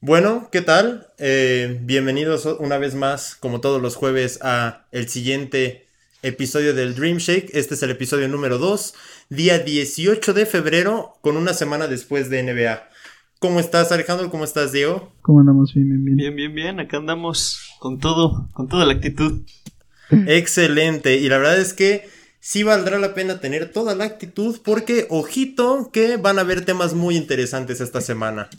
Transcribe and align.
Bueno, 0.00 0.50
¿qué 0.52 0.60
tal? 0.60 1.06
Eh, 1.18 1.80
bienvenidos 1.82 2.44
una 2.60 2.76
vez 2.76 2.94
más, 2.94 3.34
como 3.34 3.60
todos 3.60 3.80
los 3.80 3.96
jueves, 3.96 4.38
a 4.42 4.86
el 4.92 5.08
siguiente 5.08 5.86
episodio 6.22 6.74
del 6.74 6.94
Dream 6.94 7.16
Shake. 7.16 7.50
Este 7.54 7.74
es 7.74 7.82
el 7.82 7.90
episodio 7.90 8.28
número 8.28 8.58
2, 8.58 8.94
día 9.30 9.58
18 9.58 10.34
de 10.34 10.44
febrero, 10.44 11.14
con 11.22 11.38
una 11.38 11.54
semana 11.54 11.88
después 11.88 12.28
de 12.28 12.42
NBA. 12.42 12.90
¿Cómo 13.38 13.58
estás, 13.58 13.90
Alejandro? 13.90 14.30
¿Cómo 14.30 14.44
estás, 14.44 14.70
Diego? 14.70 15.12
¿Cómo 15.22 15.40
andamos? 15.40 15.72
Bien, 15.72 15.88
bien, 15.88 16.04
bien. 16.04 16.16
Bien, 16.16 16.36
bien, 16.36 16.54
bien. 16.54 16.80
Acá 16.80 16.98
andamos 16.98 17.58
con 17.80 17.98
todo, 17.98 18.50
con 18.52 18.68
toda 18.68 18.84
la 18.84 18.92
actitud. 18.92 19.46
Excelente. 20.10 21.16
Y 21.16 21.28
la 21.30 21.38
verdad 21.38 21.58
es 21.58 21.72
que 21.72 22.06
sí 22.38 22.62
valdrá 22.62 22.98
la 22.98 23.14
pena 23.14 23.40
tener 23.40 23.72
toda 23.72 23.94
la 23.94 24.04
actitud 24.04 24.58
porque, 24.62 25.06
ojito, 25.08 25.90
que 25.90 26.18
van 26.18 26.38
a 26.38 26.42
haber 26.42 26.66
temas 26.66 26.92
muy 26.92 27.16
interesantes 27.16 27.80
esta 27.80 28.02
semana. 28.02 28.50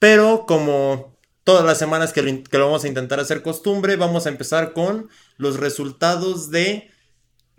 Pero 0.00 0.46
como 0.46 1.16
todas 1.44 1.64
las 1.64 1.78
semanas 1.78 2.12
que 2.12 2.22
lo, 2.22 2.64
vamos 2.66 2.84
a 2.84 2.88
intentar 2.88 3.20
hacer 3.20 3.42
costumbre, 3.42 3.96
vamos 3.96 4.26
a 4.26 4.30
empezar 4.30 4.72
con 4.72 5.08
los 5.36 5.60
resultados 5.60 6.50
de 6.50 6.90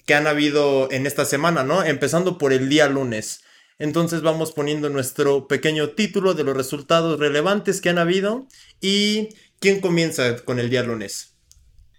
que 0.06 0.16
han 0.16 0.28
habido 0.28 0.92
en 0.92 1.06
esta 1.06 1.24
semana, 1.24 1.64
¿no? 1.64 1.84
Empezando 1.84 2.38
por 2.38 2.52
el 2.52 2.68
día 2.68 2.90
lunes. 2.90 3.44
Entonces 3.78 4.22
vamos 4.22 4.52
poniendo 4.52 4.90
nuestro 4.90 5.48
pequeño 5.48 5.90
título 5.90 6.34
de 6.34 6.44
los 6.44 6.58
resultados 6.58 7.20
relevantes 7.20 7.80
que 7.80 7.90
han 7.90 8.00
habido. 8.00 8.48
¿Y 8.82 9.30
quién 9.60 9.80
comienza 9.80 10.44
con 10.44 10.60
el 10.60 10.70
día 10.70 10.84
lunes? 10.84 11.38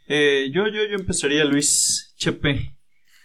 Eh, 0.08 0.50
yo, 0.52 0.66
yo, 0.66 0.84
yo 0.84 0.96
empezaría, 0.96 1.44
Luis 1.44 2.14
Chepe. 2.16 2.76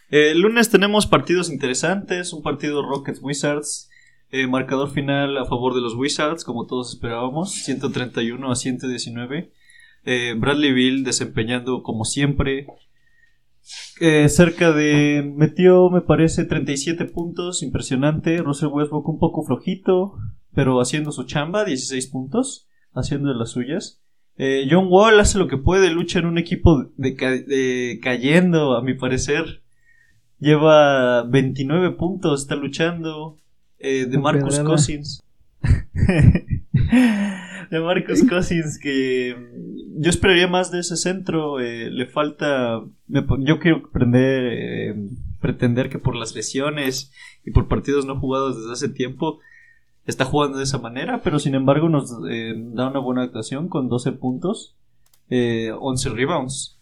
Eh, 0.10 0.32
el 0.32 0.40
lunes 0.40 0.70
tenemos 0.70 1.08
partidos 1.08 1.50
interesantes, 1.50 2.32
un 2.32 2.44
partido 2.44 2.88
Rockets 2.88 3.20
Wizards, 3.22 3.87
eh, 4.32 4.48
marcador 4.48 4.92
final 4.92 5.38
a 5.38 5.46
favor 5.46 5.74
de 5.74 5.82
los 5.82 5.96
Wizards, 5.96 6.44
como 6.44 6.66
todos 6.66 6.94
esperábamos, 6.94 7.52
131 7.52 8.52
a 8.52 8.56
119. 8.56 9.52
Bradley 10.38 10.72
Bill 10.72 11.04
desempeñando 11.04 11.84
como 11.84 12.06
siempre, 12.06 12.66
eh, 14.00 14.30
cerca 14.30 14.72
de. 14.72 15.24
Metió, 15.36 15.90
me 15.90 16.02
parece, 16.02 16.46
37 16.46 17.06
puntos. 17.06 17.64
Impresionante. 17.64 18.38
Russell 18.38 18.70
Westbrook 18.70 19.10
un 19.10 19.20
poco 19.20 19.44
flojito, 19.44 20.18
pero 20.54 20.80
haciendo 20.80 21.12
su 21.12 21.24
chamba, 21.24 21.66
16 21.66 22.08
puntos. 22.08 22.68
Haciendo 22.94 23.30
de 23.30 23.36
las 23.36 23.52
suyas. 23.52 24.02
Eh, 24.38 24.68
John 24.70 24.88
Wall 24.90 25.20
hace 25.20 25.40
lo 25.40 25.48
que 25.48 25.58
puede, 25.58 25.90
lucha 25.90 26.20
en 26.20 26.26
un 26.26 26.38
equipo 26.38 26.92
de, 26.96 28.00
cayendo, 28.02 28.76
a 28.76 28.84
mi 28.84 28.94
parecer. 28.94 29.64
Lleva 30.40 31.24
29 31.24 31.92
puntos, 31.92 32.42
está 32.42 32.56
luchando. 32.56 33.38
Eh, 33.80 34.06
de 34.06 34.18
Marcus 34.18 34.60
Cousins. 34.60 35.24
de 37.72 37.80
Marcus 37.80 38.24
Cousins 38.24 38.80
que 38.80 39.36
mm, 39.38 40.02
yo 40.02 40.10
esperaría 40.10 40.48
más 40.48 40.72
de 40.72 40.80
ese 40.80 40.98
centro. 40.98 41.60
Eh, 41.60 41.90
le 41.90 42.06
falta. 42.06 42.82
yo 43.08 43.60
quiero 43.60 43.84
aprender, 43.88 44.54
eh, 44.54 44.96
pretender 45.42 45.90
que 45.90 46.00
por 46.00 46.16
las 46.16 46.36
lesiones 46.36 47.12
y 47.46 47.52
por 47.52 47.68
partidos 47.68 48.06
no 48.06 48.20
jugados 48.20 48.58
desde 48.58 48.74
hace 48.74 48.90
tiempo 48.90 49.40
está 50.06 50.24
jugando 50.24 50.58
de 50.58 50.64
esa 50.64 50.78
manera, 50.78 51.22
pero 51.22 51.38
sin 51.38 51.54
embargo 51.54 51.90
nos 51.90 52.14
eh, 52.30 52.54
da 52.56 52.90
una 52.90 53.00
buena 53.00 53.24
actuación 53.24 53.68
con 53.68 53.90
12 53.90 54.14
puntos, 54.14 54.78
11 55.30 56.10
rebounds. 56.10 56.80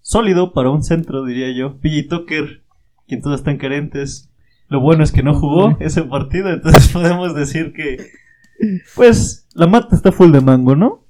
sólido 0.00 0.52
para 0.52 0.70
un 0.70 0.82
centro, 0.82 1.24
diría 1.24 1.52
yo. 1.52 1.76
PG 1.76 2.08
Tucker, 2.08 2.62
quien 3.06 3.22
todos 3.22 3.38
están 3.38 3.56
carentes. 3.56 4.31
Lo 4.72 4.80
bueno 4.80 5.04
es 5.04 5.12
que 5.12 5.22
no 5.22 5.34
jugó 5.34 5.76
ese 5.80 6.02
partido, 6.02 6.50
entonces 6.50 6.88
podemos 6.92 7.34
decir 7.34 7.74
que 7.74 8.10
pues 8.94 9.46
la 9.54 9.66
mata 9.66 9.94
está 9.94 10.12
full 10.12 10.32
de 10.32 10.40
mango, 10.40 10.74
¿no? 10.74 11.06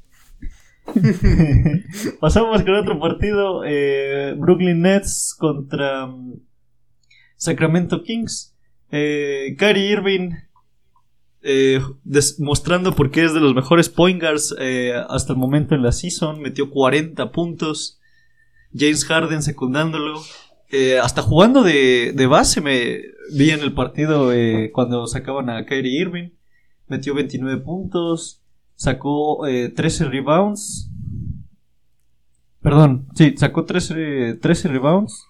Pasamos 2.21 2.63
con 2.63 2.75
otro 2.75 2.99
partido. 2.99 3.63
Eh, 3.65 4.35
Brooklyn 4.37 4.83
Nets 4.83 5.37
contra 5.39 6.07
um, 6.07 6.41
Sacramento 7.37 8.03
Kings. 8.03 8.57
Eh, 8.91 9.55
Kyrie 9.57 9.91
Irving 9.91 10.31
eh, 11.43 11.81
mostrando 12.39 12.95
por 12.95 13.11
qué 13.11 13.25
es 13.25 13.33
de 13.33 13.41
los 13.41 13.55
mejores 13.55 13.89
point 13.89 14.21
guards 14.21 14.55
eh, 14.59 14.93
hasta 15.09 15.33
el 15.33 15.39
momento 15.39 15.77
en 15.77 15.83
la 15.83 15.93
season. 15.93 16.41
Metió 16.41 16.69
40 16.69 17.31
puntos. 17.31 18.01
James 18.75 19.05
Harden 19.05 19.43
secundándolo. 19.43 20.21
hasta 21.03 21.23
jugando 21.23 21.63
de, 21.63 22.13
de, 22.15 22.27
base 22.27 22.61
me 22.61 23.03
vi 23.35 23.51
en 23.51 23.61
el 23.61 23.75
partido 23.75 24.31
cuando 24.73 25.07
sacaban 25.07 25.51
a 25.51 25.65
Kyrie 25.67 26.01
Irving 26.01 26.31
metió 26.93 27.15
29 27.15 27.63
puntos, 27.63 28.43
sacó 28.75 29.41
13 29.45 30.05
eh, 30.05 30.09
rebounds. 30.09 30.91
Perdón, 32.61 33.09
sí, 33.15 33.35
sacó 33.37 33.65
13, 33.65 34.35
13 34.35 34.69
rebounds 34.69 35.27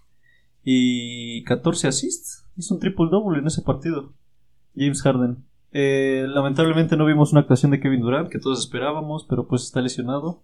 y 0.65 1.45
14 1.45 1.89
assists. 1.89 2.47
Hizo 2.57 2.75
un 2.75 2.81
triple 2.81 3.07
double 3.11 3.39
en 3.39 3.47
ese 3.47 3.63
partido. 3.63 4.13
James 4.77 5.01
Harden. 5.03 5.45
Eh, 5.71 6.27
lamentablemente 6.29 6.97
no 6.97 7.07
vimos 7.07 7.33
una 7.33 7.41
actuación 7.43 7.71
de 7.71 7.81
Kevin 7.81 8.01
Durant 8.01 8.29
que 8.29 8.39
todos 8.39 8.59
esperábamos, 8.59 9.25
pero 9.27 9.47
pues 9.47 9.63
está 9.63 9.81
lesionado 9.81 10.43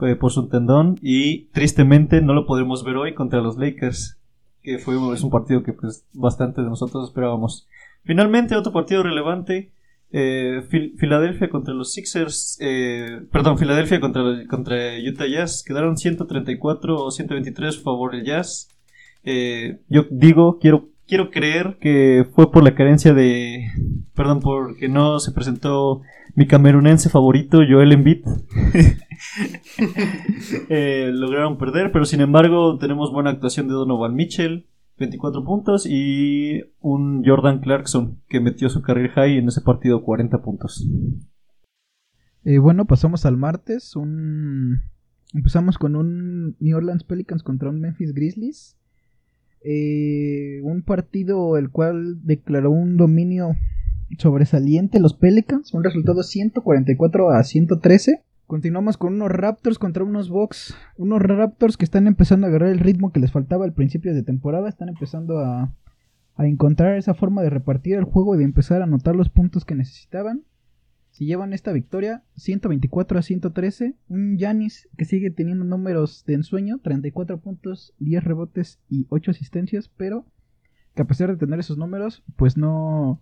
eh, 0.00 0.14
por 0.14 0.30
su 0.30 0.46
tendón 0.46 0.96
y 1.02 1.46
tristemente 1.46 2.20
no 2.20 2.34
lo 2.34 2.46
podremos 2.46 2.84
ver 2.84 2.96
hoy 2.96 3.14
contra 3.14 3.40
los 3.40 3.56
Lakers, 3.56 4.19
que 4.62 4.78
fue 4.78 4.96
un 4.96 5.30
partido 5.30 5.62
que 5.62 5.72
pues 5.72 6.04
bastante 6.12 6.62
de 6.62 6.68
nosotros 6.68 7.08
esperábamos. 7.08 7.66
Finalmente 8.04 8.56
otro 8.56 8.72
partido 8.72 9.02
relevante 9.02 9.72
eh, 10.12 10.62
Filadelfia 10.98 11.48
contra 11.50 11.72
los 11.72 11.92
Sixers, 11.92 12.58
eh, 12.60 13.22
perdón, 13.30 13.58
Filadelfia 13.58 14.00
contra, 14.00 14.22
contra 14.48 14.76
Utah 14.98 15.26
Jazz, 15.26 15.62
quedaron 15.64 15.96
134 15.96 16.96
o 16.96 17.10
123 17.10 17.78
a 17.78 17.80
favor 17.80 18.12
del 18.12 18.24
Jazz. 18.24 18.68
Eh, 19.22 19.78
yo 19.88 20.06
digo, 20.10 20.58
quiero, 20.58 20.88
quiero 21.06 21.30
creer 21.30 21.78
que 21.80 22.26
fue 22.34 22.50
por 22.50 22.64
la 22.64 22.74
carencia 22.74 23.14
de, 23.14 23.68
perdón, 24.14 24.40
porque 24.40 24.88
no 24.88 25.20
se 25.20 25.30
presentó 25.30 26.02
mi 26.34 26.46
camerunense 26.46 27.08
favorito, 27.08 27.58
Joel 27.68 27.92
Embiid. 27.92 28.24
lograron 31.12 31.58
perder, 31.58 31.92
pero 31.92 32.04
sin 32.04 32.20
embargo 32.20 32.78
tenemos 32.78 33.12
buena 33.12 33.30
actuación 33.30 33.68
de 33.68 33.74
Donovan 33.74 34.14
Mitchell. 34.14 34.66
24 35.00 35.44
puntos 35.44 35.86
y 35.88 36.60
un 36.80 37.24
Jordan 37.24 37.60
Clarkson 37.60 38.20
que 38.28 38.38
metió 38.38 38.68
su 38.68 38.82
career 38.82 39.10
high 39.12 39.38
en 39.38 39.48
ese 39.48 39.62
partido 39.62 40.04
40 40.04 40.42
puntos. 40.42 40.86
Eh, 42.44 42.58
bueno, 42.58 42.84
pasamos 42.84 43.26
al 43.26 43.36
martes. 43.36 43.96
Un... 43.96 44.82
Empezamos 45.32 45.78
con 45.78 45.96
un 45.96 46.56
New 46.60 46.76
Orleans 46.76 47.04
Pelicans 47.04 47.42
contra 47.42 47.70
un 47.70 47.80
Memphis 47.80 48.12
Grizzlies. 48.12 48.76
Eh, 49.62 50.60
un 50.62 50.82
partido 50.82 51.56
el 51.56 51.70
cual 51.70 52.24
declaró 52.24 52.70
un 52.70 52.96
dominio 52.96 53.56
sobresaliente 54.18 55.00
los 55.00 55.14
Pelicans. 55.14 55.72
Un 55.74 55.84
resultado 55.84 56.22
144 56.22 57.30
a 57.30 57.42
113. 57.42 58.22
Continuamos 58.46 58.96
con 58.96 59.14
unos 59.14 59.30
Raptors 59.30 59.78
contra 59.78 60.02
unos 60.02 60.28
Bucks. 60.28 60.74
Unos 60.96 61.22
Raptors 61.22 61.76
que 61.76 61.84
están 61.84 62.06
empezando 62.06 62.46
a 62.46 62.50
agarrar 62.50 62.70
el 62.70 62.80
ritmo 62.80 63.12
que 63.12 63.20
les 63.20 63.30
faltaba 63.30 63.64
al 63.64 63.74
principio 63.74 64.12
de 64.12 64.22
temporada. 64.22 64.68
Están 64.68 64.88
empezando 64.88 65.38
a, 65.38 65.72
encontrar 66.38 66.96
esa 66.96 67.14
forma 67.14 67.42
de 67.42 67.50
repartir 67.50 67.96
el 67.96 68.04
juego 68.04 68.34
y 68.34 68.38
de 68.38 68.44
empezar 68.44 68.80
a 68.80 68.84
anotar 68.84 69.14
los 69.14 69.28
puntos 69.28 69.64
que 69.64 69.74
necesitaban. 69.74 70.42
Si 71.10 71.26
llevan 71.26 71.52
esta 71.52 71.72
victoria, 71.72 72.24
124 72.36 73.18
a 73.18 73.22
113. 73.22 73.94
Un 74.08 74.38
Yanis 74.38 74.88
que 74.96 75.04
sigue 75.04 75.30
teniendo 75.30 75.64
números 75.64 76.24
de 76.26 76.34
ensueño: 76.34 76.78
34 76.78 77.38
puntos, 77.40 77.94
10 77.98 78.24
rebotes 78.24 78.80
y 78.88 79.06
8 79.10 79.30
asistencias. 79.30 79.90
Pero 79.96 80.24
que 80.94 81.02
a 81.02 81.06
pesar 81.06 81.30
de 81.30 81.36
tener 81.36 81.60
esos 81.60 81.78
números, 81.78 82.24
pues 82.36 82.56
no, 82.56 83.20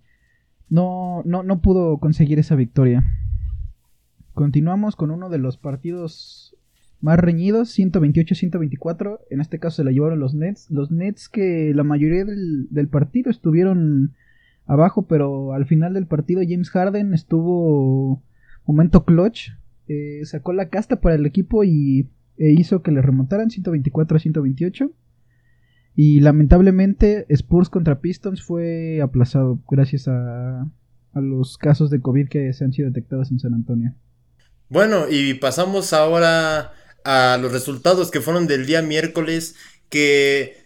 no, 0.71 1.23
no, 1.25 1.43
no 1.43 1.61
pudo 1.61 1.99
conseguir 1.99 2.39
esa 2.39 2.55
victoria. 2.55 3.05
Continuamos 4.35 4.97
con 4.97 5.11
uno 5.11 5.31
de 5.31 5.39
los 5.39 5.57
partidos 5.57 6.57
más 7.01 7.19
reñidos, 7.19 7.77
128-124. 7.79 9.21
En 9.31 9.41
este 9.41 9.59
caso 9.59 9.77
se 9.77 9.85
la 9.85 9.93
llevaron 9.93 10.21
los 10.21 10.35
Nets. 10.35 10.71
Los 10.71 10.91
Nets 10.91 11.29
que 11.29 11.73
la 11.75 11.85
mayoría 11.85 12.25
del, 12.25 12.89
partido 12.89 13.31
estuvieron 13.31 14.15
abajo, 14.67 15.07
pero 15.07 15.53
al 15.53 15.67
final 15.67 15.95
del 15.95 16.07
partido 16.07 16.43
James 16.47 16.71
Harden 16.71 17.15
estuvo 17.15 18.23
momento 18.67 19.05
clutch. 19.05 19.51
Eh, 19.89 20.21
sacó 20.25 20.53
la 20.53 20.69
casta 20.69 21.01
para 21.01 21.15
el 21.15 21.25
equipo 21.25 21.65
y 21.65 22.09
e 22.37 22.53
hizo 22.53 22.83
que 22.83 22.93
le 22.93 23.03
remontaran 23.03 23.51
124 23.51 24.19
128. 24.19 24.93
Y 26.01 26.21
lamentablemente 26.21 27.27
Spurs 27.29 27.71
contra 27.71 28.01
Pistons 28.01 28.41
fue 28.41 29.01
aplazado 29.03 29.59
gracias 29.69 30.07
a, 30.07 30.65
los 31.15 31.59
casos 31.59 31.91
de 31.91 32.01
COVID 32.01 32.29
que 32.29 32.53
se 32.53 32.63
han 32.63 32.73
sido 32.73 32.89
detectados 32.89 33.33
en 33.33 33.41
San 33.41 33.53
Antonio. 33.53 33.97
Bueno, 34.69 35.07
y 35.11 35.35
pasamos 35.35 35.93
ahora 35.93 36.73
a 37.05 37.37
los 37.43 37.51
resultados 37.51 38.13
que 38.13 38.21
fueron 38.21 38.47
del 38.47 38.65
día 38.65 38.81
miércoles, 38.81 39.57
que 39.89 40.59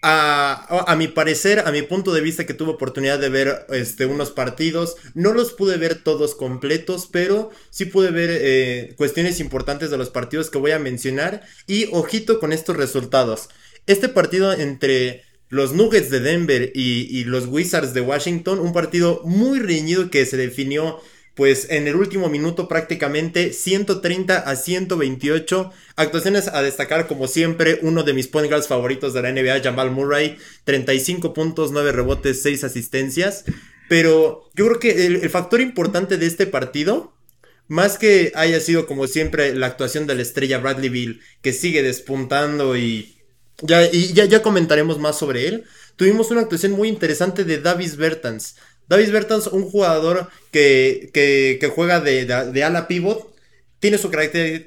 a, 0.00 0.84
a, 0.86 0.94
mi 0.94 1.08
parecer, 1.08 1.64
a 1.66 1.72
mi 1.72 1.82
punto 1.82 2.12
de 2.12 2.20
vista 2.20 2.46
que 2.46 2.54
tuve 2.54 2.70
oportunidad 2.70 3.18
de 3.18 3.30
ver 3.30 3.66
este, 3.70 4.06
unos 4.06 4.30
partidos, 4.30 4.94
no 5.14 5.32
los 5.32 5.54
pude 5.54 5.76
ver 5.76 6.04
todos 6.04 6.36
completos, 6.36 7.08
pero 7.10 7.50
sí 7.70 7.86
pude 7.86 8.12
ver 8.12 8.30
eh, 8.30 8.94
cuestiones 8.96 9.40
importantes 9.40 9.90
de 9.90 9.98
los 9.98 10.10
partidos 10.10 10.50
que 10.50 10.58
voy 10.58 10.70
a 10.70 10.78
mencionar 10.78 11.42
y 11.66 11.88
ojito 11.90 12.38
con 12.38 12.52
estos 12.52 12.76
resultados. 12.76 13.48
Este 13.88 14.10
partido 14.10 14.52
entre 14.52 15.22
los 15.48 15.72
Nuggets 15.72 16.10
de 16.10 16.20
Denver 16.20 16.70
y, 16.74 17.24
los 17.24 17.46
Wizards 17.46 17.94
de 17.94 18.02
Washington, 18.02 18.58
un 18.58 18.74
partido 18.74 19.22
muy 19.24 19.60
reñido 19.60 20.10
que 20.10 20.26
se 20.26 20.36
definió 20.36 21.00
pues 21.34 21.68
en 21.70 21.88
el 21.88 21.96
último 21.96 22.28
minuto 22.28 22.68
prácticamente 22.68 23.54
130 23.54 24.40
a 24.40 24.56
128. 24.56 25.72
Actuaciones 25.96 26.48
a 26.48 26.60
destacar 26.60 27.06
como 27.06 27.28
siempre, 27.28 27.78
uno 27.80 28.02
de 28.02 28.12
mis 28.12 28.28
point 28.28 28.50
guards 28.50 28.68
favoritos 28.68 29.14
de 29.14 29.22
la 29.22 29.32
NBA, 29.32 29.62
Jamal 29.62 29.90
Murray, 29.90 30.36
35 30.64 31.32
puntos, 31.32 31.72
9 31.72 31.92
rebotes, 31.92 32.42
6 32.42 32.64
asistencias. 32.64 33.44
Pero 33.88 34.50
yo 34.54 34.66
creo 34.66 34.80
que 34.80 35.06
el, 35.06 35.30
factor 35.30 35.62
importante 35.62 36.18
de 36.18 36.26
este 36.26 36.46
partido, 36.46 37.14
más 37.68 37.96
que 37.96 38.32
haya 38.34 38.60
sido 38.60 38.86
como 38.86 39.06
siempre 39.06 39.54
la 39.54 39.68
actuación 39.68 40.06
de 40.06 40.16
la 40.16 40.22
estrella 40.22 40.58
Bradley 40.58 40.90
Bill, 40.90 41.22
que 41.40 41.54
sigue 41.54 41.82
despuntando 41.82 42.76
y 42.76 43.17
ya, 43.62 43.86
y 43.90 44.12
ya, 44.12 44.24
ya 44.24 44.42
comentaremos 44.42 44.98
más 44.98 45.18
sobre 45.18 45.48
él, 45.48 45.64
tuvimos 45.96 46.30
una 46.30 46.42
actuación 46.42 46.72
muy 46.72 46.88
interesante 46.88 47.44
de 47.44 47.58
Davis 47.58 47.96
Bertans. 47.96 48.56
Davis 48.88 49.10
Bertans, 49.10 49.48
un 49.48 49.64
jugador 49.64 50.28
que, 50.50 51.10
que, 51.12 51.72
juega 51.74 52.00
de, 52.00 52.24
de, 52.24 52.64
ala 52.64 52.88
pivot, 52.88 53.34
tiene 53.80 53.98
su, 53.98 54.10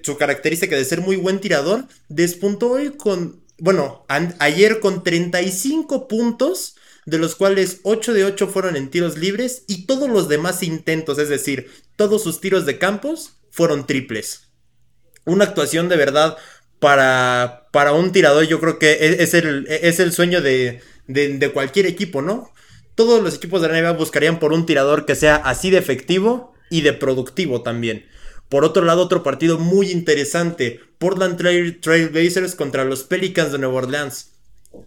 su 0.03 0.17
característica 0.17 0.75
de 0.75 0.85
ser 0.85 1.01
muy 1.01 1.15
buen 1.15 1.39
tirador. 1.39 1.85
Despuntó 2.07 2.71
hoy 2.71 2.91
con, 2.91 3.41
bueno, 3.57 4.05
ayer 4.39 4.79
con 4.79 5.03
35 5.03 6.07
puntos, 6.07 6.75
de 7.05 7.17
los 7.17 7.35
cuales 7.35 7.79
8 7.83 8.13
de 8.13 8.25
8 8.25 8.47
fueron 8.47 8.75
en 8.75 8.91
tiros 8.91 9.17
libres 9.17 9.63
y 9.67 9.85
todos 9.87 10.07
los 10.07 10.29
demás 10.29 10.61
intentos, 10.61 11.17
es 11.17 11.29
decir, 11.29 11.71
todos 11.95 12.23
sus 12.23 12.39
tiros 12.41 12.65
de 12.65 12.77
campos 12.77 13.33
fueron 13.49 13.87
triples. 13.87 14.51
Una 15.25 15.45
actuación 15.45 15.89
de 15.89 15.97
verdad 15.97 16.37
para, 16.81 17.69
para 17.71 17.93
un 17.93 18.11
tirador, 18.11 18.45
yo 18.45 18.59
creo 18.59 18.77
que 18.77 19.15
es, 19.21 19.33
el, 19.33 19.65
es 19.69 20.01
el 20.01 20.11
sueño 20.11 20.41
de, 20.41 20.81
de 21.07 21.51
cualquier 21.53 21.85
equipo, 21.85 22.21
¿no? 22.21 22.51
todos 22.95 23.23
los 23.23 23.35
equipos 23.35 23.61
de 23.61 23.67
la 23.67 23.81
NBA 23.81 23.93
buscarían 23.93 24.39
por 24.39 24.53
un 24.53 24.65
tirador 24.65 25.05
que 25.05 25.15
sea 25.15 25.35
así 25.35 25.69
de 25.69 25.77
efectivo 25.77 26.53
y 26.69 26.81
de 26.81 26.93
productivo 26.93 27.61
también. 27.61 28.05
Por 28.49 28.65
otro 28.65 28.83
lado, 28.83 29.01
otro 29.01 29.23
partido 29.23 29.57
muy 29.57 29.91
interesante, 29.91 30.79
Portland 30.99 31.37
Trail, 31.37 32.09
Blazers 32.09 32.55
contra 32.55 32.85
los 32.85 33.03
Pelicans 33.03 33.51
de 33.51 33.59
Nueva 33.59 33.75
Orleans. 33.75 34.33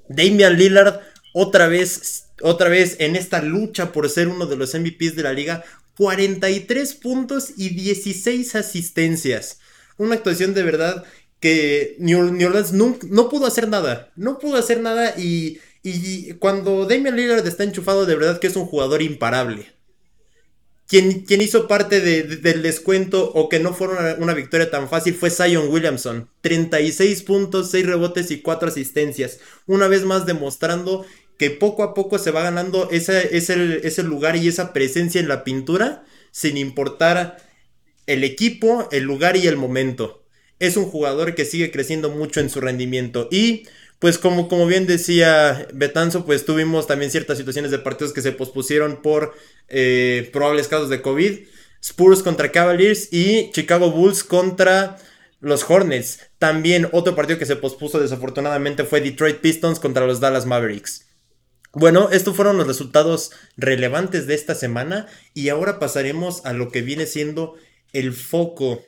Damian 0.08 0.56
Lillard 0.56 1.00
otra 1.32 1.66
vez, 1.66 2.28
otra 2.40 2.68
vez 2.68 2.96
en 3.00 3.16
esta 3.16 3.42
lucha 3.42 3.90
por 3.90 4.08
ser 4.08 4.28
uno 4.28 4.46
de 4.46 4.56
los 4.56 4.74
MVPs 4.74 5.16
de 5.16 5.22
la 5.22 5.32
liga, 5.32 5.64
43 5.96 6.94
puntos 6.94 7.54
y 7.56 7.70
16 7.70 8.54
asistencias. 8.54 9.60
Una 9.96 10.14
actuación 10.14 10.54
de 10.54 10.62
verdad 10.62 11.04
que 11.44 11.96
New 11.98 12.18
Orleans 12.46 12.72
no, 12.72 12.96
no 13.10 13.28
pudo 13.28 13.46
hacer 13.46 13.68
nada, 13.68 14.10
no 14.16 14.38
pudo 14.38 14.56
hacer 14.56 14.80
nada 14.80 15.14
y 15.18 15.58
y 15.84 16.32
cuando 16.34 16.86
Damian 16.86 17.14
Lillard 17.14 17.46
está 17.46 17.62
enchufado, 17.62 18.06
de 18.06 18.16
verdad 18.16 18.40
que 18.40 18.46
es 18.46 18.56
un 18.56 18.64
jugador 18.64 19.02
imparable. 19.02 19.66
Quien, 20.86 21.24
quien 21.26 21.42
hizo 21.42 21.68
parte 21.68 22.00
del 22.00 22.62
descuento 22.62 23.30
o 23.34 23.50
que 23.50 23.58
no 23.58 23.74
fuera 23.74 24.16
una, 24.18 24.32
victoria 24.32 24.70
tan 24.70 24.88
fácil 24.88 25.14
fue 25.14 25.28
Zion 25.28 25.68
Williamson. 25.68 26.30
36 26.40 27.22
puntos, 27.22 27.70
6 27.70 27.86
rebotes 27.86 28.30
y 28.30 28.40
4 28.40 28.68
asistencias. 28.68 29.40
Una 29.66 29.86
vez 29.86 30.04
más 30.04 30.24
demostrando 30.24 31.04
que 31.38 31.50
poco 31.50 31.82
a 31.82 31.92
poco 31.92 32.18
se 32.18 32.30
va 32.30 32.42
ganando 32.42 32.88
ese, 32.90 33.36
ese, 33.36 33.86
ese 33.86 34.02
lugar 34.02 34.36
y 34.36 34.48
esa 34.48 34.72
presencia 34.72 35.20
en 35.20 35.28
la 35.28 35.44
pintura 35.44 36.04
sin 36.30 36.56
importar 36.56 37.36
el 38.06 38.24
equipo, 38.24 38.88
el 38.90 39.04
lugar 39.04 39.36
y 39.36 39.46
el 39.48 39.56
momento. 39.56 40.23
Es 40.66 40.76
un 40.76 40.86
jugador 40.86 41.34
que 41.34 41.44
sigue 41.44 41.70
creciendo 41.70 42.10
mucho 42.10 42.40
en 42.40 42.50
su 42.50 42.60
rendimiento 42.60 43.28
y 43.30 43.64
pues 43.98 44.18
como, 44.18 44.48
como 44.48 44.66
bien 44.66 44.86
decía 44.86 45.66
Betanzo, 45.72 46.26
pues 46.26 46.44
tuvimos 46.44 46.86
también 46.86 47.10
ciertas 47.10 47.38
situaciones 47.38 47.70
de 47.70 47.78
partidos 47.78 48.12
que 48.12 48.22
se 48.22 48.32
pospusieron 48.32 49.00
por 49.02 49.34
eh, 49.68 50.28
probables 50.32 50.68
casos 50.68 50.90
de 50.90 51.00
COVID. 51.00 51.38
Spurs 51.80 52.22
contra 52.22 52.50
Cavaliers 52.50 53.12
y 53.12 53.50
Chicago 53.52 53.90
Bulls 53.90 54.24
contra 54.24 54.96
los 55.40 55.68
Hornets. 55.68 56.20
También 56.38 56.88
otro 56.92 57.14
partido 57.14 57.38
que 57.38 57.46
se 57.46 57.56
pospuso 57.56 58.00
desafortunadamente 58.00 58.84
fue 58.84 59.00
Detroit 59.02 59.38
Pistons 59.38 59.80
contra 59.80 60.06
los 60.06 60.20
Dallas 60.20 60.46
Mavericks. 60.46 61.06
Bueno, 61.74 62.08
estos 62.10 62.36
fueron 62.36 62.56
los 62.56 62.66
resultados 62.66 63.32
relevantes 63.56 64.26
de 64.26 64.34
esta 64.34 64.54
semana 64.54 65.06
y 65.34 65.48
ahora 65.48 65.78
pasaremos 65.78 66.44
a 66.46 66.52
lo 66.52 66.70
que 66.70 66.82
viene 66.82 67.06
siendo 67.06 67.56
el 67.92 68.12
foco 68.12 68.82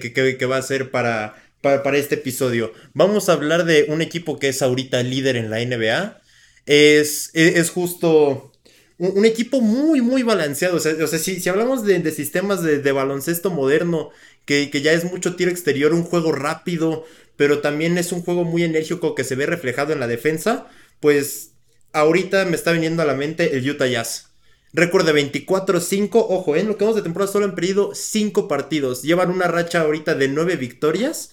que, 0.00 0.46
va 0.46 0.56
a 0.56 0.62
ser 0.62 0.90
para 0.90 1.44
para, 1.64 1.96
este 1.96 2.16
episodio. 2.16 2.72
Vamos 2.92 3.28
a 3.28 3.32
hablar 3.32 3.64
de 3.64 3.86
un 3.88 4.02
equipo 4.02 4.38
que 4.38 4.50
es 4.50 4.60
ahorita 4.60 5.02
líder 5.02 5.36
en 5.36 5.50
la 5.50 5.64
NBA. 5.64 6.20
Es, 6.66 7.30
es, 7.32 7.70
justo 7.70 8.52
un, 8.98 9.24
equipo 9.24 9.60
muy, 9.60 10.02
muy 10.02 10.22
balanceado. 10.22 10.76
O 10.76 10.80
sea, 10.80 11.18
si, 11.18 11.48
hablamos 11.48 11.84
de, 11.84 12.10
sistemas 12.10 12.62
de, 12.62 12.92
baloncesto 12.92 13.50
moderno, 13.50 14.10
que, 14.44 14.70
que, 14.70 14.82
ya 14.82 14.92
es 14.92 15.04
mucho 15.04 15.36
tiro 15.36 15.50
exterior, 15.50 15.94
un 15.94 16.04
juego 16.04 16.32
rápido, 16.32 17.04
pero 17.36 17.60
también 17.60 17.96
es 17.96 18.12
un 18.12 18.22
juego 18.22 18.44
muy 18.44 18.62
enérgico 18.62 19.14
que 19.14 19.24
se 19.24 19.34
ve 19.34 19.46
reflejado 19.46 19.92
en 19.92 20.00
la 20.00 20.06
defensa, 20.06 20.66
pues 21.00 21.52
ahorita 21.92 22.44
me 22.44 22.56
está 22.56 22.72
viniendo 22.72 23.02
a 23.02 23.06
la 23.06 23.14
mente 23.14 23.56
el 23.56 23.68
Utah 23.68 23.86
Jazz. 23.86 24.33
Récord 24.74 25.06
de 25.06 25.14
24-5. 25.14 26.26
Ojo, 26.28 26.56
en 26.56 26.68
lo 26.68 26.76
que 26.76 26.84
vamos 26.84 26.96
de 26.96 27.02
temporada 27.02 27.32
solo 27.32 27.46
han 27.46 27.54
perdido 27.54 27.94
5 27.94 28.48
partidos. 28.48 29.02
Llevan 29.02 29.30
una 29.30 29.46
racha 29.46 29.80
ahorita 29.80 30.14
de 30.14 30.28
9 30.28 30.56
victorias. 30.56 31.30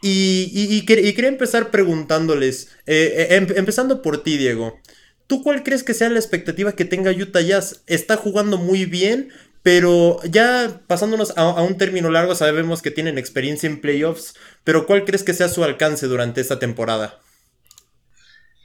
Y, 0.00 0.86
quería 0.86 1.28
empezar 1.28 1.70
preguntándoles, 1.72 2.68
eh, 2.86 3.26
eh, 3.30 3.34
em, 3.34 3.48
empezando 3.56 4.00
por 4.00 4.22
ti, 4.22 4.36
Diego. 4.36 4.78
¿Tú 5.26 5.42
cuál 5.42 5.64
crees 5.64 5.82
que 5.82 5.92
sea 5.92 6.08
la 6.08 6.20
expectativa 6.20 6.72
que 6.72 6.84
tenga 6.84 7.10
Utah 7.10 7.40
Jazz? 7.40 7.82
Está 7.86 8.16
jugando 8.16 8.58
muy 8.58 8.86
bien, 8.86 9.30
pero 9.62 10.20
ya 10.24 10.80
pasándonos 10.86 11.34
a, 11.36 11.62
un 11.62 11.76
término 11.76 12.10
largo, 12.10 12.34
sabemos 12.34 12.80
que 12.80 12.90
tienen 12.92 13.18
experiencia 13.18 13.68
en 13.68 13.80
playoffs, 13.80 14.34
pero 14.64 14.86
¿cuál 14.86 15.04
crees 15.04 15.24
que 15.24 15.34
sea 15.34 15.48
su 15.48 15.64
alcance 15.64 16.06
durante 16.06 16.40
esta 16.40 16.58
temporada? 16.58 17.20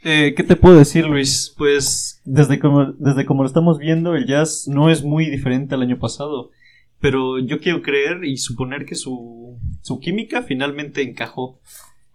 Eh, 0.04 0.34
¿Qué 0.36 0.44
te 0.44 0.56
puedo 0.56 0.78
decir, 0.78 1.06
Luis? 1.06 1.54
Pues 1.58 2.22
desde 2.26 2.60
como, 2.60 2.92
desde 2.94 3.26
como 3.26 3.44
lo 3.44 3.48
estamos 3.48 3.80
viendo, 3.80 4.16
el 4.16 4.28
Jazz 4.28 4.68
no 4.68 4.90
es 4.90 5.04
muy 5.04 5.30
diferente 5.30 5.76
al 5.76 5.82
año 5.82 5.98
pasado. 5.98 6.52
Pero 7.00 7.40
yo 7.40 7.60
quiero 7.60 7.82
creer 7.82 8.24
y 8.24 8.38
suponer 8.38 8.86
que 8.86 8.96
su, 8.96 9.58
su 9.82 10.00
química 10.00 10.42
finalmente 10.42 11.02
encajó. 11.02 11.60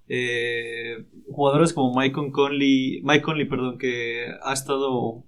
Eh, 0.09 1.05
jugadores 1.31 1.73
como 1.73 1.99
Mike 1.99 2.31
Conley, 2.33 3.01
Mike 3.03 3.23
Conley, 3.23 3.47
perdón, 3.47 3.79
que 3.79 4.27
ha 4.43 4.53
estado 4.53 5.25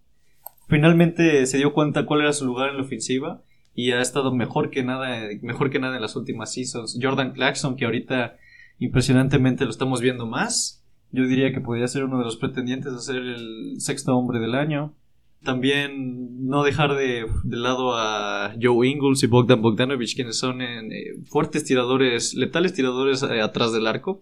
finalmente 0.70 1.44
se 1.46 1.58
dio 1.58 1.74
cuenta 1.74 2.06
cuál 2.06 2.20
era 2.22 2.32
su 2.32 2.46
lugar 2.46 2.70
en 2.70 2.76
la 2.76 2.84
ofensiva 2.84 3.42
y 3.74 3.90
ha 3.90 4.00
estado 4.00 4.32
mejor 4.32 4.70
que 4.70 4.82
nada, 4.82 5.28
mejor 5.42 5.70
que 5.70 5.80
nada 5.80 5.96
en 5.96 6.02
las 6.02 6.16
últimas 6.16 6.54
seasons. 6.54 6.98
Jordan 7.00 7.32
Clarkson, 7.32 7.76
que 7.76 7.84
ahorita 7.84 8.36
impresionantemente 8.78 9.64
lo 9.64 9.70
estamos 9.70 10.00
viendo 10.00 10.26
más. 10.26 10.79
Yo 11.12 11.26
diría 11.26 11.52
que 11.52 11.60
podría 11.60 11.88
ser 11.88 12.04
uno 12.04 12.18
de 12.18 12.24
los 12.24 12.36
pretendientes 12.36 12.92
a 12.92 12.98
ser 12.98 13.16
el 13.16 13.76
sexto 13.78 14.16
hombre 14.16 14.38
del 14.38 14.54
año. 14.54 14.94
También 15.42 16.46
no 16.46 16.62
dejar 16.62 16.94
de, 16.94 17.26
lado 17.44 17.96
a 17.96 18.54
Joe 18.60 18.86
Ingles 18.86 19.22
y 19.22 19.26
Bogdan 19.26 19.62
Bogdanovich, 19.62 20.14
quienes 20.14 20.38
son 20.38 20.60
eh, 20.60 21.16
fuertes 21.26 21.64
tiradores, 21.64 22.34
letales 22.34 22.74
tiradores 22.74 23.22
eh, 23.22 23.40
atrás 23.40 23.72
del 23.72 23.86
arco. 23.86 24.20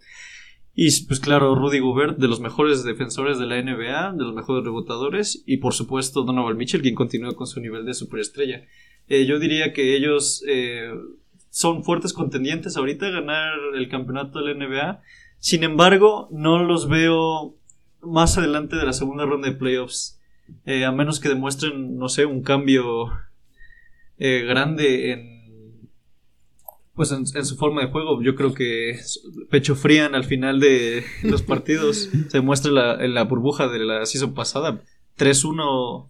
Y 0.74 0.88
pues 1.06 1.18
claro, 1.18 1.56
Rudy 1.56 1.80
Gobert, 1.80 2.18
de 2.18 2.28
los 2.28 2.40
mejores 2.40 2.84
defensores 2.84 3.38
de 3.38 3.46
la 3.46 3.60
NBA, 3.60 4.12
de 4.12 4.24
los 4.24 4.32
mejores 4.32 4.64
rebotadores. 4.64 5.42
Y 5.44 5.56
por 5.56 5.74
supuesto 5.74 6.22
Donovan 6.22 6.56
Mitchell, 6.56 6.82
quien 6.82 6.94
continúa 6.94 7.34
con 7.34 7.48
su 7.48 7.60
nivel 7.60 7.84
de 7.84 7.94
superestrella. 7.94 8.64
Eh, 9.08 9.26
yo 9.26 9.40
diría 9.40 9.72
que 9.72 9.96
ellos 9.96 10.42
son 11.50 11.82
fuertes 11.82 12.12
contendientes 12.12 12.76
ahorita 12.76 13.06
a 13.06 13.10
ganar 13.10 13.54
el 13.74 13.88
campeonato 13.88 14.38
de 14.38 14.54
la 14.54 14.66
NBA. 14.66 15.02
Sin 15.38 15.62
embargo, 15.64 16.28
no 16.30 16.62
los 16.62 16.88
veo 16.88 17.54
más 18.00 18.38
adelante 18.38 18.76
de 18.76 18.84
la 18.84 18.92
segunda 18.92 19.24
ronda 19.24 19.48
de 19.48 19.56
playoffs. 19.56 20.20
Eh, 20.64 20.84
a 20.84 20.92
menos 20.92 21.20
que 21.20 21.28
demuestren, 21.28 21.96
no 21.98 22.08
sé, 22.08 22.24
un 22.24 22.42
cambio 22.42 23.12
eh, 24.18 24.44
grande 24.46 25.12
en 25.12 25.38
pues 26.98 27.12
en, 27.12 27.26
su 27.26 27.56
forma 27.56 27.82
de 27.82 27.92
juego. 27.92 28.20
Yo 28.22 28.34
creo 28.34 28.54
que 28.54 28.98
pecho 29.50 29.76
frían 29.76 30.16
al 30.16 30.24
final 30.24 30.58
de 30.58 31.04
los 31.22 31.42
partidos. 31.42 32.10
Se 32.28 32.40
muestra 32.40 33.04
en 33.04 33.14
la 33.14 33.22
burbuja 33.22 33.68
de 33.68 33.78
la 33.78 34.04
season 34.04 34.34
pasada. 34.34 34.80
3-1 35.16 36.08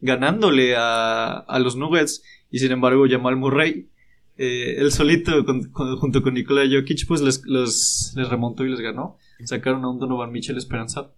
ganándole 0.00 0.76
a, 0.76 1.38
a, 1.38 1.58
los 1.58 1.74
Nuggets. 1.74 2.22
Y 2.52 2.60
sin 2.60 2.70
embargo, 2.70 3.04
Jamal 3.10 3.34
Murray, 3.34 3.88
eh, 4.38 4.76
él 4.78 4.92
solito, 4.92 5.32
junto 5.72 6.22
con 6.22 6.34
Nikola 6.34 6.62
Jokic, 6.70 7.06
pues 7.08 7.20
les, 7.20 8.14
remontó 8.14 8.64
y 8.64 8.70
les 8.70 8.80
ganó. 8.80 9.18
Sacaron 9.44 9.84
a 9.84 9.90
un 9.90 9.98
Donovan 9.98 10.30
Mitchell 10.30 10.56
esperanzado. 10.56 11.14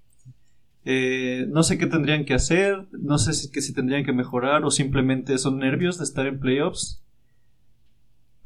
Eh, 0.87 1.47
no 1.51 1.63
sé 1.63 1.77
qué 1.77 1.87
tendrían 1.87 2.25
que 2.25 2.33
hacer, 2.33 2.89
no 2.93 3.19
sé 3.19 3.35
si, 3.35 3.49
si 3.49 3.75
tendrían 3.75 4.05
que 4.07 4.15
mejorar 4.15 4.65
o 4.65 4.71
simplemente 4.71 5.37
son 5.37 5.59
nervios 5.59 5.99
de 5.99 6.05
estar 6.05 6.27
en 6.27 6.41
playoffs. 6.41 7.05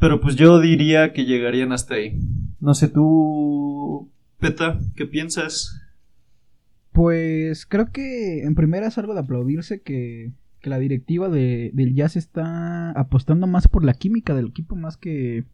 Pero 0.01 0.21
pues 0.21 0.35
yo 0.35 0.61
diría 0.61 1.13
que 1.13 1.25
llegarían 1.25 1.71
hasta 1.71 1.95
ahí. 1.95 2.19
No 2.61 2.75
sé 2.75 2.89
tú, 2.89 4.11
Peta, 4.41 4.81
¿qué 4.97 5.07
piensas? 5.07 5.81
Pues 6.91 7.65
creo 7.65 7.93
que 7.93 8.43
en 8.43 8.57
primera 8.57 8.89
es 8.89 8.99
algo 8.99 9.15
de 9.15 9.21
aplaudirse 9.21 9.83
que, 9.83 10.33
que 10.65 10.71
la 10.71 10.79
directiva 10.79 11.29
de, 11.29 11.71
del 11.75 11.95
Jazz 11.95 12.17
está 12.17 12.91
apostando 12.93 13.47
más 13.47 13.69
por 13.69 13.85
la 13.85 13.93
química 13.93 14.35
del 14.35 14.47
equipo 14.47 14.77
más 14.77 14.97
que, 14.97 15.45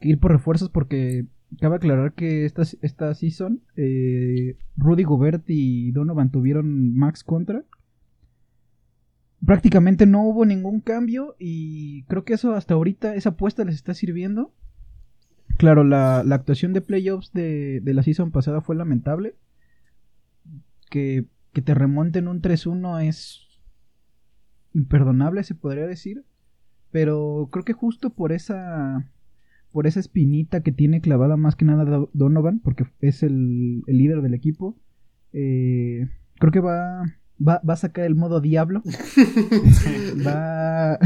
ir 0.00 0.18
por 0.18 0.32
refuerzos 0.32 0.70
porque 0.70 1.26
cabe 1.60 1.76
aclarar 1.76 2.14
que 2.14 2.44
esta, 2.44 2.62
esta 2.82 3.14
season 3.14 3.62
eh, 3.76 4.56
Rudy 4.76 5.04
Gobert 5.04 5.44
y 5.46 5.92
Donovan 5.92 6.32
tuvieron 6.32 6.96
max 6.96 7.22
contra. 7.22 7.64
Prácticamente 9.46 10.04
no 10.04 10.24
hubo 10.24 10.44
ningún 10.44 10.80
cambio 10.80 11.36
y 11.38 12.02
creo 12.06 12.24
que 12.24 12.34
eso 12.34 12.54
hasta 12.54 12.74
ahorita, 12.74 13.14
esa 13.14 13.30
apuesta 13.30 13.64
les 13.64 13.76
está 13.76 13.94
sirviendo. 13.94 14.52
Claro, 15.58 15.84
la, 15.84 16.24
la 16.24 16.34
actuación 16.34 16.72
de 16.72 16.80
playoffs 16.80 17.32
de, 17.32 17.80
de, 17.84 17.94
la 17.94 18.02
season 18.02 18.32
pasada 18.32 18.62
fue 18.62 18.74
lamentable. 18.74 19.36
Que, 20.90 21.26
que 21.52 21.62
te 21.62 21.74
remonten 21.74 22.26
un 22.26 22.42
3-1 22.42 23.06
es 23.06 23.47
imperdonable, 24.74 25.42
se 25.44 25.54
podría 25.54 25.86
decir. 25.86 26.24
Pero 26.90 27.48
creo 27.52 27.64
que 27.64 27.72
justo 27.74 28.10
por 28.10 28.32
esa 28.32 29.06
por 29.72 29.86
esa 29.86 30.00
espinita 30.00 30.62
que 30.62 30.72
tiene 30.72 31.00
clavada 31.00 31.36
más 31.36 31.54
que 31.56 31.64
nada 31.64 32.06
Donovan, 32.12 32.60
porque 32.60 32.86
es 33.00 33.22
el, 33.22 33.82
el 33.86 33.98
líder 33.98 34.22
del 34.22 34.34
equipo, 34.34 34.76
eh, 35.32 36.08
creo 36.38 36.52
que 36.52 36.60
va, 36.60 37.02
va, 37.46 37.60
va, 37.68 37.74
a 37.74 37.76
sacar 37.76 38.04
el 38.04 38.14
modo 38.14 38.40
diablo. 38.40 38.82
va, 40.26 40.98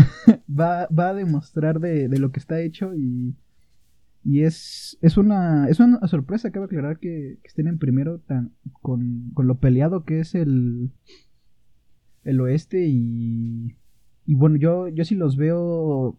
va, 0.48 0.86
va, 0.86 1.08
a 1.08 1.14
demostrar 1.14 1.80
de, 1.80 2.08
de, 2.08 2.18
lo 2.18 2.30
que 2.30 2.38
está 2.38 2.60
hecho 2.60 2.94
y, 2.94 3.34
y 4.24 4.42
es, 4.44 4.96
es, 5.02 5.16
una, 5.16 5.68
es 5.68 5.80
una 5.80 6.06
sorpresa, 6.06 6.52
cabe 6.52 6.66
aclarar 6.66 6.98
que, 6.98 7.38
que 7.42 7.48
estén 7.48 7.66
en 7.66 7.78
primero 7.78 8.20
tan, 8.20 8.52
con, 8.80 9.30
con 9.34 9.48
lo 9.48 9.58
peleado 9.58 10.04
que 10.04 10.20
es 10.20 10.34
el, 10.34 10.92
el 12.24 12.40
oeste 12.40 12.86
y, 12.86 13.76
y 14.26 14.34
bueno, 14.34 14.56
yo, 14.56 14.88
yo 14.88 15.04
sí 15.04 15.14
los 15.14 15.36
veo 15.36 16.18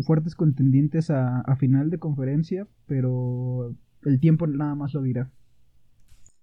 fuertes 0.00 0.34
contendientes 0.34 1.10
a, 1.10 1.40
a, 1.40 1.56
final 1.56 1.90
de 1.90 1.98
conferencia, 1.98 2.66
pero 2.86 3.74
el 4.04 4.20
tiempo 4.20 4.46
nada 4.46 4.74
más 4.74 4.92
lo 4.92 5.02
dirá. 5.02 5.30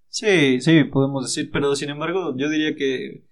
Sí, 0.08 0.60
sí, 0.62 0.84
podemos 0.86 1.25
decir, 1.25 1.50
pero 1.51 1.75
sin 1.75 1.90
embargo 1.90 2.36
yo 2.38 2.50
diría 2.50 2.75
que 2.75 3.25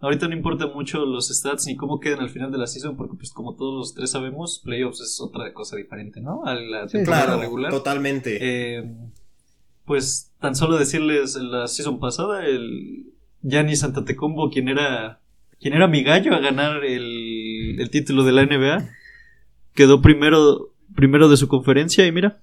ahorita 0.00 0.28
no 0.28 0.34
importa 0.34 0.66
mucho 0.66 1.04
los 1.04 1.28
stats 1.28 1.66
ni 1.66 1.76
cómo 1.76 2.00
quedan 2.00 2.20
al 2.20 2.30
final 2.30 2.50
de 2.50 2.58
la 2.58 2.66
season, 2.66 2.96
porque 2.96 3.16
pues 3.16 3.32
como 3.32 3.56
todos 3.56 3.74
los 3.74 3.94
tres 3.94 4.10
sabemos, 4.10 4.60
playoffs 4.64 5.00
es 5.00 5.20
otra 5.20 5.52
cosa 5.52 5.76
diferente, 5.76 6.20
¿no? 6.20 6.44
A 6.44 6.54
la 6.54 6.88
sí, 6.88 6.98
claro, 7.04 7.40
regular. 7.40 7.70
Totalmente. 7.70 8.38
Eh, 8.40 8.94
pues 9.84 10.32
tan 10.40 10.54
solo 10.54 10.76
decirles 10.78 11.36
la 11.36 11.68
season 11.68 12.00
pasada, 12.00 12.44
el 12.46 13.14
Gianni 13.42 13.76
Santatecumbo, 13.76 14.50
quien 14.50 14.68
era 14.68 15.20
quien 15.60 15.74
era 15.74 15.88
mi 15.88 16.02
gallo 16.02 16.34
a 16.34 16.40
ganar 16.40 16.84
el, 16.84 17.76
el 17.80 17.90
título 17.90 18.24
de 18.24 18.32
la 18.32 18.44
NBA, 18.44 18.88
quedó 19.74 20.02
primero, 20.02 20.72
primero 20.94 21.28
de 21.28 21.36
su 21.36 21.48
conferencia 21.48 22.06
y 22.06 22.12
mira, 22.12 22.40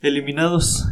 eliminados. 0.00 0.84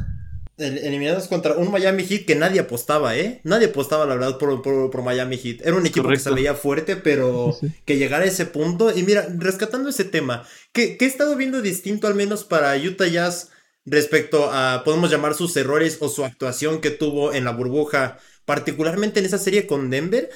eliminados 0.59 1.29
contra 1.29 1.57
un 1.57 1.71
Miami 1.71 2.05
Heat 2.05 2.27
que 2.27 2.35
nadie 2.35 2.61
apostaba, 2.61 3.17
¿eh? 3.17 3.41
Nadie 3.45 3.69
apostaba, 3.69 4.07
la 4.07 4.15
verdad, 4.15 4.39
por, 4.39 4.63
por, 4.63 5.03
Miami 5.03 5.39
Heat. 5.39 5.61
Era 5.65 5.77
un 5.77 5.87
equipo 5.87 6.05
Correcto. 6.05 6.25
que 6.25 6.31
se 6.31 6.35
veía 6.35 6.55
fuerte, 6.55 6.97
pero 6.97 7.57
sí. 7.59 7.73
que 7.85 7.97
llegara 7.97 8.25
a 8.25 8.29
ese 8.29 8.47
punto. 8.47 8.97
Y 8.97 9.03
mira, 9.03 9.27
rescatando 9.39 9.89
ese 9.89 10.05
tema, 10.05 10.45
¿qué, 10.73 10.97
¿qué 10.97 11.07
he 11.07 11.09
estado 11.09 11.37
viendo 11.37 11.63
distinto 11.63 12.07
al 12.07 12.15
menos 12.15 12.45
para 12.45 12.77
Utah 12.77 13.09
Jazz 13.09 13.51
respecto 13.85 14.51
a, 14.53 14.83
podemos 14.85 15.11
llamar 15.11 15.35
sus 15.35 15.57
errores 15.57 15.99
o 16.01 16.09
su 16.09 16.25
actuación 16.25 16.81
que 16.81 16.91
tuvo 16.91 17.33
en 17.33 17.45
la 17.45 17.53
burbuja, 17.53 18.19
particularmente 18.45 19.21
en 19.21 19.27
esa 19.27 19.39
serie 19.39 19.67
con 19.67 19.91
Denver? 19.91 20.31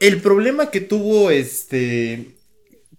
El 0.00 0.20
problema 0.20 0.70
que 0.70 0.80
tuvo 0.80 1.30
este 1.30 2.36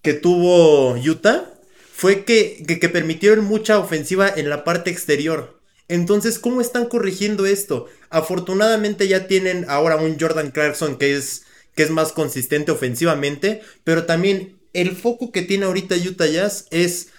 que 0.02 0.14
tuvo 0.14 0.94
Utah 0.94 1.52
fue 1.94 2.26
que, 2.26 2.64
que, 2.66 2.90
permitieron 2.90 3.46
mucha 3.46 3.78
ofensiva 3.78 4.28
en 4.28 4.50
la 4.50 4.64
parte 4.64 4.90
exterior. 4.90 5.62
Entonces, 5.88 6.40
¿cómo 6.40 6.62
están 6.62 6.86
corrigiendo 6.86 7.46
esto? 7.46 7.88
Afortunadamente 8.10 9.08
ya 9.08 9.28
tienen 9.28 9.66
ahora 9.70 9.98
un 9.98 10.18
Jordan 10.20 10.50
Clarkson 10.50 10.98
que 10.98 11.16
es, 11.16 11.44
que 11.76 11.84
es 11.84 11.92
más 11.92 12.12
consistente 12.12 12.72
ofensivamente, 12.72 13.62
pero 13.84 14.06
también 14.06 14.58
el 14.74 14.96
foco 14.96 15.32
que 15.32 15.44
tiene 15.44 15.66
ahorita 15.66 15.96
Utah 15.96 16.26
Jazz 16.26 16.66
es, 16.72 17.10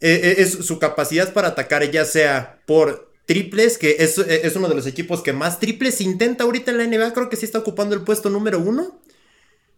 es, 0.00 0.38
es 0.38 0.66
su 0.66 0.78
capacidad 0.78 1.32
para 1.32 1.48
atacar, 1.48 1.90
ya 1.90 2.04
sea 2.04 2.60
por 2.66 3.12
triples, 3.26 3.78
que 3.78 3.96
es, 3.98 4.18
es, 4.18 4.56
uno 4.56 4.68
de 4.68 4.74
los 4.74 4.86
equipos 4.86 5.22
que 5.22 5.32
más 5.32 5.58
triples 5.58 6.00
intenta 6.00 6.44
ahorita 6.44 6.70
en 6.70 6.78
la 6.78 6.86
NBA, 6.86 7.12
creo 7.12 7.28
que 7.28 7.36
sí 7.36 7.44
está 7.44 7.58
ocupando 7.58 7.94
el 7.94 8.02
puesto 8.02 8.30
número 8.30 8.60
uno 8.60 9.00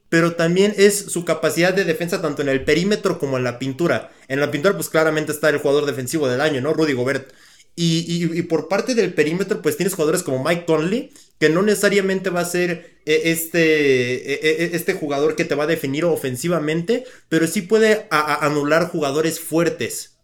pero 0.09 0.37
también 0.37 0.75
es 0.77 0.99
su 0.99 1.25
capacidad 1.25 1.75
de 1.75 1.85
defensa 1.85 2.23
tanto 2.23 2.43
en 2.43 2.49
el 2.49 2.65
perímetro 2.65 3.19
como 3.19 3.37
en 3.37 3.45
la 3.45 3.59
pintura. 3.59 4.11
En 4.29 4.41
la 4.41 4.51
pintura, 4.51 4.75
pues 4.75 4.89
claramente 4.89 5.33
está 5.33 5.51
el 5.51 5.59
jugador 5.59 5.85
defensivo 5.85 6.29
del 6.29 6.41
año, 6.41 6.61
¿no? 6.61 6.73
Rudy 6.73 6.95
Gobert. 6.95 7.31
Y, 7.77 8.39
y 8.39 8.43
por 8.43 8.69
parte 8.69 8.95
del 8.95 9.13
perímetro, 9.15 9.63
pues 9.63 9.77
tienes 9.77 9.95
jugadores 9.95 10.23
como 10.23 10.43
Mike 10.43 10.65
Conley, 10.65 11.13
que 11.39 11.49
no 11.49 11.63
necesariamente 11.63 12.31
va 12.31 12.41
a 12.41 12.45
ser 12.45 12.99
eh, 13.07 13.23
este, 13.27 14.33
eh, 14.33 14.41
eh, 14.43 14.71
este 14.73 14.95
jugador 14.95 15.37
que 15.37 15.45
te 15.45 15.55
va 15.55 15.65
a 15.65 15.69
definir 15.69 16.05
ofensivamente, 16.05 17.05
pero 17.29 17.47
sí 17.47 17.63
puede 17.63 18.07
anular 18.11 18.89
jugadores 18.89 19.41
fuertes. 19.41 20.19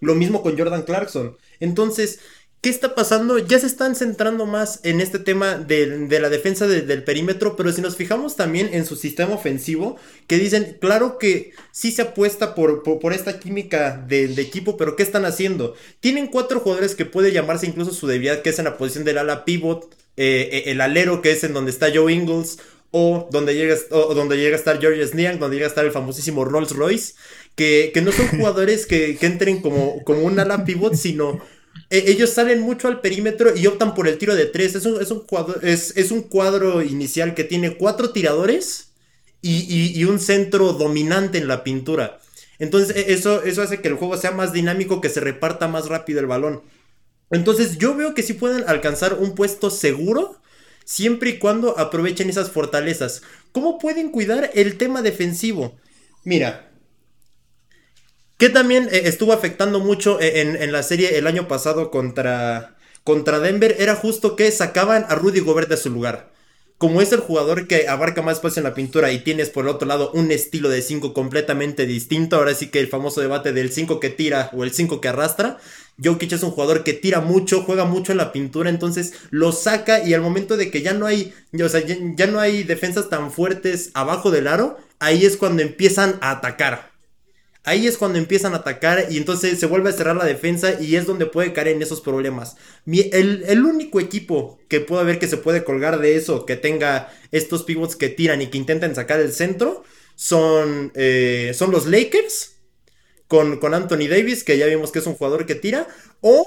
Lo 0.00 0.14
mismo 0.14 0.42
con 0.42 0.58
Jordan 0.58 0.82
Clarkson. 0.82 1.36
Entonces, 1.58 2.20
¿Qué 2.66 2.70
está 2.70 2.96
pasando? 2.96 3.38
Ya 3.38 3.60
se 3.60 3.68
están 3.68 3.94
centrando 3.94 4.44
más 4.44 4.80
en 4.82 5.00
este 5.00 5.20
tema 5.20 5.54
de, 5.54 5.86
de 6.08 6.18
la 6.18 6.28
defensa 6.28 6.66
de, 6.66 6.82
del 6.82 7.04
perímetro, 7.04 7.54
pero 7.54 7.70
si 7.70 7.80
nos 7.80 7.94
fijamos 7.94 8.34
también 8.34 8.70
en 8.72 8.84
su 8.84 8.96
sistema 8.96 9.34
ofensivo, 9.34 9.98
que 10.26 10.36
dicen, 10.36 10.76
claro 10.80 11.16
que 11.16 11.52
sí 11.70 11.92
se 11.92 12.02
apuesta 12.02 12.56
por, 12.56 12.82
por, 12.82 12.98
por 12.98 13.12
esta 13.12 13.38
química 13.38 14.04
de, 14.08 14.26
de, 14.26 14.42
equipo, 14.42 14.76
pero 14.76 14.96
¿qué 14.96 15.04
están 15.04 15.26
haciendo? 15.26 15.76
Tienen 16.00 16.26
cuatro 16.26 16.58
jugadores 16.58 16.96
que 16.96 17.04
puede 17.04 17.30
llamarse 17.30 17.68
incluso 17.68 17.92
su 17.92 18.08
debilidad, 18.08 18.42
que 18.42 18.50
es 18.50 18.58
en 18.58 18.64
la 18.64 18.76
posición 18.76 19.04
del 19.04 19.18
ala 19.18 19.44
pivot, 19.44 19.88
eh, 20.16 20.64
el 20.66 20.80
alero, 20.80 21.22
que 21.22 21.30
es 21.30 21.44
en 21.44 21.52
donde 21.52 21.70
está 21.70 21.92
Joe 21.94 22.12
Ingles, 22.12 22.58
o 22.90 23.28
donde 23.30 23.54
llega, 23.54 23.76
o 23.92 24.12
donde 24.12 24.38
llega 24.38 24.56
a 24.56 24.58
estar 24.58 24.80
George 24.80 25.14
Niang, 25.14 25.38
donde 25.38 25.54
llega 25.54 25.66
a 25.66 25.70
estar 25.70 25.84
el 25.84 25.92
famosísimo 25.92 26.44
Rolls 26.44 26.72
Royce, 26.72 27.14
que, 27.54 27.92
que 27.94 28.00
no 28.00 28.10
son 28.10 28.26
jugadores 28.36 28.86
que, 28.86 29.16
que 29.16 29.26
entren 29.26 29.62
como, 29.62 30.02
como 30.02 30.22
un 30.22 30.40
ala 30.40 30.64
pivot, 30.64 30.96
sino 30.96 31.34
eh, 31.34 31.40
ellos 31.90 32.30
salen 32.30 32.60
mucho 32.60 32.88
al 32.88 33.00
perímetro 33.00 33.56
y 33.56 33.66
optan 33.66 33.94
por 33.94 34.08
el 34.08 34.18
tiro 34.18 34.34
de 34.34 34.46
tres. 34.46 34.74
Es 34.74 34.86
un, 34.86 35.00
es 35.00 35.10
un, 35.10 35.20
cuadro, 35.20 35.60
es, 35.62 35.96
es 35.96 36.10
un 36.10 36.22
cuadro 36.22 36.82
inicial 36.82 37.34
que 37.34 37.44
tiene 37.44 37.76
cuatro 37.76 38.10
tiradores 38.10 38.92
y, 39.42 39.58
y, 39.68 39.98
y, 39.98 40.04
un 40.04 40.18
centro 40.18 40.72
dominante 40.72 41.38
en 41.38 41.48
la 41.48 41.62
pintura. 41.62 42.18
Entonces 42.58 42.96
e, 42.96 43.12
eso, 43.12 43.42
eso 43.42 43.62
hace 43.62 43.80
que 43.80 43.88
el 43.88 43.94
juego 43.94 44.16
sea 44.16 44.32
más 44.32 44.52
dinámico, 44.52 45.00
que 45.00 45.08
se 45.08 45.20
reparta 45.20 45.68
más 45.68 45.88
rápido 45.88 46.20
el 46.20 46.26
balón. 46.26 46.62
Entonces 47.30 47.78
yo 47.78 47.94
veo 47.94 48.14
que 48.14 48.22
sí 48.22 48.32
pueden 48.34 48.64
alcanzar 48.68 49.14
un 49.14 49.34
puesto 49.34 49.70
seguro 49.70 50.40
siempre 50.84 51.30
y 51.30 51.38
cuando 51.38 51.78
aprovechen 51.78 52.30
esas 52.30 52.50
fortalezas. 52.50 53.22
¿Cómo 53.52 53.78
pueden 53.78 54.10
cuidar 54.10 54.50
el 54.54 54.78
tema 54.78 55.02
defensivo? 55.02 55.76
Mira, 56.24 56.65
que 58.38 58.50
también 58.50 58.88
eh, 58.90 59.02
estuvo 59.04 59.32
afectando 59.32 59.80
mucho 59.80 60.20
eh, 60.20 60.40
en, 60.40 60.72
la 60.72 60.82
serie 60.82 61.18
el 61.18 61.26
año 61.26 61.48
pasado 61.48 61.90
contra, 61.90 62.76
contra 63.04 63.40
Denver 63.40 63.76
era 63.78 63.94
justo 63.94 64.36
que 64.36 64.50
sacaban 64.50 65.06
a 65.08 65.14
Rudy 65.14 65.40
Gobert 65.40 65.68
de 65.68 65.76
su 65.76 65.90
lugar. 65.90 66.34
Como 66.78 67.00
es 67.00 67.10
el 67.12 67.20
jugador 67.20 67.68
que 67.68 67.88
abarca 67.88 68.20
más 68.20 68.36
espacio 68.36 68.60
en 68.60 68.64
la 68.64 68.74
pintura 68.74 69.10
y 69.10 69.20
tienes 69.20 69.48
por 69.48 69.64
el 69.64 69.70
otro 69.70 69.88
lado 69.88 70.10
un 70.12 70.30
estilo 70.30 70.68
de 70.68 70.82
5 70.82 71.14
completamente 71.14 71.86
distinto, 71.86 72.36
ahora 72.36 72.52
sí 72.52 72.68
que 72.68 72.80
el 72.80 72.88
famoso 72.88 73.22
debate 73.22 73.54
del 73.54 73.72
5 73.72 73.98
que 73.98 74.10
tira 74.10 74.50
o 74.52 74.62
el 74.62 74.72
5 74.72 75.00
que 75.00 75.08
arrastra, 75.08 75.56
Jokic 76.04 76.32
es 76.32 76.42
un 76.42 76.50
jugador 76.50 76.84
que 76.84 76.92
tira 76.92 77.22
mucho, 77.22 77.62
juega 77.62 77.86
mucho 77.86 78.12
en 78.12 78.18
la 78.18 78.30
pintura, 78.30 78.68
entonces 78.68 79.14
lo 79.30 79.52
saca 79.52 80.06
y 80.06 80.12
al 80.12 80.20
momento 80.20 80.58
de 80.58 80.70
que 80.70 80.82
ya 80.82 80.92
no 80.92 81.06
hay, 81.06 81.32
o 81.58 81.68
sea, 81.70 81.80
ya, 81.80 81.96
ya 82.14 82.26
no 82.26 82.40
hay 82.40 82.62
defensas 82.62 83.08
tan 83.08 83.32
fuertes 83.32 83.90
abajo 83.94 84.30
del 84.30 84.46
aro, 84.46 84.76
ahí 84.98 85.24
es 85.24 85.38
cuando 85.38 85.62
empiezan 85.62 86.18
a 86.20 86.32
atacar. 86.32 86.95
Ahí 87.66 87.88
es 87.88 87.98
cuando 87.98 88.20
empiezan 88.20 88.54
a 88.54 88.58
atacar 88.58 89.08
y 89.10 89.16
entonces 89.16 89.58
se 89.58 89.66
vuelve 89.66 89.90
a 89.90 89.92
cerrar 89.92 90.14
la 90.14 90.24
defensa 90.24 90.80
y 90.80 90.94
es 90.94 91.04
donde 91.04 91.26
puede 91.26 91.52
caer 91.52 91.66
en 91.66 91.82
esos 91.82 92.00
problemas. 92.00 92.56
El, 92.86 93.64
único 93.64 93.98
equipo 93.98 94.60
que 94.68 94.78
puedo 94.78 95.04
ver 95.04 95.18
que 95.18 95.26
se 95.26 95.36
puede 95.36 95.64
colgar 95.64 95.98
de 95.98 96.14
eso, 96.14 96.46
que 96.46 96.54
tenga 96.54 97.12
estos 97.32 97.64
pivots 97.64 97.96
que 97.96 98.08
tiran 98.08 98.40
y 98.40 98.46
que 98.46 98.58
intenten 98.58 98.94
sacar 98.94 99.18
el 99.18 99.32
centro, 99.32 99.82
son, 100.14 100.92
eh, 100.94 101.54
son 101.56 101.72
los 101.72 101.86
Lakers 101.86 102.52
con, 103.26 103.58
con 103.58 103.74
Anthony 103.74 104.06
Davis, 104.08 104.44
que 104.44 104.58
ya 104.58 104.66
vimos 104.66 104.92
que 104.92 105.00
es 105.00 105.06
un 105.08 105.16
jugador 105.16 105.44
que 105.44 105.56
tira, 105.56 105.88
o 106.20 106.46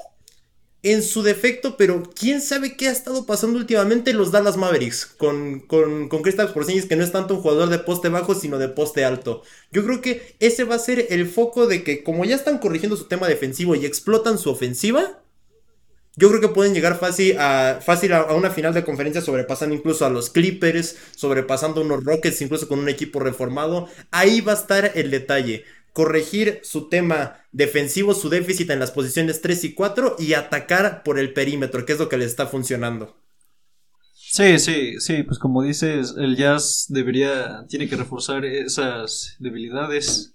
en 0.81 1.03
su 1.03 1.23
defecto, 1.23 1.75
pero 1.77 2.03
quién 2.15 2.41
sabe 2.41 2.77
qué 2.77 2.87
ha 2.87 2.91
estado 2.91 3.25
pasando 3.25 3.59
últimamente 3.59 4.13
los 4.13 4.31
Dallas 4.31 4.55
Mavericks 4.55 5.05
con, 5.05 5.59
con, 5.59 6.07
con 6.07 6.21
Kristaps 6.21 6.53
Porzingis, 6.53 6.85
que 6.85 6.95
no 6.95 7.03
es 7.03 7.11
tanto 7.11 7.35
un 7.35 7.41
jugador 7.41 7.69
de 7.69 7.79
poste 7.79 8.09
bajo, 8.09 8.33
sino 8.33 8.57
de 8.57 8.69
poste 8.69 9.03
alto. 9.03 9.43
Yo 9.71 9.83
creo 9.85 10.01
que 10.01 10.35
ese 10.39 10.63
va 10.63 10.75
a 10.75 10.79
ser 10.79 11.07
el 11.09 11.27
foco 11.27 11.67
de 11.67 11.83
que, 11.83 12.03
como 12.03 12.23
ya 12.23 12.35
están 12.35 12.59
corrigiendo 12.59 12.95
su 12.95 13.07
tema 13.07 13.27
defensivo 13.27 13.75
y 13.75 13.85
explotan 13.85 14.37
su 14.37 14.49
ofensiva, 14.49 15.19
yo 16.15 16.27
creo 16.29 16.41
que 16.41 16.49
pueden 16.49 16.73
llegar 16.73 16.99
fácil 16.99 17.37
a, 17.39 17.79
fácil 17.81 18.11
a, 18.13 18.33
una 18.33 18.49
final 18.49 18.73
de 18.73 18.83
conferencia 18.83 19.21
sobrepasando 19.21 19.73
incluso 19.73 20.05
a 20.05 20.09
los 20.09 20.29
Clippers, 20.29 20.97
sobrepasando 21.15 21.81
unos 21.81 22.03
Rockets, 22.03 22.41
incluso 22.41 22.67
con 22.67 22.79
un 22.79 22.89
equipo 22.89 23.19
reformado. 23.19 23.87
Ahí 24.11 24.41
va 24.41 24.53
a 24.53 24.55
estar 24.55 24.91
el 24.95 25.11
detalle 25.11 25.63
corregir 25.99 26.61
su 26.63 26.87
tema 26.87 27.41
defensivo, 27.51 28.13
su 28.13 28.29
déficit 28.29 28.69
en 28.69 28.79
las 28.79 28.91
posiciones 28.91 29.41
3 29.41 29.65
y 29.65 29.73
4 29.73 30.15
y 30.17 30.31
atacar 30.31 31.03
por 31.03 31.19
el 31.19 31.33
perímetro, 31.33 31.85
que 31.85 31.91
es 31.91 31.99
lo 31.99 32.07
que 32.07 32.17
le 32.17 32.23
está 32.23 32.47
funcionando. 32.47 33.17
Sí, 34.13 34.59
sí, 34.59 34.97
sí, 35.01 35.23
pues 35.23 35.39
como 35.39 35.61
dices, 35.61 36.15
el 36.17 36.37
Jazz 36.37 36.85
debería, 36.87 37.65
tiene 37.67 37.89
que 37.89 37.97
reforzar 37.97 38.45
esas 38.45 39.35
debilidades, 39.39 40.33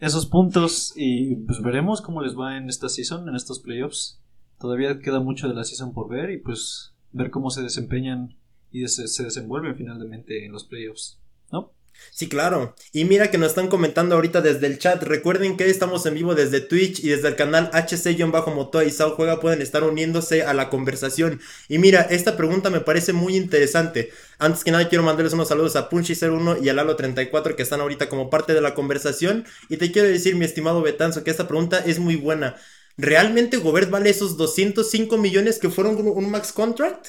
esos 0.00 0.26
puntos 0.26 0.92
y 0.96 1.36
pues 1.36 1.62
veremos 1.62 2.02
cómo 2.02 2.20
les 2.20 2.36
va 2.36 2.56
en 2.56 2.68
esta 2.68 2.88
season, 2.88 3.28
en 3.28 3.36
estos 3.36 3.60
playoffs. 3.60 4.20
Todavía 4.58 4.98
queda 4.98 5.20
mucho 5.20 5.46
de 5.46 5.54
la 5.54 5.62
season 5.62 5.94
por 5.94 6.08
ver 6.08 6.32
y 6.32 6.38
pues 6.38 6.96
ver 7.12 7.30
cómo 7.30 7.50
se 7.50 7.62
desempeñan 7.62 8.36
y 8.72 8.88
se, 8.88 9.06
se 9.06 9.22
desenvuelven 9.22 9.76
finalmente 9.76 10.44
en 10.44 10.50
los 10.50 10.64
playoffs, 10.64 11.20
¿no? 11.52 11.70
Sí, 12.10 12.28
claro. 12.28 12.74
Y 12.92 13.04
mira 13.04 13.30
que 13.30 13.38
nos 13.38 13.48
están 13.48 13.68
comentando 13.68 14.14
ahorita 14.14 14.40
desde 14.40 14.66
el 14.66 14.78
chat. 14.78 15.02
Recuerden 15.02 15.56
que 15.56 15.68
estamos 15.68 16.06
en 16.06 16.14
vivo 16.14 16.34
desde 16.34 16.60
Twitch 16.60 17.02
y 17.02 17.08
desde 17.08 17.28
el 17.28 17.36
canal 17.36 17.70
HC-Motoa 17.72 18.84
y 18.84 18.90
Sao 18.90 19.16
Juega 19.16 19.40
pueden 19.40 19.60
estar 19.60 19.82
uniéndose 19.82 20.44
a 20.44 20.54
la 20.54 20.70
conversación. 20.70 21.40
Y 21.68 21.78
mira, 21.78 22.02
esta 22.02 22.36
pregunta 22.36 22.70
me 22.70 22.80
parece 22.80 23.12
muy 23.12 23.36
interesante. 23.36 24.10
Antes 24.38 24.62
que 24.62 24.70
nada 24.70 24.88
quiero 24.88 25.02
mandarles 25.04 25.32
unos 25.32 25.48
saludos 25.48 25.76
a 25.76 25.90
Punchy01 25.90 26.62
y 26.62 26.68
a 26.68 26.74
Lalo34 26.74 27.56
que 27.56 27.62
están 27.62 27.80
ahorita 27.80 28.08
como 28.08 28.30
parte 28.30 28.54
de 28.54 28.60
la 28.60 28.74
conversación. 28.74 29.44
Y 29.68 29.76
te 29.76 29.90
quiero 29.90 30.08
decir, 30.08 30.36
mi 30.36 30.44
estimado 30.44 30.82
Betanzo, 30.82 31.24
que 31.24 31.30
esta 31.30 31.48
pregunta 31.48 31.78
es 31.78 31.98
muy 31.98 32.16
buena. 32.16 32.56
¿Realmente 32.96 33.56
Gobert 33.56 33.90
vale 33.90 34.10
esos 34.10 34.36
205 34.36 35.18
millones 35.18 35.58
que 35.58 35.68
fueron 35.68 35.96
un 35.96 36.30
max 36.30 36.52
contract? 36.52 37.08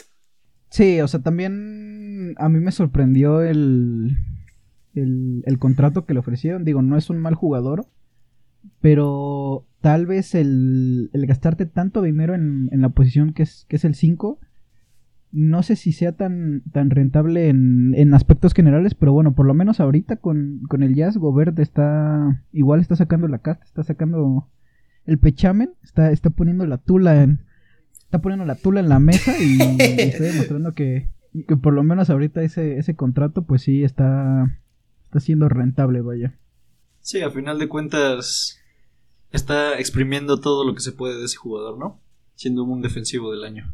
Sí, 0.72 1.00
o 1.00 1.08
sea, 1.08 1.22
también 1.22 2.34
a 2.38 2.50
mí 2.50 2.60
me 2.60 2.72
sorprendió 2.72 3.42
el 3.42 4.18
el, 4.96 5.58
contrato 5.60 6.06
que 6.06 6.14
le 6.14 6.20
ofrecieron. 6.20 6.64
Digo, 6.64 6.82
no 6.82 6.98
es 6.98 7.10
un 7.10 7.20
mal 7.20 7.36
jugador, 7.36 7.88
pero 8.82 9.66
tal 9.82 10.06
vez 10.06 10.36
el, 10.36 11.10
el 11.14 11.26
gastarte 11.26 11.66
tanto 11.66 12.02
dinero 12.02 12.34
en, 12.34 12.70
en, 12.72 12.82
la 12.82 12.90
posición 12.90 13.34
que 13.34 13.44
es, 13.44 13.66
que 13.70 13.76
es 13.76 13.86
el 13.86 13.96
5, 13.96 14.40
no 15.32 15.64
sé 15.64 15.76
si 15.76 15.92
sea 15.92 16.14
tan, 16.14 16.64
tan 16.72 16.90
rentable 16.90 17.50
en, 17.50 17.94
en, 17.96 18.14
aspectos 18.14 18.54
generales, 18.54 18.96
pero 18.96 19.12
bueno, 19.12 19.36
por 19.36 19.46
lo 19.46 19.54
menos 19.54 19.80
ahorita 19.80 20.16
con, 20.16 20.62
con 20.70 20.82
el 20.82 20.96
Jazz, 20.96 21.18
Gobert 21.18 21.60
está, 21.60 22.44
igual 22.54 22.80
está 22.80 22.96
sacando 22.96 23.28
la 23.28 23.40
casta, 23.40 23.66
está 23.66 23.84
sacando 23.84 24.50
el 25.06 25.20
pechamen, 25.20 25.72
está, 25.84 26.12
está 26.12 26.30
poniendo 26.30 26.66
la 26.66 26.78
tula 26.78 27.22
en, 27.22 27.42
está 28.04 28.20
poniendo 28.22 28.46
la 28.46 28.56
tula 28.56 28.80
en 28.80 28.90
la 28.90 29.00
mesa 29.00 29.34
y, 29.38 29.62
y 29.62 29.78
está 30.00 30.24
demostrando 30.24 30.72
que, 30.72 31.10
que 31.48 31.58
por 31.58 31.74
lo 31.74 31.84
menos 31.84 32.10
ahorita 32.10 32.42
ese, 32.42 32.78
ese 32.78 32.96
contrato 32.96 33.44
pues 33.44 33.62
sí 33.64 33.84
está 33.84 34.58
está 35.16 35.26
siendo 35.26 35.48
rentable, 35.48 36.02
vaya. 36.02 36.38
Sí, 37.00 37.22
a 37.22 37.32
final 37.32 37.58
de 37.58 37.70
cuentas 37.70 38.60
está 39.32 39.80
exprimiendo 39.80 40.42
todo 40.42 40.66
lo 40.66 40.74
que 40.74 40.82
se 40.82 40.92
puede 40.92 41.18
de 41.18 41.26
ese 41.26 41.38
jugador, 41.38 41.78
¿no? 41.78 42.02
Siendo 42.36 42.66
un 42.66 42.82
defensivo 42.82 43.32
del 43.32 43.46
año. 43.46 43.74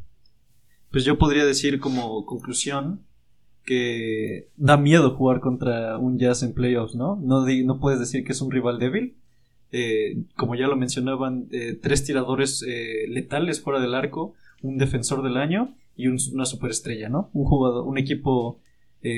Pues 0.92 1.04
yo 1.04 1.18
podría 1.18 1.46
decir 1.46 1.80
como 1.80 2.26
conclusión 2.26 3.08
que 3.66 4.50
da 4.56 4.78
miedo 4.78 5.16
jugar 5.16 5.40
contra 5.40 5.98
un 5.98 6.20
Jazz 6.20 6.44
en 6.44 6.54
playoffs, 6.54 6.94
¿no? 6.94 7.16
No, 7.16 7.46
no 7.46 7.80
puedes 7.80 8.00
decir 8.00 8.24
que 8.24 8.34
es 8.34 8.42
un 8.42 8.52
rival 8.52 8.78
débil. 8.78 9.18
Eh, 9.72 10.24
como 10.36 10.54
ya 10.54 10.68
lo 10.68 10.76
mencionaban, 10.76 11.48
eh, 11.52 11.80
tres 11.82 12.04
tiradores 12.04 12.64
eh, 12.68 13.06
letales 13.08 13.62
fuera 13.62 13.80
del 13.80 13.96
arco, 13.96 14.34
un 14.62 14.78
defensor 14.78 15.24
del 15.24 15.38
año 15.38 15.76
y 15.96 16.08
una 16.08 16.46
superestrella, 16.46 17.10
¿no? 17.10 17.32
Un 17.34 17.46
jugador, 17.46 17.88
un 17.88 17.98
equipo 17.98 18.60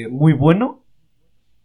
muy 0.09 0.31
bueno 0.31 0.82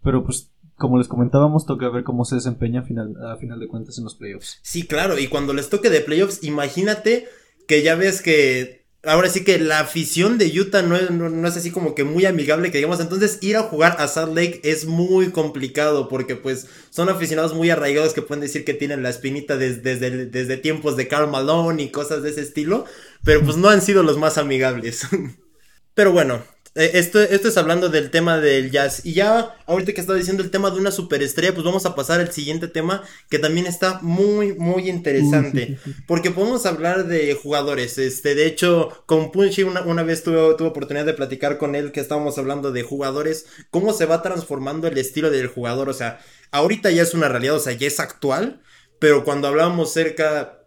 pero 0.03 0.25
pues 0.25 0.51
como 0.79 0.97
les 0.97 1.09
comentábamos, 1.09 1.67
toca 1.67 1.91
ver 1.91 2.05
cómo 2.05 2.25
se 2.25 2.37
desempeña 2.37 2.81
a 2.81 3.37
final, 3.37 3.61
de 3.61 3.69
cuentas 3.69 3.99
en 3.99 4.05
los 4.05 4.15
playoffs. 4.15 4.61
Sí, 4.63 4.87
claro, 4.87 5.19
y 5.19 5.27
cuando 5.27 5.53
les 5.53 5.69
toque 5.69 5.91
de 5.91 6.01
playoffs, 6.01 6.45
imagínate 6.45 7.27
que 7.67 7.83
ya 7.83 7.97
ves 7.97 8.23
que 8.23 8.87
ahora 9.03 9.29
sí 9.29 9.45
que 9.45 9.59
la 9.59 9.81
afición 9.81 10.39
de 10.39 10.47
Utah 10.47 10.83
no 10.83 10.97
es, 10.97 11.57
así 11.57 11.71
como 11.71 11.95
que 11.95 12.05
muy 12.05 12.25
amigable 12.27 12.71
que 12.71 12.79
digamos, 12.79 13.01
entonces 13.01 13.39
ir 13.43 13.57
a 13.57 13.63
jugar 13.63 13.97
a 13.99 14.09
Salt 14.09 14.35
Lake 14.35 14.61
es 14.65 14.87
muy 14.87 15.31
complicado 15.31 16.09
porque 16.09 16.37
pues 16.37 16.67
son 16.91 17.09
aficionados 17.09 17.55
muy 17.55 17.71
arraigados 17.71 18.13
que 18.13 18.23
pueden 18.23 18.43
decir 18.43 18.65
que 18.65 18.75
tienen 18.75 19.03
la 19.03 19.11
espinita 19.11 19.57
desde, 19.57 20.27
desde, 20.27 20.57
tiempos 20.57 20.97
de 20.97 21.09
Karl 21.09 21.31
Malone 21.31 21.83
y 21.83 21.91
cosas 21.91 22.23
de 22.23 22.31
ese 22.31 22.43
estilo, 22.43 22.85
pero 23.25 23.43
pues 23.45 23.57
no 23.57 23.69
han 23.69 23.83
sido 23.83 24.03
los 24.03 24.17
más 24.17 24.39
amigables. 24.39 25.07
pero 25.95 26.13
bueno, 26.13 26.43
esto, 26.79 27.21
esto 27.21 27.49
es 27.49 27.57
hablando 27.57 27.89
del 27.89 28.11
tema 28.11 28.39
del 28.39 28.71
jazz. 28.71 29.05
Y 29.05 29.15
ya, 29.15 29.57
ahorita 29.67 29.93
que 29.93 30.01
estaba 30.01 30.19
diciendo 30.19 30.43
el 30.43 30.51
tema 30.51 30.71
de 30.71 30.79
una 30.79 30.91
superestrella, 30.91 31.53
pues 31.53 31.65
vamos 31.65 31.87
a 31.87 31.95
pasar 31.95 32.21
al 32.21 32.33
siguiente 32.33 32.69
tema 32.69 33.03
que 33.29 33.39
también 33.39 33.67
está 33.67 33.99
muy, 34.03 34.55
muy 34.55 34.89
interesante. 34.89 35.79
Porque 36.07 36.31
podemos 36.31 36.67
hablar 36.67 37.07
de 37.07 37.35
jugadores. 37.35 37.99
Este, 37.99 38.35
de 38.35 38.47
hecho, 38.47 39.03
con 39.07 39.33
Punchy 39.33 39.65
una, 39.65 39.83
una 39.83 40.03
vez 40.03 40.23
tuve, 40.23 40.55
tuve 40.57 40.69
oportunidad 40.69 41.05
de 41.05 41.15
platicar 41.15 41.59
con 41.59 41.75
él 41.75 41.91
que 41.91 42.01
estábamos 42.01 42.39
hablando 42.39 42.71
de 42.71 42.83
jugadores. 42.83 43.47
Cómo 43.71 43.93
se 43.93 44.07
va 44.07 44.23
transformando 44.23 44.87
el 44.87 44.99
estilo 44.99 45.31
del 45.31 45.49
jugador. 45.49 45.89
O 45.89 45.95
sea, 45.95 46.21
ahorita 46.53 46.91
ya 46.91 47.03
es 47.03 47.13
una 47.13 47.29
realidad, 47.29 47.57
o 47.57 47.61
sea, 47.61 47.73
ya 47.73 47.89
es 47.89 47.99
actual. 47.99 48.63
Pero 49.01 49.25
cuando 49.25 49.49
hablábamos 49.49 49.93
cerca 49.93 50.61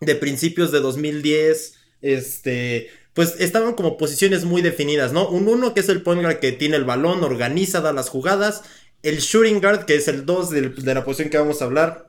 de 0.00 0.14
principios 0.14 0.72
de 0.72 0.80
2010, 0.80 1.74
este 2.00 2.90
pues 3.18 3.34
estaban 3.40 3.74
como 3.74 3.96
posiciones 3.96 4.44
muy 4.44 4.62
definidas, 4.62 5.12
¿no? 5.12 5.28
Un 5.28 5.48
uno 5.48 5.74
que 5.74 5.80
es 5.80 5.88
el 5.88 6.02
point 6.02 6.22
guard 6.22 6.38
que 6.38 6.52
tiene 6.52 6.76
el 6.76 6.84
balón, 6.84 7.24
organiza, 7.24 7.80
da 7.80 7.92
las 7.92 8.10
jugadas. 8.10 8.62
El 9.02 9.18
shooting 9.18 9.60
guard, 9.60 9.86
que 9.86 9.96
es 9.96 10.06
el 10.06 10.24
2 10.24 10.50
de, 10.50 10.94
la 10.94 11.04
posición 11.04 11.28
que 11.28 11.36
vamos 11.36 11.60
a 11.60 11.64
hablar. 11.64 12.06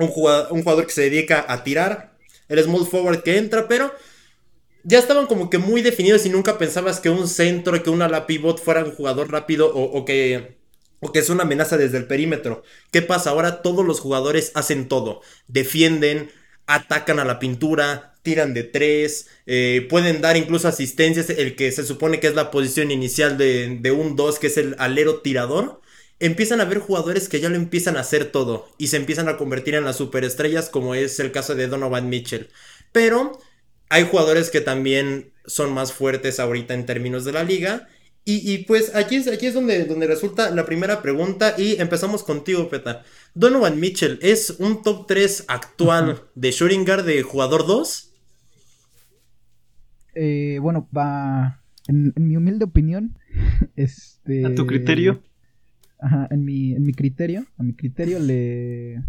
Un 0.00 0.08
jugador, 0.08 0.52
un 0.52 0.64
jugador 0.64 0.86
que 0.86 0.92
se 0.92 1.02
dedica 1.02 1.44
a 1.46 1.62
tirar. 1.62 2.16
El 2.48 2.60
small 2.64 2.84
forward 2.84 3.22
que 3.22 3.36
entra, 3.38 3.68
pero 3.68 3.94
ya 4.82 4.98
estaban 4.98 5.28
como 5.28 5.50
que 5.50 5.58
muy 5.58 5.82
definidos 5.82 6.26
y 6.26 6.30
nunca 6.30 6.58
pensabas 6.58 6.98
que 6.98 7.10
un 7.10 7.28
centro, 7.28 7.80
que 7.80 7.90
un 7.90 8.02
ala 8.02 8.26
pivot 8.26 8.60
fuera 8.60 8.82
un 8.82 8.90
jugador 8.90 9.30
rápido 9.30 9.72
o, 9.72 9.84
o 9.84 10.04
que 10.04 10.58
o 10.98 11.12
que 11.12 11.20
es 11.20 11.30
una 11.30 11.44
amenaza 11.44 11.76
desde 11.76 11.98
el 11.98 12.08
perímetro. 12.08 12.64
¿Qué 12.90 13.02
pasa? 13.02 13.30
Ahora 13.30 13.62
todos 13.62 13.86
los 13.86 14.00
jugadores 14.00 14.50
hacen 14.56 14.88
todo. 14.88 15.20
Defienden, 15.46 16.32
atacan 16.66 17.20
a 17.20 17.24
la 17.24 17.38
pintura, 17.38 18.09
tiran 18.22 18.54
de 18.54 18.64
tres, 18.64 19.28
eh, 19.46 19.86
pueden 19.88 20.20
dar 20.20 20.36
incluso 20.36 20.68
asistencias, 20.68 21.30
el 21.30 21.56
que 21.56 21.72
se 21.72 21.84
supone 21.84 22.20
que 22.20 22.26
es 22.26 22.34
la 22.34 22.50
posición 22.50 22.90
inicial 22.90 23.38
de, 23.38 23.92
un 23.96 24.16
2, 24.16 24.38
que 24.38 24.48
es 24.48 24.56
el 24.56 24.76
alero 24.78 25.20
tirador. 25.20 25.80
Empiezan 26.18 26.60
a 26.60 26.66
ver 26.66 26.78
jugadores 26.78 27.28
que 27.28 27.40
ya 27.40 27.48
lo 27.48 27.56
empiezan 27.56 27.96
a 27.96 28.00
hacer 28.00 28.26
todo 28.26 28.68
y 28.78 28.88
se 28.88 28.98
empiezan 28.98 29.28
a 29.28 29.36
convertir 29.36 29.74
en 29.74 29.84
las 29.84 29.96
superestrellas, 29.96 30.68
como 30.68 30.94
es 30.94 31.18
el 31.18 31.32
caso 31.32 31.54
de 31.54 31.66
Donovan 31.66 32.08
Mitchell. 32.10 32.50
Pero 32.92 33.38
hay 33.88 34.04
jugadores 34.04 34.50
que 34.50 34.60
también 34.60 35.32
son 35.46 35.72
más 35.72 35.92
fuertes 35.92 36.38
ahorita 36.38 36.74
en 36.74 36.86
términos 36.86 37.24
de 37.24 37.32
la 37.32 37.44
liga 37.44 37.88
y, 38.24 38.58
pues 38.58 38.94
aquí 38.94 39.16
es, 39.16 39.26
aquí 39.26 39.46
es 39.46 39.54
donde, 39.54 39.86
donde 39.86 40.06
resulta 40.06 40.50
la 40.50 40.64
primera 40.64 41.02
pregunta 41.02 41.54
y 41.58 41.80
empezamos 41.80 42.22
contigo, 42.22 42.68
Peta. 42.68 43.02
Donovan 43.34 43.80
Mitchell, 43.80 44.20
¿es 44.22 44.50
un 44.58 44.82
top 44.82 45.06
3 45.08 45.46
actual 45.48 46.22
de 46.34 46.54
guard 46.86 47.04
de 47.04 47.22
jugador 47.22 47.66
2? 47.66 48.09
Eh, 50.14 50.58
bueno, 50.60 50.88
va. 50.96 51.62
En, 51.88 52.12
mi 52.16 52.36
humilde 52.36 52.64
opinión, 52.64 53.16
este. 53.76 54.46
¿A 54.46 54.54
tu 54.54 54.66
criterio? 54.66 55.22
Ajá, 55.98 56.28
en 56.30 56.44
mi, 56.44 56.72
en 56.72 56.84
mi 56.84 56.92
criterio, 56.92 57.46
a 57.56 57.62
mi 57.62 57.74
criterio 57.74 58.18
le. 58.18 59.02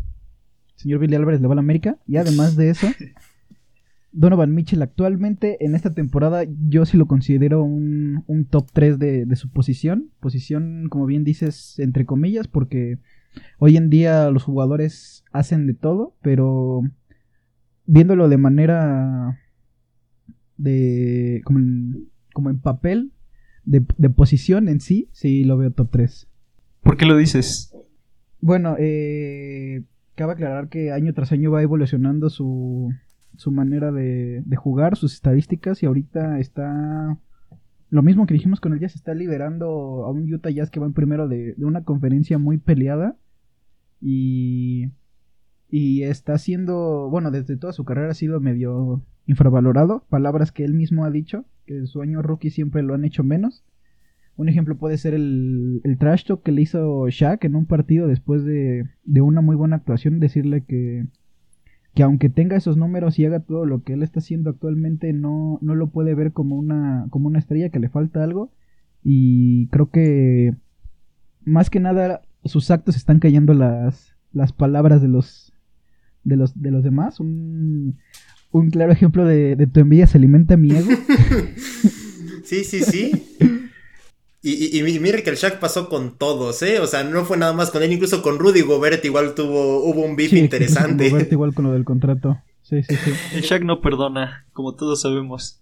Señor 0.75 0.99
Billy 0.99 1.15
Álvarez 1.15 1.41
le 1.41 1.47
va 1.47 1.53
a 1.53 1.55
la 1.55 1.61
América. 1.61 1.97
Y 2.07 2.17
además 2.17 2.55
de 2.55 2.69
eso, 2.69 2.87
Donovan 4.11 4.53
Mitchell 4.53 4.81
actualmente 4.81 5.63
en 5.63 5.75
esta 5.75 5.93
temporada 5.93 6.43
yo 6.67 6.85
sí 6.85 6.97
lo 6.97 7.05
considero 7.05 7.63
un, 7.63 8.23
un 8.27 8.45
top 8.45 8.67
3 8.73 8.97
de, 8.97 9.25
de, 9.25 9.35
su 9.35 9.49
posición. 9.49 10.09
Posición, 10.19 10.87
como 10.89 11.05
bien 11.05 11.23
dices, 11.23 11.77
entre 11.77 12.05
comillas, 12.05 12.47
porque 12.47 12.97
hoy 13.59 13.77
en 13.77 13.89
día 13.89 14.29
los 14.31 14.43
jugadores 14.43 15.23
hacen 15.31 15.67
de 15.67 15.75
todo, 15.75 16.15
pero 16.21 16.81
viéndolo 17.85 18.27
de 18.27 18.37
manera 18.37 19.39
de 20.61 21.41
como 21.43 21.59
en, 21.59 22.09
como 22.33 22.49
en 22.49 22.59
papel 22.59 23.11
de, 23.63 23.81
posición 24.09 24.67
en 24.67 24.79
sí, 24.79 25.09
sí 25.11 25.43
lo 25.43 25.57
veo 25.57 25.71
top 25.71 25.89
3. 25.91 26.27
¿Por 26.81 26.97
qué 26.97 27.05
lo 27.05 27.17
dices? 27.17 27.75
Bueno, 28.39 28.75
eh, 28.79 29.83
cabe 30.15 30.33
aclarar 30.33 30.69
que 30.69 30.91
año 30.91 31.13
tras 31.13 31.31
año 31.31 31.51
va 31.51 31.61
evolucionando 31.61 32.29
su, 32.29 32.91
su 33.37 33.51
manera 33.51 33.91
de, 33.91 34.41
de 34.45 34.55
jugar, 34.55 34.97
sus 34.97 35.13
estadísticas 35.13 35.83
y 35.83 35.85
ahorita 35.85 36.39
está 36.39 37.17
lo 37.89 38.01
mismo 38.01 38.25
que 38.25 38.33
dijimos 38.33 38.61
con 38.61 38.73
el 38.73 38.79
Jazz, 38.79 38.95
está 38.95 39.13
liderando 39.13 40.05
a 40.05 40.11
un 40.11 40.33
Utah 40.33 40.49
Jazz 40.49 40.71
que 40.71 40.79
va 40.79 40.85
en 40.85 40.93
primero 40.93 41.27
de, 41.27 41.53
de 41.55 41.65
una 41.65 41.83
conferencia 41.83 42.37
muy 42.37 42.57
peleada 42.57 43.17
y, 43.99 44.91
y 45.69 46.03
está 46.03 46.37
siendo, 46.37 47.09
bueno, 47.09 47.31
desde 47.31 47.57
toda 47.57 47.73
su 47.73 47.83
carrera 47.83 48.11
ha 48.11 48.15
sido 48.15 48.39
medio 48.39 49.03
infravalorado, 49.25 50.03
palabras 50.09 50.51
que 50.51 50.63
él 50.63 50.73
mismo 50.73 51.05
ha 51.05 51.11
dicho, 51.11 51.45
que 51.65 51.77
en 51.77 51.87
su 51.87 52.01
año 52.01 52.21
rookie 52.21 52.49
siempre 52.49 52.83
lo 52.83 52.93
han 52.93 53.05
hecho 53.05 53.23
menos. 53.23 53.63
Un 54.37 54.49
ejemplo 54.49 54.77
puede 54.77 54.97
ser 54.97 55.13
el, 55.13 55.81
el 55.83 55.97
trash 55.97 56.25
talk 56.25 56.41
que 56.41 56.51
le 56.51 56.61
hizo 56.61 57.07
Shaq 57.09 57.43
en 57.45 57.55
un 57.55 57.65
partido 57.65 58.07
después 58.07 58.43
de, 58.43 58.89
de 59.03 59.21
una 59.21 59.41
muy 59.41 59.55
buena 59.55 59.75
actuación, 59.75 60.19
decirle 60.19 60.63
que, 60.63 61.05
que 61.93 62.03
aunque 62.03 62.29
tenga 62.29 62.55
esos 62.55 62.77
números 62.77 63.19
y 63.19 63.25
haga 63.25 63.41
todo 63.41 63.65
lo 63.65 63.83
que 63.83 63.93
él 63.93 64.03
está 64.03 64.19
haciendo 64.19 64.49
actualmente, 64.49 65.13
no, 65.13 65.59
no 65.61 65.75
lo 65.75 65.89
puede 65.89 66.15
ver 66.15 66.31
como 66.31 66.55
una, 66.55 67.07
como 67.09 67.27
una 67.27 67.39
estrella, 67.39 67.69
que 67.69 67.79
le 67.79 67.89
falta 67.89 68.23
algo. 68.23 68.51
Y 69.03 69.67
creo 69.67 69.89
que 69.89 70.55
más 71.43 71.69
que 71.69 71.79
nada 71.79 72.21
sus 72.45 72.71
actos 72.71 72.95
están 72.95 73.19
cayendo 73.19 73.53
las, 73.53 74.15
las 74.31 74.53
palabras 74.53 75.01
de 75.01 75.07
los, 75.07 75.53
de 76.23 76.37
los, 76.37 76.59
de 76.59 76.71
los 76.71 76.83
demás. 76.83 77.19
Un, 77.19 77.97
un 78.51 78.69
claro 78.69 78.91
ejemplo 78.91 79.25
de, 79.25 79.55
de 79.55 79.67
tu 79.67 79.79
envidia 79.79 80.07
se 80.07 80.17
alimenta 80.17 80.57
mi 80.57 80.71
ego. 80.71 80.89
sí, 82.43 82.63
sí, 82.63 82.83
sí. 82.83 83.37
Y, 84.43 84.79
y, 84.79 84.79
y, 84.79 84.99
mire 84.99 85.21
que 85.21 85.29
el 85.29 85.35
Shaq 85.35 85.59
pasó 85.59 85.87
con 85.87 86.17
todos, 86.17 86.63
¿eh? 86.63 86.79
O 86.79 86.87
sea, 86.87 87.03
no 87.03 87.25
fue 87.25 87.37
nada 87.37 87.53
más 87.53 87.69
con 87.69 87.83
él, 87.83 87.91
incluso 87.91 88.23
con 88.23 88.39
Rudy 88.39 88.61
Gobert 88.61 89.05
igual 89.05 89.35
tuvo, 89.35 89.83
hubo 89.83 90.01
un 90.01 90.15
beef 90.15 90.31
Sí, 90.31 90.39
interesante. 90.39 91.09
Gobert 91.09 91.31
igual 91.31 91.53
con 91.53 91.65
lo 91.65 91.73
del 91.73 91.85
contrato. 91.85 92.41
Sí, 92.63 92.81
sí, 92.83 92.95
sí. 92.95 93.11
El 93.35 93.43
Shaq 93.43 93.63
no 93.63 93.81
perdona, 93.81 94.47
como 94.53 94.73
todos 94.73 95.01
sabemos. 95.01 95.61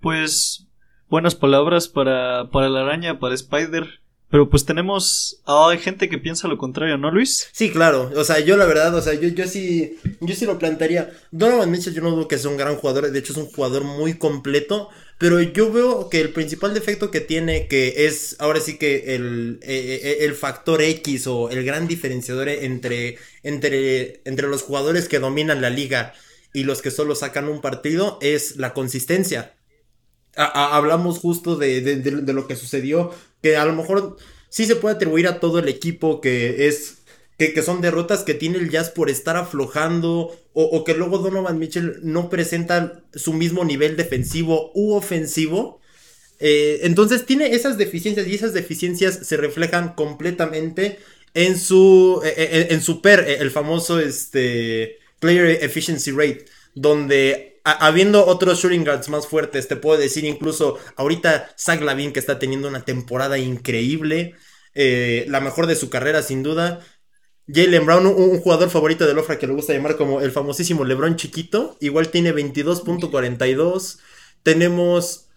Pues, 0.00 0.68
buenas 1.08 1.34
palabras 1.34 1.88
para, 1.88 2.50
para 2.50 2.68
la 2.68 2.80
araña, 2.80 3.18
para 3.18 3.34
Spider. 3.34 3.86
Pero 4.30 4.50
pues 4.50 4.64
tenemos. 4.64 5.40
ah, 5.46 5.68
hay 5.70 5.78
gente 5.78 6.08
que 6.08 6.18
piensa 6.18 6.48
lo 6.48 6.58
contrario, 6.58 6.98
¿no, 6.98 7.10
Luis? 7.10 7.48
Sí, 7.52 7.70
claro. 7.70 8.10
O 8.14 8.24
sea, 8.24 8.40
yo 8.40 8.56
la 8.56 8.66
verdad, 8.66 8.94
o 8.94 9.00
sea, 9.00 9.14
yo, 9.14 9.28
yo 9.28 9.46
sí. 9.46 9.98
Yo 10.20 10.34
sí 10.34 10.44
lo 10.44 10.58
plantearía. 10.58 11.10
Donovan 11.30 11.70
Mitchell, 11.70 11.94
yo 11.94 12.02
no 12.02 12.10
dudo 12.10 12.28
que 12.28 12.38
sea 12.38 12.50
un 12.50 12.56
gran 12.56 12.76
jugador. 12.76 13.10
De 13.10 13.18
hecho, 13.18 13.32
es 13.32 13.38
un 13.38 13.46
jugador 13.46 13.84
muy 13.84 14.14
completo. 14.14 14.90
Pero 15.18 15.40
yo 15.40 15.72
veo 15.72 16.08
que 16.10 16.20
el 16.20 16.32
principal 16.32 16.74
defecto 16.74 17.10
que 17.10 17.20
tiene, 17.20 17.66
que 17.66 18.06
es 18.06 18.36
ahora 18.38 18.60
sí 18.60 18.78
que 18.78 19.16
el, 19.16 19.58
eh, 19.62 20.18
el 20.20 20.34
factor 20.34 20.80
X 20.80 21.26
o 21.26 21.50
el 21.50 21.64
gran 21.64 21.88
diferenciador 21.88 22.48
entre, 22.48 23.18
entre, 23.42 24.20
entre 24.24 24.46
los 24.46 24.62
jugadores 24.62 25.08
que 25.08 25.18
dominan 25.18 25.60
la 25.60 25.70
liga 25.70 26.14
y 26.52 26.62
los 26.62 26.82
que 26.82 26.92
solo 26.92 27.16
sacan 27.16 27.48
un 27.48 27.60
partido, 27.60 28.18
es 28.22 28.56
la 28.56 28.74
consistencia. 28.74 29.57
Hablamos 30.38 31.18
justo 31.18 31.56
de, 31.56 31.80
de, 31.80 32.32
lo 32.32 32.46
que 32.46 32.56
sucedió, 32.56 33.10
que 33.42 33.56
a 33.56 33.64
lo 33.64 33.74
mejor 33.74 34.16
sí 34.48 34.66
se 34.66 34.76
puede 34.76 34.94
atribuir 34.94 35.26
a 35.26 35.40
todo 35.40 35.58
el 35.58 35.68
equipo 35.68 36.20
que 36.20 36.68
es... 36.68 36.94
Que, 37.36 37.52
que 37.54 37.62
son 37.62 37.80
derrotas 37.80 38.24
que 38.24 38.34
tiene 38.34 38.58
el 38.58 38.68
Jazz 38.68 38.90
por 38.90 39.08
estar 39.08 39.36
aflojando 39.36 40.36
o, 40.54 40.82
que 40.82 40.94
luego 40.94 41.18
Donovan 41.18 41.60
Mitchell 41.60 42.00
no 42.02 42.28
presenta 42.30 43.04
su 43.14 43.32
mismo 43.32 43.64
nivel 43.64 43.96
defensivo 43.96 44.72
u 44.74 44.94
ofensivo. 44.94 45.80
Eh, 46.40 46.80
entonces 46.82 47.26
tiene 47.26 47.54
esas 47.54 47.78
deficiencias 47.78 48.26
y 48.26 48.34
esas 48.34 48.54
deficiencias 48.54 49.20
se 49.22 49.36
reflejan 49.36 49.94
completamente 49.94 50.98
en 51.34 51.56
su, 51.56 52.20
eh, 52.24 52.66
en, 52.68 52.74
en 52.74 52.82
su 52.82 53.00
PER, 53.00 53.20
el 53.40 53.52
famoso 53.52 54.00
este, 54.00 54.98
Player 55.20 55.62
Efficiency 55.62 56.10
Rate, 56.10 56.44
donde 56.74 57.57
habiendo 57.72 58.26
otros 58.26 58.60
shooting 58.60 58.84
guards 58.84 59.08
más 59.08 59.26
fuertes, 59.26 59.68
te 59.68 59.76
puedo 59.76 59.98
decir 59.98 60.24
incluso 60.24 60.78
ahorita 60.96 61.50
Zach 61.58 61.80
Lavin 61.80 62.12
que 62.12 62.20
está 62.20 62.38
teniendo 62.38 62.68
una 62.68 62.84
temporada 62.84 63.38
increíble, 63.38 64.34
eh, 64.74 65.24
la 65.28 65.40
mejor 65.40 65.66
de 65.66 65.76
su 65.76 65.90
carrera 65.90 66.22
sin 66.22 66.42
duda. 66.42 66.80
Jalen 67.46 67.86
Brown, 67.86 68.06
un, 68.06 68.40
jugador 68.40 68.68
favorito 68.68 69.06
de 69.06 69.14
Lofra 69.14 69.38
que 69.38 69.46
le 69.46 69.54
gusta 69.54 69.72
llamar 69.72 69.96
como 69.96 70.20
el 70.20 70.32
famosísimo 70.32 70.84
LeBron 70.84 71.16
chiquito, 71.16 71.78
igual 71.80 72.08
tiene 72.10 72.34
22.42. 72.34 73.98
Tenemos 74.42 75.28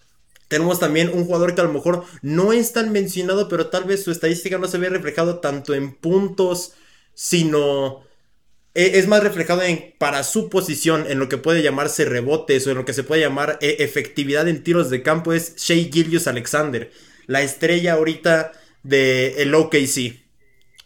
tenemos 0.51 0.79
también 0.79 1.09
un 1.13 1.23
jugador 1.23 1.55
que 1.55 1.61
a 1.61 1.63
lo 1.63 1.71
mejor 1.71 2.03
no 2.21 2.51
es 2.51 2.73
tan 2.73 2.91
mencionado, 2.91 3.47
pero 3.47 3.67
tal 3.67 3.85
vez 3.85 4.03
su 4.03 4.11
estadística 4.11 4.57
no 4.57 4.67
se 4.67 4.77
ve 4.79 4.89
reflejado 4.89 5.39
tanto 5.39 5.73
en 5.73 5.95
puntos, 5.95 6.73
sino 7.13 8.03
es 8.73 9.07
más 9.07 9.23
reflejado 9.23 9.61
en 9.63 9.93
para 9.97 10.23
su 10.23 10.49
posición, 10.49 11.05
en 11.09 11.19
lo 11.19 11.27
que 11.27 11.37
puede 11.37 11.61
llamarse 11.61 12.05
rebotes 12.05 12.65
o 12.65 12.71
en 12.71 12.77
lo 12.77 12.85
que 12.85 12.93
se 12.93 13.03
puede 13.03 13.21
llamar 13.21 13.57
e, 13.61 13.77
efectividad 13.79 14.47
en 14.47 14.63
tiros 14.63 14.89
de 14.89 15.01
campo, 15.03 15.33
es 15.33 15.55
Shea 15.57 15.89
Gillius 15.91 16.27
Alexander, 16.27 16.91
la 17.27 17.41
estrella 17.41 17.93
ahorita 17.93 18.53
del 18.83 19.51
de 19.51 19.55
OKC. 19.55 20.21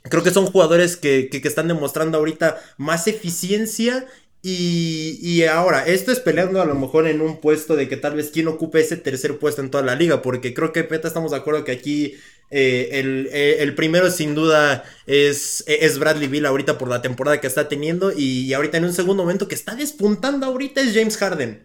Creo 0.10 0.24
que 0.24 0.32
son 0.32 0.46
jugadores 0.46 0.98
que, 0.98 1.30
que, 1.30 1.42
que, 1.42 1.48
están 1.48 1.68
demostrando 1.68 2.18
ahorita 2.18 2.62
más 2.78 3.08
eficiencia. 3.08 4.06
Y, 4.44 5.18
y, 5.24 5.44
ahora, 5.46 5.88
esto 5.88 6.12
es 6.12 6.20
peleando 6.20 6.62
a 6.62 6.66
lo 6.66 6.76
mejor 6.76 7.08
en 7.08 7.22
un 7.22 7.42
puesto 7.42 7.76
de 7.76 7.90
que 7.90 7.98
tal 7.98 8.16
vez 8.16 8.30
quien 8.30 8.48
ocupe 8.48 8.82
ese 8.82 8.98
tercer 8.98 9.40
puesto 9.40 9.62
en 9.62 9.72
toda 9.72 9.84
la 9.84 9.96
liga. 9.96 10.22
Porque 10.22 10.54
creo 10.54 10.72
que 10.72 10.84
Peta 10.84 11.08
estamos 11.08 11.32
de 11.32 11.38
acuerdo 11.38 11.64
que 11.64 11.72
aquí 11.72 12.16
eh, 12.52 12.90
el, 13.00 13.30
eh, 13.32 13.58
el, 13.60 13.76
primero 13.76 14.10
sin 14.12 14.36
duda 14.36 14.84
es, 15.08 15.64
es 15.68 15.98
Bradley 15.98 16.28
Bill 16.28 16.46
ahorita 16.46 16.78
por 16.78 16.90
la 16.90 17.02
temporada 17.02 17.42
que 17.42 17.48
está 17.48 17.68
teniendo. 17.68 18.12
Y, 18.16 18.54
ahorita 18.54 18.78
en 18.78 18.86
un 18.86 18.94
segundo 18.94 19.24
momento 19.24 19.48
que 19.48 19.56
está 19.56 19.76
despuntando 19.76 20.46
ahorita 20.46 20.82
es 20.82 20.94
James 20.94 21.18
Harden. 21.18 21.64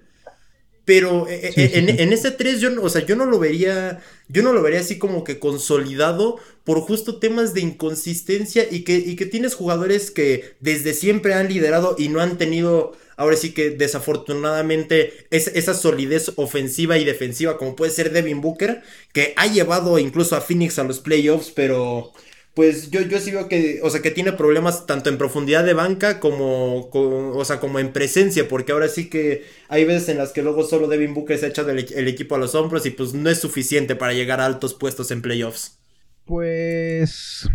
Pero 0.87 1.27
sí, 1.29 1.35
en, 1.35 1.53
sí, 1.53 1.69
sí. 1.69 2.03
en, 2.03 2.13
ese 2.13 2.31
3 2.31 2.61
yo, 2.61 2.83
o 2.83 2.89
sea, 2.89 3.05
yo 3.05 3.15
no 3.15 3.27
lo 3.27 3.39
vería, 3.39 4.03
yo 4.29 4.43
no 4.43 4.53
lo 4.53 4.63
vería 4.63 4.81
así 4.81 4.99
como 4.99 5.23
que 5.23 5.39
consolidado 5.39 6.39
por 6.65 6.81
justo 6.81 7.19
temas 7.19 7.55
de 7.55 7.61
inconsistencia 7.61 8.67
y 8.69 8.83
que, 8.83 8.97
y 8.97 9.15
que 9.15 9.27
tienes 9.27 9.55
jugadores 9.55 10.11
que 10.11 10.57
desde 10.61 10.95
siempre 10.95 11.35
han 11.35 11.49
liderado 11.49 11.95
y 11.99 12.09
no 12.09 12.21
han 12.21 12.39
tenido, 12.39 12.97
ahora 13.21 13.37
sí 13.37 13.53
que 13.53 13.69
desafortunadamente, 13.69 15.27
es, 15.31 15.49
esa 15.49 15.75
solidez 15.75 16.33
ofensiva 16.37 16.97
y 16.97 17.05
defensiva 17.05 17.59
como 17.59 17.77
puede 17.77 17.91
ser 17.91 18.13
Devin 18.13 18.41
Booker, 18.41 18.81
que 19.13 19.35
ha 19.37 19.47
llevado 19.47 19.99
incluso 19.99 20.37
a 20.37 20.41
Phoenix 20.41 20.79
a 20.79 20.85
los 20.85 21.01
playoffs, 21.01 21.53
pero 21.55 22.13
pues 22.55 22.91
yo, 22.91 23.03
yo 23.03 23.19
sí 23.19 23.31
veo 23.31 23.47
que, 23.47 23.81
o 23.83 23.91
sea, 23.91 24.01
que 24.01 24.11
tiene 24.11 24.33
problemas 24.33 24.87
tanto 24.87 25.11
en 25.11 25.19
profundidad 25.19 25.67
de 25.67 25.75
banca 25.75 26.19
como, 26.19 26.89
o 26.91 27.45
sea, 27.45 27.61
como 27.61 27.79
en 27.79 27.93
presencia, 27.93 28.49
porque 28.49 28.73
ahora 28.73 28.89
sí 28.89 29.11
que 29.11 29.45
hay 29.69 29.85
veces 29.85 30.09
en 30.09 30.17
las 30.17 30.33
que 30.33 30.43
luego 30.43 30.65
solo 30.65 30.89
Devin 30.89 31.13
Booker 31.13 31.37
se 31.37 31.49
echa 31.49 31.63
del, 31.63 31.93
el 31.95 32.09
equipo 32.09 32.37
a 32.37 32.39
los 32.39 32.55
hombros 32.55 32.87
y 32.87 32.91
pues 32.91 33.13
no 33.13 33.29
es 33.29 33.39
suficiente 33.39 33.97
para 33.97 34.15
llegar 34.15 34.41
a 34.41 34.47
altos 34.47 34.73
puestos 34.73 35.11
en 35.11 35.21
playoffs. 35.21 35.79
Pues 36.25 37.47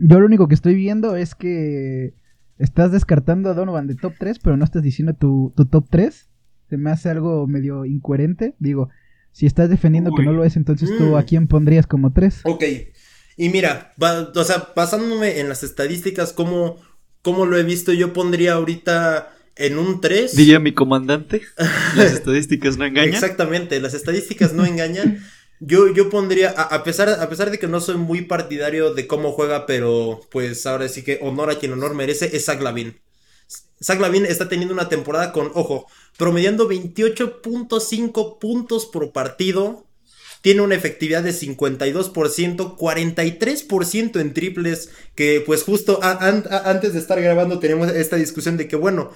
yo 0.00 0.20
lo 0.20 0.26
único 0.26 0.46
que 0.46 0.54
estoy 0.54 0.76
viendo 0.76 1.16
es 1.16 1.34
que 1.34 2.14
estás 2.60 2.92
descartando 2.92 3.50
a 3.50 3.54
Donovan 3.54 3.86
de 3.86 3.94
top 3.94 4.14
3, 4.18 4.38
pero 4.38 4.56
no 4.56 4.64
estás 4.64 4.82
diciendo 4.82 5.14
tu, 5.14 5.52
tu 5.56 5.64
top 5.64 5.86
3. 5.90 6.28
Se 6.68 6.76
me 6.76 6.90
hace 6.90 7.08
algo 7.08 7.46
medio 7.46 7.84
incoherente. 7.84 8.54
Digo, 8.60 8.90
si 9.32 9.46
estás 9.46 9.70
defendiendo 9.70 10.10
Uy. 10.10 10.16
que 10.16 10.22
no 10.22 10.32
lo 10.32 10.44
es, 10.44 10.56
entonces 10.56 10.90
tú 10.96 11.16
a 11.16 11.24
quién 11.24 11.48
pondrías 11.48 11.86
como 11.86 12.12
3. 12.12 12.42
Ok. 12.44 12.64
Y 13.36 13.48
mira, 13.48 13.92
va, 14.00 14.30
o 14.34 14.44
sea, 14.44 14.68
basándome 14.76 15.40
en 15.40 15.48
las 15.48 15.62
estadísticas, 15.62 16.32
como, 16.32 16.76
como 17.22 17.46
lo 17.46 17.56
he 17.56 17.62
visto, 17.62 17.92
yo 17.92 18.12
pondría 18.12 18.52
ahorita 18.52 19.32
en 19.56 19.78
un 19.78 20.00
3. 20.00 20.36
Diría 20.36 20.60
mi 20.60 20.74
comandante, 20.74 21.42
las 21.96 22.12
estadísticas 22.12 22.76
no 22.76 22.84
engañan. 22.84 23.14
Exactamente, 23.14 23.80
las 23.80 23.94
estadísticas 23.94 24.52
no 24.52 24.66
engañan. 24.66 25.18
Yo, 25.62 25.92
yo 25.92 26.08
pondría, 26.08 26.54
a, 26.56 26.62
a, 26.62 26.82
pesar, 26.84 27.08
a 27.10 27.28
pesar 27.28 27.50
de 27.50 27.58
que 27.58 27.66
no 27.66 27.80
soy 27.80 27.96
muy 27.96 28.22
partidario 28.22 28.94
de 28.94 29.06
cómo 29.06 29.32
juega, 29.32 29.66
pero 29.66 30.20
pues 30.30 30.64
ahora 30.66 30.88
sí 30.88 31.02
que 31.02 31.18
honor 31.20 31.50
a 31.50 31.58
quien 31.58 31.72
honor 31.72 31.94
merece, 31.94 32.34
es 32.34 32.46
Zach 32.46 32.62
Lavin. 32.62 32.98
Zach 33.82 34.00
Lavin 34.00 34.24
está 34.24 34.48
teniendo 34.48 34.72
una 34.72 34.88
temporada 34.88 35.32
con, 35.32 35.50
ojo, 35.54 35.86
promediando 36.16 36.68
28.5 36.68 38.38
puntos 38.38 38.86
por 38.86 39.12
partido, 39.12 39.86
tiene 40.40 40.62
una 40.62 40.74
efectividad 40.74 41.22
de 41.22 41.32
52%, 41.32 42.76
43% 42.76 44.20
en 44.20 44.32
triples, 44.32 44.90
que 45.14 45.42
pues 45.44 45.62
justo 45.62 46.00
antes 46.02 46.94
de 46.94 46.98
estar 46.98 47.20
grabando 47.20 47.58
tenemos 47.58 47.90
esta 47.90 48.16
discusión 48.16 48.56
de 48.56 48.66
que 48.66 48.76
bueno, 48.76 49.12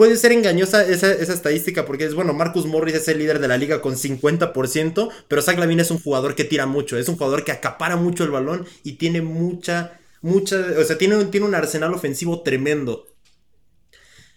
puede 0.00 0.16
ser 0.16 0.32
engañosa 0.32 0.82
esa, 0.88 1.12
estadística 1.12 1.84
porque 1.84 2.06
es 2.06 2.14
bueno, 2.14 2.32
Marcus 2.32 2.64
Morris 2.64 2.94
es 2.94 3.08
el 3.08 3.18
líder 3.18 3.38
de 3.38 3.48
la 3.48 3.58
liga 3.58 3.82
con 3.82 3.96
50%, 3.96 5.10
pero 5.28 5.42
Zach 5.42 5.58
Lavin 5.58 5.80
es 5.80 5.90
un 5.90 6.00
jugador 6.00 6.34
que 6.34 6.44
tira 6.44 6.64
mucho, 6.64 6.96
es 6.96 7.06
un 7.10 7.18
jugador 7.18 7.44
que 7.44 7.52
acapara 7.52 7.96
mucho 7.96 8.24
el 8.24 8.30
balón 8.30 8.66
y 8.82 8.92
tiene 8.92 9.20
mucha, 9.20 10.00
mucha, 10.22 10.56
o 10.78 10.84
sea, 10.84 10.96
tiene, 10.96 11.22
tiene 11.26 11.44
un 11.44 11.54
arsenal 11.54 11.92
ofensivo 11.92 12.40
tremendo. 12.40 13.08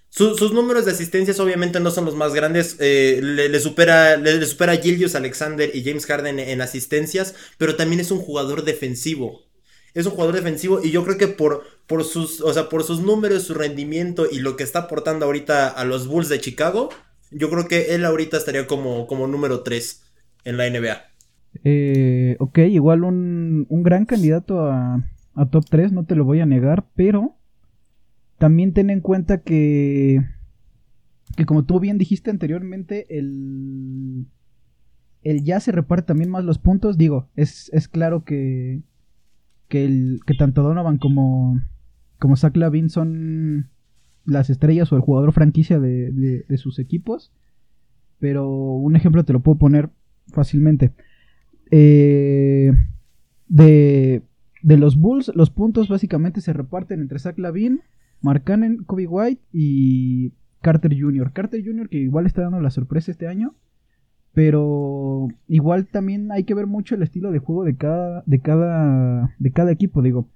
Su, 0.10 0.36
sus 0.36 0.52
números 0.52 0.84
de 0.84 0.92
asistencias 0.92 1.40
obviamente 1.40 1.80
no 1.80 1.92
son 1.92 2.04
los 2.04 2.16
más 2.18 2.34
grandes. 2.34 2.76
Eh, 2.80 3.22
le, 3.24 3.60
supera, 3.62 4.18
le, 4.18 4.46
supera 4.46 4.74
a 4.74 4.78
Gildius 4.78 5.16
Alexander 5.16 5.74
y 5.74 5.86
James 5.86 6.06
Harden 6.06 6.40
en 6.40 6.60
asistencias, 6.60 7.36
pero 7.58 7.78
también 7.78 8.02
es 8.02 8.12
un 8.12 8.20
jugador 8.20 8.66
defensivo. 8.66 9.46
Es 9.94 10.06
un 10.06 10.14
jugador 10.14 10.36
defensivo 10.36 10.80
y 10.84 10.92
yo 10.92 11.04
creo 11.04 11.18
que 11.18 11.28
por, 11.28 11.64
por, 11.88 12.04
sus, 12.04 12.42
o 12.42 12.54
sea, 12.54 12.70
por 12.70 12.84
sus 12.84 13.02
números, 13.02 13.44
su 13.44 13.54
rendimiento 13.54 14.26
y 14.32 14.40
lo 14.40 14.56
que 14.56 14.64
está 14.64 14.80
aportando 14.80 15.26
ahorita 15.26 15.68
a 15.68 15.86
los 15.86 16.08
Bulls 16.08 16.30
de 16.30 16.40
Chicago, 16.40 16.90
yo 17.32 17.50
creo 17.50 17.68
que 17.68 17.96
él 17.96 18.06
ahorita 18.06 18.38
estaría 18.38 18.68
como, 18.68 19.08
como 19.08 19.28
número 19.28 19.62
3 19.62 20.04
en 20.46 20.58
la 20.58 20.70
NBA. 20.70 21.02
Eh, 21.64 22.36
ok, 22.40 22.58
igual 22.60 23.04
un, 23.04 23.68
un 23.70 23.84
gran 23.84 24.06
candidato 24.06 24.66
a, 24.66 25.04
a 25.36 25.46
top 25.50 25.66
3, 25.70 25.92
no 25.92 26.06
te 26.06 26.16
lo 26.16 26.26
voy 26.26 26.40
a 26.40 26.46
negar, 26.46 26.86
pero 26.96 27.36
también 28.38 28.74
ten 28.74 28.90
en 28.90 29.02
cuenta 29.02 29.42
que, 29.42 30.22
que 31.38 31.46
como 31.46 31.66
tú 31.66 31.80
bien 31.80 31.98
dijiste 31.98 32.32
anteriormente, 32.32 33.06
el, 33.10 34.26
el 35.22 35.44
ya 35.44 35.60
se 35.60 35.72
reparte 35.72 36.08
también 36.08 36.30
más 36.30 36.44
los 36.44 36.58
puntos. 36.58 36.98
Digo, 36.98 37.30
es, 37.36 37.70
es 37.74 37.88
claro 37.88 38.24
que, 38.26 38.82
que, 39.74 39.86
el, 39.86 40.20
que 40.28 40.36
tanto 40.36 40.62
Donovan 40.62 41.00
como, 41.00 41.60
como 42.20 42.36
Zach 42.36 42.56
Lavin 42.56 42.92
son 42.92 43.72
las 44.24 44.52
estrellas 44.52 44.92
o 44.92 44.96
el 44.96 45.02
jugador 45.02 45.34
franquicia 45.34 45.80
de, 45.80 46.12
de, 46.12 46.58
sus 46.60 46.78
equipos. 46.78 47.32
Pero 48.20 48.48
un 48.52 48.96
ejemplo 48.96 49.26
te 49.26 49.34
lo 49.34 49.40
puedo 49.40 49.58
poner 49.58 49.90
fácilmente. 50.28 50.92
Eh, 51.72 52.72
de, 53.48 54.22
de 54.62 54.78
los 54.78 54.96
Bulls, 54.96 55.32
los 55.34 55.50
puntos 55.50 55.90
básicamente 55.90 56.40
se 56.42 56.54
reparten 56.54 57.02
entre 57.02 57.18
Zach 57.18 57.40
Lavin, 57.40 57.82
Mark 58.22 58.44
Cannon, 58.44 58.84
Kobe 58.84 59.08
White 59.08 59.42
y 59.52 60.34
Carter 60.62 60.96
Jr. 60.96 61.34
Carter 61.34 61.66
Jr. 61.66 61.90
que 61.90 61.98
igual 61.98 62.28
está 62.28 62.44
dando 62.44 62.62
la 62.62 62.70
sorpresa 62.70 63.10
este 63.10 63.28
año. 63.28 63.56
Pero 64.34 65.28
igual 65.48 65.86
también 65.88 66.32
hay 66.32 66.44
que 66.44 66.56
ver 66.56 66.66
mucho 66.66 66.96
el 66.96 67.04
estilo 67.04 67.32
de 67.32 67.40
juego 67.40 67.64
de 67.64 67.76
cada, 67.76 68.24
de 68.26 68.40
cada, 68.40 69.36
de 69.38 69.52
cada 69.52 69.72
equipo. 69.72 70.02
Digo, 70.02 70.28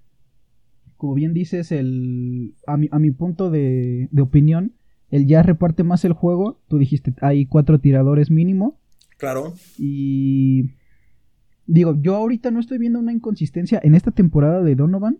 como 0.97 1.15
bien 1.15 1.33
dices, 1.33 1.71
el, 1.71 2.53
a, 2.67 2.77
mi, 2.77 2.89
a 2.91 2.99
mi 2.99 3.11
punto 3.11 3.49
de, 3.49 4.07
de 4.11 4.21
opinión, 4.21 4.73
el 5.09 5.25
ya 5.25 5.41
reparte 5.41 5.83
más 5.83 6.05
el 6.05 6.13
juego. 6.13 6.59
Tú 6.67 6.77
dijiste, 6.77 7.13
hay 7.21 7.47
cuatro 7.47 7.79
tiradores 7.79 8.29
mínimo. 8.29 8.79
Claro. 9.17 9.55
Y 9.79 10.73
digo, 11.65 11.99
yo 11.99 12.15
ahorita 12.15 12.51
no 12.51 12.59
estoy 12.59 12.77
viendo 12.77 12.99
una 12.99 13.13
inconsistencia 13.13 13.79
en 13.83 13.95
esta 13.95 14.11
temporada 14.11 14.61
de 14.61 14.75
Donovan. 14.75 15.19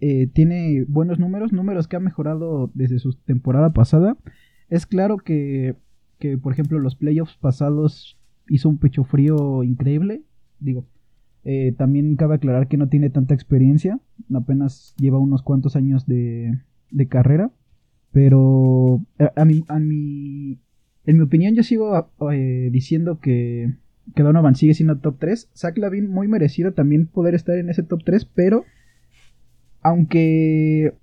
Eh, 0.00 0.26
tiene 0.26 0.84
buenos 0.86 1.18
números, 1.18 1.52
números 1.52 1.88
que 1.88 1.96
ha 1.96 2.00
mejorado 2.00 2.70
desde 2.74 2.98
su 2.98 3.14
temporada 3.14 3.72
pasada. 3.72 4.18
Es 4.68 4.84
claro 4.84 5.16
que, 5.16 5.76
que, 6.18 6.38
por 6.38 6.52
ejemplo, 6.52 6.78
los 6.78 6.96
playoffs 6.96 7.36
pasados 7.36 8.18
hizo 8.48 8.68
un 8.68 8.78
pecho 8.78 9.04
frío 9.04 9.62
increíble. 9.62 10.22
Digo, 10.60 10.86
eh, 11.44 11.74
también 11.76 12.16
cabe 12.16 12.36
aclarar 12.36 12.68
que 12.68 12.76
no 12.76 12.88
tiene 12.88 13.10
tanta 13.10 13.34
experiencia, 13.34 14.00
apenas 14.34 14.94
lleva 14.98 15.18
unos 15.18 15.42
cuantos 15.42 15.76
años 15.76 16.06
de, 16.06 16.58
de 16.90 17.08
carrera. 17.08 17.50
Pero 18.12 19.04
a, 19.36 19.44
mi, 19.44 19.62
a 19.68 19.78
mi, 19.78 20.58
en 21.04 21.16
mi 21.16 21.22
opinión 21.22 21.54
yo 21.54 21.62
sigo 21.62 22.10
eh, 22.32 22.70
diciendo 22.72 23.20
que, 23.20 23.74
que 24.14 24.22
Donovan 24.22 24.54
sigue 24.54 24.74
siendo 24.74 24.98
top 24.98 25.18
3. 25.18 25.50
Zach 25.54 25.76
Lavin 25.76 26.10
muy 26.10 26.26
merecido 26.26 26.72
también 26.72 27.06
poder 27.06 27.34
estar 27.34 27.58
en 27.58 27.68
ese 27.68 27.82
top 27.82 28.04
3, 28.04 28.24
pero 28.24 28.64
aunque 29.82 30.94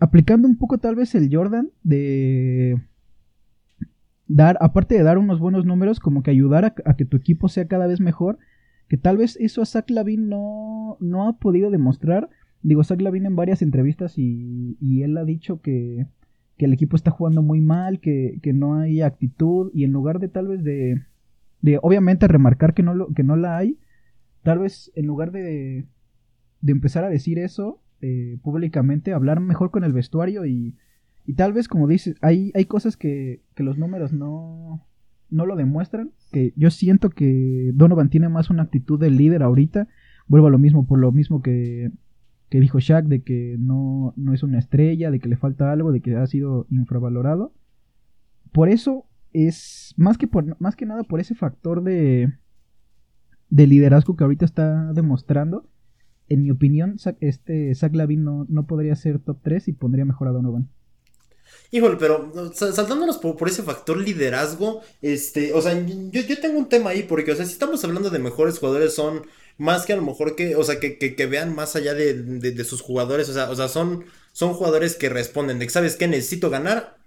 aplicando 0.00 0.48
un 0.48 0.56
poco 0.56 0.78
tal 0.78 0.96
vez 0.96 1.14
el 1.14 1.34
Jordan 1.34 1.70
de 1.82 2.80
dar, 4.30 4.56
aparte 4.60 4.94
de 4.94 5.02
dar 5.02 5.18
unos 5.18 5.40
buenos 5.40 5.66
números, 5.66 5.98
como 5.98 6.22
que 6.22 6.30
ayudar 6.30 6.64
a, 6.64 6.94
que 6.94 7.04
tu 7.04 7.16
equipo 7.16 7.48
sea 7.48 7.66
cada 7.66 7.88
vez 7.88 8.00
mejor, 8.00 8.38
que 8.88 8.96
tal 8.96 9.16
vez 9.16 9.36
eso 9.40 9.60
a 9.60 9.66
Zach 9.66 9.90
Lavin 9.90 10.28
no, 10.28 10.96
no 11.00 11.28
ha 11.28 11.38
podido 11.38 11.70
demostrar. 11.70 12.30
Digo, 12.62 12.84
Zach 12.84 13.00
Lavin 13.00 13.26
en 13.26 13.34
varias 13.34 13.60
entrevistas 13.60 14.18
y, 14.18 14.76
y 14.80 15.02
él 15.02 15.16
ha 15.16 15.24
dicho 15.24 15.60
que, 15.60 16.06
que, 16.56 16.66
el 16.66 16.72
equipo 16.72 16.94
está 16.94 17.10
jugando 17.10 17.42
muy 17.42 17.60
mal, 17.60 17.98
que, 17.98 18.38
que, 18.42 18.52
no 18.52 18.76
hay 18.76 19.02
actitud 19.02 19.70
y 19.74 19.82
en 19.84 19.92
lugar 19.92 20.20
de 20.20 20.28
tal 20.28 20.46
vez 20.46 20.62
de, 20.62 21.02
de 21.60 21.78
obviamente 21.82 22.28
remarcar 22.28 22.72
que 22.72 22.84
no, 22.84 22.94
lo, 22.94 23.08
que 23.08 23.24
no 23.24 23.34
la 23.34 23.56
hay, 23.56 23.78
tal 24.42 24.60
vez 24.60 24.92
en 24.94 25.06
lugar 25.06 25.32
de, 25.32 25.86
de 26.60 26.72
empezar 26.72 27.02
a 27.02 27.10
decir 27.10 27.38
eso 27.40 27.82
eh, 28.00 28.38
públicamente, 28.42 29.12
hablar 29.12 29.40
mejor 29.40 29.72
con 29.72 29.82
el 29.82 29.92
vestuario 29.92 30.46
y, 30.46 30.76
y 31.30 31.34
tal 31.34 31.52
vez, 31.52 31.68
como 31.68 31.86
dices, 31.86 32.16
hay, 32.22 32.50
hay 32.56 32.64
cosas 32.64 32.96
que, 32.96 33.44
que 33.54 33.62
los 33.62 33.78
números 33.78 34.12
no, 34.12 34.84
no 35.30 35.46
lo 35.46 35.54
demuestran, 35.54 36.10
que 36.32 36.52
yo 36.56 36.72
siento 36.72 37.10
que 37.10 37.70
Donovan 37.72 38.10
tiene 38.10 38.28
más 38.28 38.50
una 38.50 38.64
actitud 38.64 38.98
de 38.98 39.10
líder 39.10 39.44
ahorita, 39.44 39.86
vuelvo 40.26 40.48
a 40.48 40.50
lo 40.50 40.58
mismo, 40.58 40.88
por 40.88 40.98
lo 40.98 41.12
mismo 41.12 41.40
que, 41.40 41.92
que 42.48 42.58
dijo 42.58 42.80
Shaq, 42.80 43.04
de 43.04 43.22
que 43.22 43.54
no, 43.60 44.12
no 44.16 44.34
es 44.34 44.42
una 44.42 44.58
estrella, 44.58 45.12
de 45.12 45.20
que 45.20 45.28
le 45.28 45.36
falta 45.36 45.70
algo, 45.70 45.92
de 45.92 46.00
que 46.00 46.16
ha 46.16 46.26
sido 46.26 46.66
infravalorado. 46.68 47.52
Por 48.50 48.68
eso 48.68 49.06
es 49.32 49.94
más 49.96 50.18
que 50.18 50.26
por 50.26 50.60
más 50.60 50.74
que 50.74 50.84
nada 50.84 51.04
por 51.04 51.20
ese 51.20 51.36
factor 51.36 51.84
de 51.84 52.32
de 53.50 53.66
liderazgo 53.68 54.16
que 54.16 54.24
ahorita 54.24 54.44
está 54.44 54.92
demostrando 54.94 55.68
en 56.28 56.42
mi 56.42 56.50
opinión, 56.50 56.96
este 57.20 57.72
Zach 57.76 57.94
Lavin 57.94 58.24
no, 58.24 58.46
no 58.48 58.66
podría 58.66 58.96
ser 58.96 59.20
top 59.20 59.38
3 59.42 59.68
y 59.68 59.72
pondría 59.74 60.04
mejor 60.04 60.26
a 60.26 60.32
Donovan. 60.32 60.68
Híjole, 61.72 61.96
pero 61.98 62.32
saltándonos 62.52 63.18
por, 63.18 63.48
ese 63.48 63.62
factor 63.62 63.96
liderazgo, 63.96 64.82
este, 65.02 65.52
o 65.52 65.62
sea, 65.62 65.74
yo, 65.86 66.20
yo, 66.20 66.40
tengo 66.40 66.58
un 66.58 66.68
tema 66.68 66.90
ahí, 66.90 67.04
porque, 67.04 67.30
o 67.30 67.36
sea, 67.36 67.44
si 67.44 67.52
estamos 67.52 67.84
hablando 67.84 68.10
de 68.10 68.18
mejores 68.18 68.58
jugadores, 68.58 68.94
son 68.94 69.24
más 69.56 69.86
que 69.86 69.92
a 69.92 69.96
lo 69.96 70.02
mejor 70.02 70.34
que, 70.34 70.56
o 70.56 70.64
sea, 70.64 70.80
que, 70.80 70.98
que, 70.98 71.26
vean 71.26 71.54
más 71.54 71.76
allá 71.76 71.94
de, 71.94 72.14
de, 72.14 72.64
sus 72.64 72.80
jugadores, 72.80 73.28
o 73.28 73.34
sea, 73.34 73.50
o 73.50 73.54
sea 73.54 73.68
son, 73.68 74.04
son 74.32 74.54
jugadores 74.54 74.96
que 74.96 75.08
responden 75.08 75.60
de 75.60 75.68
¿sabes 75.68 75.96
qué? 75.96 76.08
Necesito 76.08 76.50
ganar, 76.50 76.98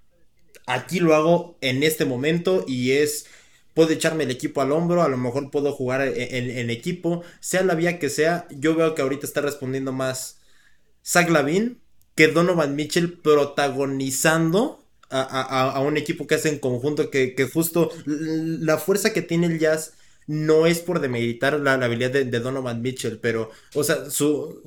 aquí 0.65 0.99
lo 0.99 1.13
hago 1.15 1.57
en 1.61 1.83
este 1.83 2.05
momento 2.05 2.63
y 2.67 2.91
es 2.91 3.25
puedo 3.73 3.89
echarme 3.91 4.23
el 4.23 4.31
equipo 4.31 4.61
al 4.61 4.71
hombro, 4.71 5.01
a 5.01 5.09
lo 5.09 5.17
mejor 5.17 5.51
puedo 5.51 5.73
jugar 5.73 6.01
en, 6.01 6.69
equipo, 6.69 7.23
sea 7.39 7.63
la 7.63 7.75
vía 7.75 7.99
que 7.99 8.09
sea, 8.09 8.47
yo 8.51 8.75
veo 8.75 8.95
que 8.95 9.01
ahorita 9.01 9.25
está 9.25 9.41
respondiendo 9.41 9.91
más 9.91 10.39
Zach 11.03 11.29
Lavin 11.29 11.82
que 12.15 12.27
Donovan 12.27 12.75
Mitchell 12.75 13.13
protagonizando 13.13 14.83
a, 15.09 15.79
un 15.85 15.97
equipo 15.97 16.25
que 16.25 16.35
hace 16.35 16.49
en 16.49 16.59
conjunto, 16.59 17.11
que, 17.11 17.35
que, 17.35 17.45
justo 17.45 17.91
la 18.05 18.77
fuerza 18.79 19.13
que 19.13 19.21
tiene 19.21 19.45
el 19.45 19.59
Jazz 19.59 19.93
no 20.27 20.65
es 20.65 20.79
por 20.79 20.99
demeritar 20.99 21.59
la, 21.59 21.73
habilidad 21.73 22.11
de, 22.11 22.39
Donovan 22.39 22.81
Mitchell, 22.81 23.19
pero, 23.19 23.51
o 23.73 23.83
sea, 23.83 24.09
su, 24.09 24.61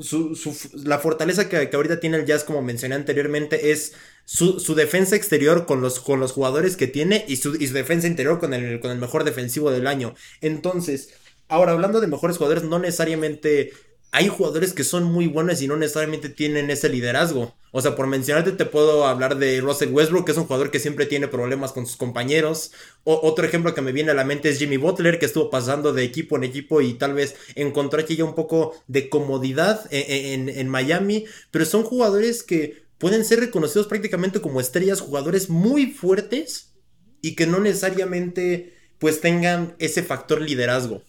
la 0.85 0.99
fortaleza 0.99 1.49
que, 1.49 1.71
ahorita 1.73 2.01
tiene 2.01 2.19
el 2.19 2.27
Jazz, 2.27 2.45
como 2.45 2.63
mencioné 2.63 2.95
anteriormente, 2.95 3.73
es 3.73 3.95
su, 4.25 4.75
defensa 4.75 5.17
exterior 5.17 5.67
con 5.67 5.81
los, 5.81 6.01
con 6.01 6.21
los 6.21 6.33
jugadores 6.33 6.77
que 6.77 6.87
tiene 6.87 7.25
y 7.27 7.37
su, 7.37 7.57
y 7.57 7.67
su 7.67 7.75
defensa 7.75 8.07
interior 8.07 8.39
con 8.39 8.53
el, 8.55 8.81
con 8.81 8.91
el 8.91 8.99
mejor 8.99 9.25
defensivo 9.25 9.71
del 9.71 9.87
año. 9.87 10.15
Entonces, 10.41 11.11
ahora 11.49 11.73
hablando 11.73 12.01
de 12.01 12.07
mejores 12.07 12.37
jugadores, 12.37 12.65
no 12.65 12.79
necesariamente 12.79 13.73
hay 14.17 14.29
jugadores 14.29 14.73
que 14.73 14.83
son 14.83 15.05
muy 15.05 15.27
buenos 15.27 15.61
y 15.61 15.69
no 15.69 15.77
necesariamente 15.77 16.31
tienen 16.31 16.71
ese 16.71 16.89
liderazgo. 16.89 17.55
O 17.71 17.83
sea, 17.83 17.97
por 17.97 18.07
mencionarte 18.07 18.53
te 18.53 18.65
puedo 18.65 19.07
hablar 19.07 19.37
de 19.37 19.61
Russell 19.61 19.93
Westbrook, 19.93 20.25
que 20.25 20.33
es 20.33 20.39
un 20.39 20.47
jugador 20.47 20.71
que 20.71 20.79
siempre 20.79 21.05
tiene 21.05 21.29
problemas 21.29 21.73
con 21.73 21.85
sus 21.85 21.97
compañeros. 21.97 22.73
O, 23.05 23.21
otro 23.23 23.45
ejemplo 23.45 23.75
que 23.75 23.83
me 23.83 23.93
viene 23.93 24.13
a 24.13 24.15
la 24.15 24.25
mente 24.25 24.49
es 24.49 24.59
Jimmy 24.59 24.79
Butler, 24.79 25.19
que 25.19 25.27
estuvo 25.27 25.51
pasando 25.51 25.93
de 25.93 26.03
equipo 26.03 26.35
en 26.37 26.45
equipo 26.45 26.81
y 26.81 26.95
tal 26.95 27.13
vez 27.13 27.37
encontró 27.57 28.01
aquí 28.01 28.17
ya 28.17 28.25
un 28.25 28.35
poco 28.35 28.75
de 28.87 29.11
comodidad 29.11 29.87
en, 29.91 30.49
en 30.49 30.69
Miami. 30.71 31.27
Pero 31.51 31.67
son 31.67 31.83
jugadores 31.83 32.43
que 32.43 32.87
pueden 32.97 33.23
ser 33.23 33.41
reconocidos 33.41 33.87
prácticamente 33.87 34.41
como 34.41 34.63
estrellas, 34.63 35.03
jugadores 35.03 35.51
muy 35.51 35.89
fuertes 35.89 36.73
y 37.21 37.35
que 37.35 37.47
no 37.47 37.61
necesariamente 37.61 38.73
pues 38.99 39.21
tengan 39.21 39.75
ese 39.79 40.03
factor 40.03 40.41
liderazgo. 40.41 41.03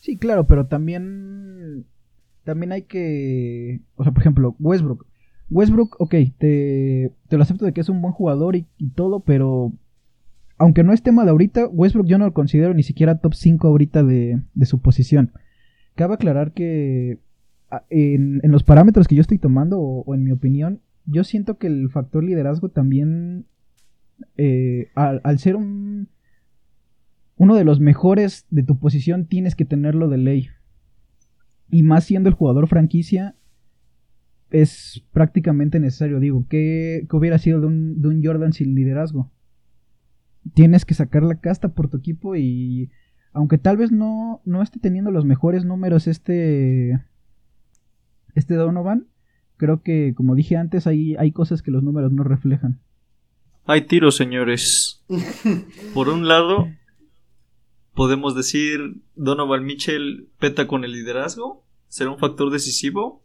Sí, 0.00 0.18
claro, 0.18 0.48
pero 0.48 0.66
también 0.66 1.86
también 2.44 2.72
hay 2.72 2.82
que, 2.82 3.80
o 3.96 4.04
sea, 4.04 4.12
por 4.12 4.22
ejemplo, 4.22 4.56
Westbrook. 4.58 5.06
Westbrook, 5.50 5.96
ok, 5.98 6.14
te, 6.38 7.12
te 7.28 7.36
lo 7.36 7.42
acepto 7.42 7.64
de 7.64 7.72
que 7.72 7.80
es 7.80 7.88
un 7.88 8.00
buen 8.00 8.14
jugador 8.14 8.56
y, 8.56 8.66
todo, 8.94 9.20
pero 9.20 9.72
aunque 10.58 10.84
no 10.84 10.92
es 10.92 11.02
tema 11.02 11.24
de 11.24 11.30
ahorita, 11.30 11.66
Westbrook 11.66 12.06
yo 12.06 12.18
no 12.18 12.26
lo 12.26 12.32
considero 12.32 12.72
ni 12.72 12.82
siquiera 12.82 13.18
top 13.18 13.34
5 13.34 13.66
ahorita 13.66 14.04
de, 14.04 14.40
de 14.54 14.66
su 14.66 14.80
posición. 14.80 15.32
Cabe 15.96 16.14
aclarar 16.14 16.52
que 16.52 17.18
en, 17.88 18.40
los 18.44 18.62
parámetros 18.62 19.08
que 19.08 19.16
yo 19.16 19.20
estoy 19.20 19.38
tomando, 19.38 19.80
o, 19.80 20.14
en 20.14 20.22
mi 20.22 20.32
opinión, 20.32 20.80
yo 21.06 21.24
siento 21.24 21.58
que 21.58 21.66
el 21.66 21.90
factor 21.90 22.22
liderazgo 22.22 22.68
también, 22.68 23.46
eh, 24.36 24.88
al, 24.94 25.20
al, 25.24 25.38
ser 25.38 25.56
un, 25.56 26.08
uno 27.36 27.56
de 27.56 27.64
los 27.64 27.80
mejores 27.80 28.46
de 28.50 28.62
tu 28.62 28.78
posición, 28.78 29.26
tienes 29.26 29.56
que 29.56 29.64
tenerlo 29.64 30.08
de 30.08 30.18
ley. 30.18 30.48
Y 31.70 31.82
más 31.82 32.04
siendo 32.04 32.28
el 32.28 32.34
jugador 32.34 32.66
franquicia, 32.66 33.34
es 34.50 35.04
prácticamente 35.12 35.80
necesario. 35.80 36.20
Digo, 36.20 36.46
¿qué, 36.48 37.06
hubiera 37.12 37.38
sido 37.38 37.60
de 37.60 37.66
un, 37.66 38.02
de 38.02 38.08
un, 38.08 38.24
Jordan 38.24 38.52
sin 38.52 38.74
liderazgo? 38.74 39.30
Tienes 40.54 40.84
que 40.84 40.94
sacar 40.94 41.22
la 41.22 41.40
casta 41.40 41.68
por 41.68 41.88
tu 41.88 41.98
equipo 41.98 42.34
y 42.34 42.90
aunque 43.32 43.58
tal 43.58 43.76
vez 43.76 43.92
no, 43.92 44.40
no 44.44 44.62
esté 44.62 44.80
teniendo 44.80 45.10
los 45.10 45.24
mejores 45.24 45.64
números 45.64 46.08
este 46.08 47.00
este 48.34 48.54
Donovan, 48.54 49.06
creo 49.56 49.82
que, 49.82 50.14
como 50.16 50.34
dije 50.34 50.56
antes, 50.56 50.86
hay, 50.86 51.16
hay 51.16 51.32
cosas 51.32 51.62
que 51.62 51.70
los 51.70 51.82
números 51.82 52.12
no 52.12 52.24
reflejan. 52.24 52.80
Hay 53.66 53.82
tiros, 53.82 54.16
señores. 54.16 55.04
Por 55.94 56.08
un 56.08 56.26
lado, 56.26 56.68
podemos 58.00 58.34
decir 58.34 59.02
Donovan 59.14 59.66
Mitchell 59.66 60.30
peta 60.38 60.66
con 60.66 60.84
el 60.84 60.92
liderazgo, 60.92 61.66
será 61.88 62.10
un 62.10 62.18
factor 62.18 62.50
decisivo, 62.50 63.22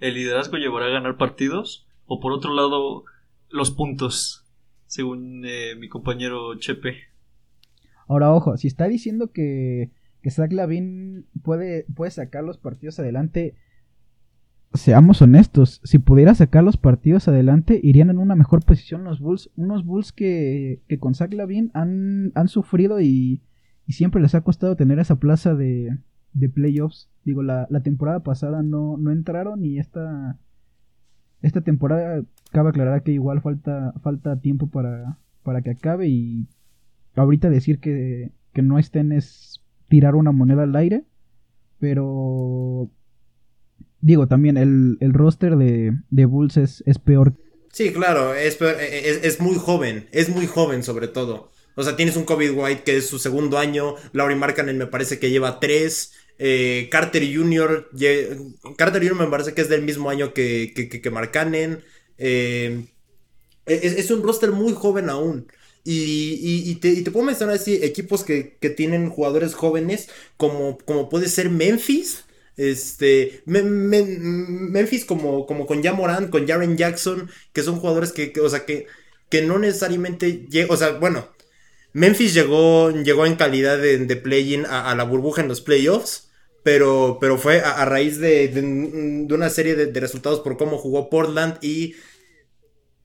el 0.00 0.12
liderazgo 0.12 0.58
llevará 0.58 0.84
a 0.84 0.90
ganar 0.90 1.16
partidos, 1.16 1.86
o 2.04 2.20
por 2.20 2.32
otro 2.32 2.52
lado, 2.52 3.04
los 3.48 3.70
puntos, 3.70 4.44
según 4.84 5.44
eh, 5.46 5.76
mi 5.78 5.88
compañero 5.88 6.54
Chepe. 6.58 6.94
Ahora, 8.06 8.34
ojo, 8.34 8.58
si 8.58 8.68
está 8.68 8.86
diciendo 8.86 9.32
que, 9.32 9.92
que 10.20 10.30
Zach 10.30 10.52
Lavin 10.52 11.24
puede, 11.42 11.86
puede 11.96 12.10
sacar 12.10 12.44
los 12.44 12.58
partidos 12.58 12.98
adelante, 12.98 13.56
seamos 14.74 15.22
honestos, 15.22 15.80
si 15.84 15.98
pudiera 15.98 16.34
sacar 16.34 16.64
los 16.64 16.76
partidos 16.76 17.28
adelante, 17.28 17.80
irían 17.82 18.10
en 18.10 18.18
una 18.18 18.36
mejor 18.36 18.62
posición 18.62 19.04
los 19.04 19.20
Bulls. 19.20 19.48
Unos 19.56 19.86
Bulls 19.86 20.12
que, 20.12 20.82
que 20.86 20.98
con 20.98 21.14
Zach 21.14 21.32
Lavin 21.32 21.70
han, 21.72 22.32
han 22.34 22.48
sufrido 22.48 23.00
y, 23.00 23.40
siempre 23.92 24.20
les 24.20 24.34
ha 24.34 24.42
costado 24.42 24.76
tener 24.76 24.98
esa 24.98 25.16
plaza 25.16 25.54
de, 25.54 25.96
de 26.32 26.48
playoffs. 26.48 27.08
Digo, 27.24 27.42
la, 27.42 27.66
la 27.70 27.82
temporada 27.82 28.20
pasada 28.20 28.62
no, 28.62 28.96
no 28.96 29.10
entraron 29.10 29.64
y 29.64 29.78
esta, 29.78 30.38
esta 31.42 31.60
temporada 31.60 32.24
cabe 32.50 32.70
aclarar 32.70 33.02
que 33.02 33.12
igual 33.12 33.40
falta, 33.40 33.94
falta 34.02 34.40
tiempo 34.40 34.68
para, 34.68 35.18
para 35.42 35.62
que 35.62 35.70
acabe 35.70 36.08
y 36.08 36.46
ahorita 37.14 37.50
decir 37.50 37.78
que, 37.78 38.32
que 38.52 38.62
no 38.62 38.78
estén 38.78 39.12
es 39.12 39.62
tirar 39.88 40.14
una 40.14 40.32
moneda 40.32 40.62
al 40.62 40.74
aire, 40.76 41.04
pero 41.78 42.90
digo, 44.00 44.26
también 44.26 44.56
el, 44.56 44.98
el 45.00 45.12
roster 45.12 45.56
de, 45.56 45.96
de 46.10 46.24
Bulls 46.26 46.56
es, 46.56 46.82
es, 46.86 46.98
peor. 46.98 47.34
Sí, 47.72 47.92
claro, 47.92 48.34
es, 48.34 48.56
peor, 48.56 48.76
es, 48.80 49.24
es, 49.24 49.40
muy 49.40 49.56
joven, 49.56 50.08
es 50.12 50.28
muy 50.28 50.46
joven 50.46 50.82
sobre 50.82 51.08
todo. 51.08 51.51
O 51.74 51.82
sea, 51.82 51.96
tienes 51.96 52.16
un 52.16 52.24
Kobe 52.24 52.50
White 52.50 52.82
que 52.84 52.96
es 52.98 53.06
su 53.06 53.18
segundo 53.18 53.58
año, 53.58 53.94
Laurie 54.12 54.36
Markkanen 54.36 54.78
me 54.78 54.86
parece 54.86 55.18
que 55.18 55.30
lleva 55.30 55.60
tres, 55.60 56.12
eh, 56.38 56.88
Carter 56.90 57.22
Jr., 57.22 57.88
Carter 58.76 59.02
Jr. 59.02 59.14
me 59.14 59.30
parece 59.30 59.54
que 59.54 59.60
es 59.60 59.68
del 59.68 59.82
mismo 59.82 60.10
año 60.10 60.34
que, 60.34 60.72
que, 60.74 60.88
que 60.88 61.10
Markkanen. 61.10 61.84
Eh, 62.18 62.86
es, 63.66 64.10
un 64.10 64.22
roster 64.22 64.50
muy 64.52 64.72
joven 64.72 65.08
aún. 65.10 65.46
Y, 65.84 66.70
y, 66.70 66.74
te, 66.76 67.10
puedo 67.10 67.26
mencionar 67.26 67.56
así 67.56 67.74
equipos 67.82 68.22
que, 68.24 68.56
que 68.60 68.70
tienen 68.70 69.10
jugadores 69.10 69.54
jóvenes 69.54 70.08
como, 70.36 70.78
como 70.78 71.08
puede 71.08 71.28
ser 71.28 71.50
Memphis. 71.50 72.24
Este, 72.56 73.42
me, 73.46 73.62
me, 73.62 74.02
Memphis 74.02 75.04
como, 75.04 75.46
como 75.46 75.66
con 75.66 75.82
Jamoran, 75.82 76.28
con 76.28 76.46
Jaren 76.46 76.76
Jackson, 76.76 77.30
que 77.52 77.62
son 77.62 77.78
jugadores 77.80 78.12
que, 78.12 78.32
que 78.32 78.40
o 78.40 78.48
sea, 78.48 78.66
que, 78.66 78.86
que 79.28 79.42
no 79.42 79.58
necesariamente 79.58 80.46
o 80.68 80.76
sea, 80.76 80.92
bueno, 80.92 81.28
Memphis 81.92 82.34
llegó, 82.34 82.90
llegó 82.90 83.26
en 83.26 83.36
calidad 83.36 83.78
de, 83.78 83.98
de 83.98 84.16
play-in 84.16 84.64
a, 84.66 84.94
la 84.94 85.04
burbuja 85.04 85.42
en 85.42 85.48
los 85.48 85.60
playoffs, 85.60 86.30
pero, 86.62 87.18
pero 87.20 87.38
fue 87.38 87.60
a, 87.60 87.84
raíz 87.84 88.18
de, 88.18 88.48
de, 88.48 89.34
una 89.34 89.50
serie 89.50 89.74
de, 89.74 90.00
resultados 90.00 90.40
por 90.40 90.56
cómo 90.56 90.78
jugó 90.78 91.10
Portland 91.10 91.58
y 91.60 91.94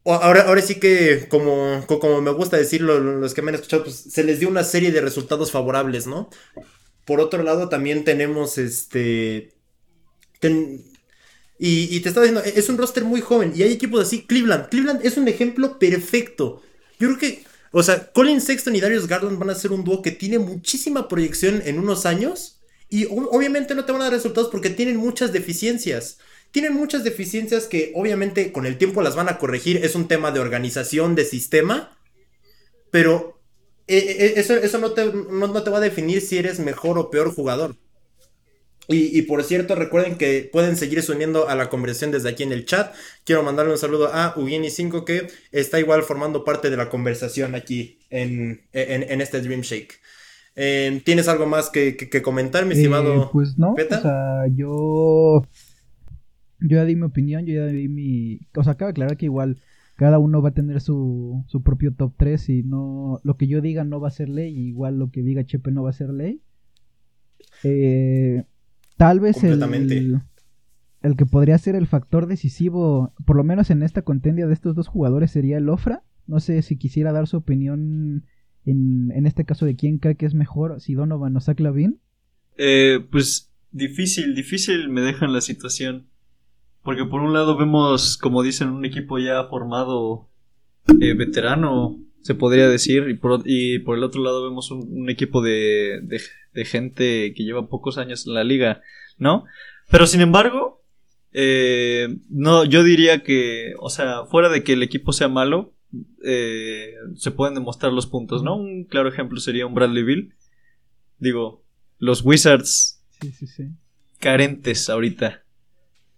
ahora, 0.06 0.44
ahora 0.44 0.62
sí 0.62 0.76
que, 0.76 1.28
como, 1.28 1.86
como 1.88 2.22
me 2.22 2.32
gusta 2.32 2.56
decirlo, 2.56 3.00
los 3.00 3.34
que 3.34 3.42
me 3.42 3.50
han 3.50 3.56
escuchado, 3.56 3.84
pues 3.84 3.96
se 3.96 4.24
les 4.24 4.40
dio 4.40 4.48
una 4.48 4.64
serie 4.64 4.92
de 4.92 5.02
resultados 5.02 5.52
favorables, 5.52 6.08
¿no? 6.08 6.30
Por 7.06 7.20
otro 7.20 7.44
lado, 7.44 7.70
también 7.70 8.04
tenemos 8.04 8.58
este. 8.58 9.54
Y, 11.60 11.96
y, 11.96 12.00
te 12.02 12.10
estaba 12.10 12.26
diciendo, 12.26 12.44
es 12.44 12.70
un 12.70 12.78
roster 12.78 13.04
muy 13.04 13.22
joven 13.22 13.54
y 13.56 13.64
hay 13.64 13.72
equipos 13.72 14.02
así. 14.02 14.28
Cleveland. 14.28 14.70
Cleveland 14.70 15.06
es 15.06 15.18
un 15.18 15.28
ejemplo 15.28 15.80
perfecto. 15.80 16.62
Yo 17.00 17.08
creo 17.08 17.18
que, 17.18 17.47
o 17.72 17.84
sea, 17.84 18.12
Colin 18.12 18.42
Sexton 18.42 18.76
y 18.76 18.82
Darius 18.82 19.08
Garland 19.08 19.40
van 19.40 19.50
a 19.50 19.56
ser 19.56 19.72
un 19.72 19.84
dúo 19.84 20.02
que 20.02 20.12
tiene 20.12 20.40
muchísima 20.40 21.08
proyección 21.08 21.62
en 21.66 21.80
unos 21.80 22.06
años. 22.06 22.62
Y 22.90 23.06
obviamente 23.06 23.76
no 23.76 23.84
te 23.84 23.92
van 23.92 24.02
a 24.02 24.06
dar 24.06 24.14
resultados 24.14 24.50
porque 24.50 24.70
tienen 24.70 24.98
muchas 24.98 25.34
deficiencias. 25.34 26.20
Tienen 26.52 26.74
muchas 26.74 27.04
deficiencias 27.04 27.66
que 27.66 27.92
obviamente 27.96 28.52
con 28.52 28.66
el 28.66 28.78
tiempo 28.78 29.02
las 29.02 29.16
van 29.16 29.30
a 29.30 29.38
corregir. 29.38 29.84
Es 29.84 29.96
un 29.96 30.08
tema 30.08 30.32
de 30.32 30.40
organización, 30.40 31.16
de 31.16 31.26
sistema. 31.26 31.98
Pero 32.90 33.42
eso, 33.88 34.56
eso 34.56 34.78
no, 34.78 34.92
te, 34.92 35.06
no, 35.06 35.64
te, 35.64 35.70
va 35.70 35.78
a 35.78 35.82
definir 35.82 36.22
si 36.22 36.38
eres 36.38 36.60
mejor 36.60 36.98
o 36.98 37.10
peor 37.10 37.34
jugador. 37.34 37.76
Y, 38.88 39.18
y, 39.18 39.24
por 39.24 39.44
cierto, 39.44 39.76
recuerden 39.76 40.18
que 40.18 40.50
pueden 40.52 40.78
seguir 40.78 41.04
uniendo 41.10 41.50
a 41.50 41.56
la 41.56 41.70
conversación 41.70 42.12
desde 42.12 42.30
aquí 42.30 42.44
en 42.44 42.54
el 42.54 42.66
chat. 42.66 42.94
Quiero 43.26 43.44
mandarle 43.44 43.74
un 43.74 43.78
saludo 43.78 44.14
a 44.14 44.34
Ugini5 44.36 45.04
que 45.04 45.28
está 45.52 45.80
igual 45.80 46.04
formando 46.04 46.46
parte 46.46 46.70
de 46.70 46.78
la 46.78 46.90
conversación 46.90 47.54
aquí 47.54 48.00
en, 48.10 48.62
en, 48.72 49.04
en 49.04 49.22
este 49.22 49.42
Dream 49.42 49.62
Shake. 49.62 50.00
Eh, 50.56 51.02
¿Tienes 51.06 51.28
algo 51.28 51.46
más 51.46 51.70
que, 51.70 51.98
que, 51.98 52.10
que 52.10 52.22
comentar, 52.22 52.66
mi 52.66 52.74
estimado? 52.74 53.24
Eh, 53.24 53.30
pues 53.32 53.58
no, 53.58 53.76
Peta? 53.76 54.00
o 54.00 54.02
sea, 54.02 54.48
yo... 54.56 55.44
Yo 56.60 56.78
ya 56.78 56.86
di 56.86 56.96
mi 56.96 57.04
opinión, 57.04 57.46
yo 57.46 57.54
ya 57.54 57.68
di 57.68 57.88
mi... 57.88 58.40
O 58.56 58.64
sea, 58.64 58.74
acaba 58.74 58.88
de 58.88 58.94
aclarar 58.94 59.18
que 59.18 59.26
igual 59.26 59.58
cada 59.98 60.18
uno 60.18 60.42
va 60.42 60.50
a 60.50 60.54
tener 60.54 60.80
su, 60.80 61.44
su 61.48 61.62
propio 61.62 61.94
top 61.94 62.14
3 62.18 62.50
y 62.50 62.64
no 62.64 63.20
lo 63.24 63.36
que 63.36 63.48
yo 63.48 63.62
diga 63.62 63.84
no 63.84 64.00
va 64.00 64.08
a 64.08 64.12
ser 64.12 64.30
ley, 64.30 64.56
igual 64.56 64.98
lo 64.98 65.12
que 65.12 65.24
diga 65.24 65.46
Chepe 65.46 65.72
no 65.72 65.84
va 65.84 65.90
a 65.90 65.94
ser 65.94 66.10
ley. 66.10 66.42
Eh, 67.64 68.44
tal 68.98 69.20
vez 69.20 69.44
el, 69.44 70.22
el 71.02 71.16
que 71.16 71.26
podría 71.26 71.58
ser 71.58 71.76
el 71.76 71.88
factor 71.88 72.28
decisivo, 72.28 73.14
por 73.26 73.36
lo 73.36 73.44
menos 73.44 73.70
en 73.70 73.84
esta 73.84 74.02
contendia 74.02 74.48
de 74.48 74.54
estos 74.54 74.76
dos 74.76 74.88
jugadores, 74.88 75.32
sería 75.32 75.58
el 75.58 75.70
Ofra. 75.70 76.04
No 76.26 76.40
sé 76.40 76.62
si 76.62 76.78
quisiera 76.78 77.14
dar 77.14 77.28
su 77.28 77.38
opinión 77.38 78.26
en, 78.66 79.12
en 79.12 79.26
este 79.26 79.46
caso 79.46 79.66
de 79.66 79.76
quién 79.76 79.98
cree 79.98 80.16
que 80.16 80.26
es 80.26 80.34
mejor, 80.34 80.82
si 80.82 80.94
Donovan 80.94 81.38
o 81.38 81.40
Zach 81.40 81.60
Lavin. 81.60 82.02
Eh, 82.58 83.00
pues 83.12 83.54
difícil, 83.72 84.36
difícil 84.36 84.90
me 84.90 85.02
dejan 85.02 85.32
la 85.32 85.42
situación. 85.42 86.08
Porque 86.84 87.06
por 87.06 87.22
un 87.22 87.34
lado 87.34 87.58
vemos, 87.58 88.18
como 88.18 88.44
dicen, 88.44 88.70
un 88.70 88.86
equipo 88.86 89.20
ya 89.20 89.44
formado, 89.50 90.30
eh, 91.02 91.14
veterano, 91.14 92.00
se 92.28 92.36
podría 92.36 92.68
decir, 92.68 93.08
y 93.08 93.14
por, 93.14 93.44
y 93.46 93.80
por, 93.80 93.98
el 93.98 94.04
otro 94.04 94.22
lado 94.22 94.44
vemos 94.44 94.70
un, 94.70 94.86
un 94.92 95.10
equipo 95.10 95.42
de, 95.42 96.02
de, 96.04 96.22
de, 96.54 96.66
gente 96.66 97.34
que 97.34 97.46
lleva 97.46 97.70
pocos 97.70 97.98
años 97.98 98.28
en 98.28 98.34
la 98.34 98.44
liga, 98.44 98.82
¿no? 99.18 99.46
Pero 99.90 100.06
sin 100.08 100.20
embargo, 100.20 100.84
eh, 101.32 102.18
no, 102.30 102.66
yo 102.66 102.84
diría 102.84 103.24
que, 103.24 103.76
o 103.80 103.90
sea, 103.90 104.26
fuera 104.26 104.50
de 104.50 104.62
que 104.62 104.74
el 104.74 104.84
equipo 104.84 105.14
sea 105.14 105.30
malo, 105.30 105.74
eh, 106.22 106.96
se 107.16 107.32
pueden 107.32 107.54
demostrar 107.56 107.94
los 107.94 108.08
puntos, 108.08 108.44
¿no? 108.44 108.58
Un 108.58 108.84
claro 108.84 109.08
ejemplo 109.08 109.40
sería 109.40 109.66
un 109.66 109.74
Bradley 109.74 110.04
Bill. 110.04 110.34
Digo, 111.20 111.64
los 111.98 112.26
Wizards 112.26 113.06
sí, 113.22 113.32
sí, 113.32 113.48
sí. 113.48 113.64
carentes 114.20 114.90
ahorita. 114.90 115.46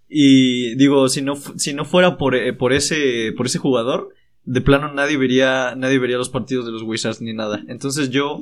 Y 0.08 0.74
digo, 0.74 1.08
si 1.08 1.22
no, 1.22 1.36
si 1.36 1.76
no 1.76 1.86
fuera 1.86 2.17
por, 2.17 2.36
eh, 2.36 2.52
por, 2.52 2.74
ese, 2.74 3.32
por 3.38 3.45
ese 3.45 3.60
jugador, 3.60 4.15
de 4.43 4.62
plano 4.62 4.93
nadie 4.93 5.17
vería, 5.17 5.75
nadie 5.75 5.99
vería 5.99 6.17
los 6.17 6.30
partidos 6.30 6.65
de 6.65 6.71
los 6.71 6.84
Wizards 6.84 7.21
ni 7.21 7.34
nada. 7.34 7.62
Entonces 7.67 8.10
yo, 8.10 8.41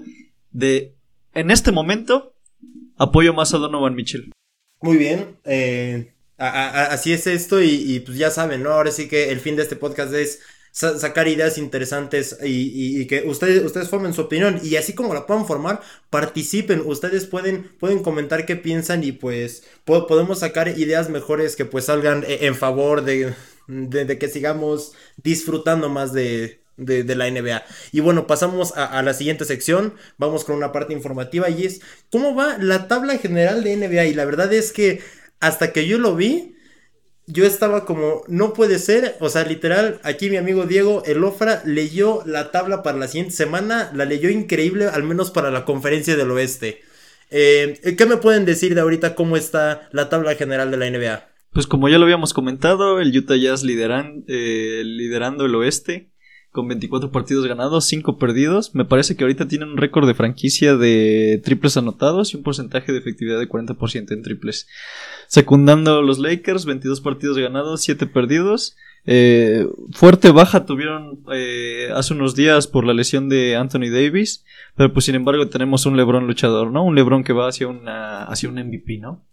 de, 0.52 0.96
en 1.34 1.52
este 1.52 1.72
momento, 1.72 2.34
apoyo 2.98 3.34
más 3.34 3.54
a 3.54 3.58
Donovan 3.58 3.96
Mitchell. 3.96 4.32
Muy 4.82 4.98
bien, 4.98 5.38
eh, 5.44 6.14
así 6.38 7.12
es 7.12 7.28
esto 7.28 7.62
y, 7.62 8.00
pues 8.06 8.18
ya 8.18 8.30
saben, 8.30 8.64
¿no? 8.64 8.72
Ahora 8.72 8.92
sí 8.92 9.08
que 9.08 9.32
el 9.32 9.40
fin 9.40 9.56
de 9.56 9.64
este 9.64 9.76
podcast 9.76 10.14
es 10.14 10.40
sa 10.72 11.00
sacar 11.00 11.28
ideas 11.28 11.58
interesantes 11.58 12.38
y, 12.44 13.08
que 13.08 13.24
ustedes, 13.24 13.66
ustedes 13.66 13.90
formen 13.90 14.14
su 14.14 14.22
opinión 14.22 14.60
y 14.64 14.76
así 14.76 14.94
como 14.94 15.16
la 15.16 15.26
puedan 15.26 15.48
formar, 15.48 15.82
participen, 16.12 16.84
ustedes 16.86 17.26
pueden, 17.26 17.72
pueden 17.80 18.04
comentar 18.04 18.46
qué 18.46 18.56
piensan 18.56 19.04
y 19.04 19.12
pues 19.12 19.64
po 19.86 20.06
podemos 20.06 20.40
sacar 20.40 20.68
ideas 20.68 21.10
mejores 21.10 21.56
que 21.56 21.66
pues 21.66 21.86
salgan 21.86 22.24
e, 22.28 22.46
en 22.46 22.54
favor 22.54 23.04
de, 23.04 23.34
de, 23.68 24.18
que 24.18 24.30
sigamos 24.30 24.94
disfrutando 25.18 25.90
más 25.90 26.14
de, 26.14 26.62
de, 26.78 27.16
la 27.16 27.30
NBA. 27.30 27.64
Y 27.92 28.00
bueno, 28.00 28.28
pasamos 28.28 28.76
a, 28.78 28.86
a, 28.86 29.04
la 29.04 29.14
siguiente 29.14 29.46
sección. 29.46 29.94
Vamos 30.18 30.46
con 30.46 30.56
una 30.56 30.72
parte 30.72 30.94
informativa 30.94 31.50
y 31.50 31.66
es 31.66 31.82
cómo 32.12 32.36
va 32.36 32.58
la 32.58 32.88
tabla 32.88 33.18
general 33.18 33.64
de 33.64 33.76
NBA. 33.78 34.06
Y 34.06 34.14
la 34.14 34.26
verdad 34.26 34.52
es 34.54 34.72
que 34.72 35.02
hasta 35.40 35.72
que 35.72 35.88
yo 35.88 35.98
lo 35.98 36.16
vi, 36.16 36.56
yo 37.28 37.46
estaba 37.46 37.86
como, 37.86 38.24
no 38.28 38.54
puede 38.54 38.80
ser, 38.80 39.18
o 39.20 39.30
sea, 39.30 39.44
literal, 39.44 40.00
aquí 40.04 40.30
mi 40.30 40.38
amigo 40.38 40.66
Diego 40.66 41.04
Elofra 41.06 41.62
leyó 41.66 42.24
la 42.26 42.52
tabla 42.52 42.84
para 42.84 42.98
la 42.98 43.10
siguiente 43.10 43.36
semana, 43.36 43.92
la 43.94 44.06
leyó 44.06 44.30
increíble, 44.30 44.86
al 44.86 45.04
menos 45.04 45.30
para 45.32 45.52
la 45.52 45.66
conferencia 45.66 46.16
del 46.16 46.32
oeste. 46.32 46.82
Eh, 47.30 47.96
¿Qué 47.98 48.06
me 48.06 48.18
pueden 48.18 48.46
decir 48.46 48.74
de 48.76 48.82
ahorita 48.82 49.14
cómo 49.14 49.36
está 49.36 49.90
la 49.92 50.08
tabla 50.08 50.36
general 50.36 50.72
de 50.72 50.78
la 50.78 50.90
NBA? 50.90 51.37
Pues 51.58 51.66
como 51.66 51.90
ya 51.90 51.98
lo 51.98 52.04
habíamos 52.04 52.36
comentado, 52.36 53.00
el 53.00 53.18
Utah 53.18 53.36
Jazz 53.36 53.64
lideran, 53.64 54.24
eh, 54.28 54.84
liderando 54.86 55.44
el 55.44 55.56
oeste 55.56 56.12
con 56.52 56.68
24 56.68 57.12
partidos 57.12 57.48
ganados, 57.48 57.86
5 57.86 58.20
perdidos. 58.20 58.76
Me 58.76 58.86
parece 58.86 59.16
que 59.16 59.24
ahorita 59.24 59.48
tienen 59.48 59.70
un 59.70 59.78
récord 59.78 60.06
de 60.06 60.14
franquicia 60.14 60.78
de 60.78 61.42
triples 61.44 61.76
anotados 61.76 62.32
y 62.32 62.38
un 62.38 62.44
porcentaje 62.44 62.92
de 62.92 63.00
efectividad 63.00 63.40
de 63.40 63.50
40% 63.50 64.12
en 64.12 64.22
triples. 64.22 64.68
Secundando 65.26 66.04
los 66.04 66.20
Lakers, 66.20 66.66
22 66.66 67.02
partidos 67.02 67.40
ganados, 67.40 67.82
7 67.82 68.06
perdidos. 68.06 68.78
Eh, 69.08 69.68
fuerte 69.94 70.30
baja 70.30 70.68
tuvieron 70.68 71.24
eh, 71.34 71.90
hace 71.96 72.14
unos 72.14 72.36
días 72.36 72.68
por 72.68 72.86
la 72.86 72.94
lesión 72.94 73.30
de 73.30 73.56
Anthony 73.56 73.90
Davis, 73.92 74.46
pero 74.76 74.94
pues 74.94 75.06
sin 75.06 75.16
embargo 75.16 75.50
tenemos 75.50 75.88
un 75.88 75.98
LeBron 75.98 76.28
luchador, 76.28 76.70
¿no? 76.70 76.84
Un 76.84 76.94
LeBron 76.94 77.24
que 77.24 77.34
va 77.34 77.48
hacia, 77.48 77.68
hacia 78.26 78.48
un 78.48 78.60
MVP, 78.60 79.00
¿no? 79.00 79.26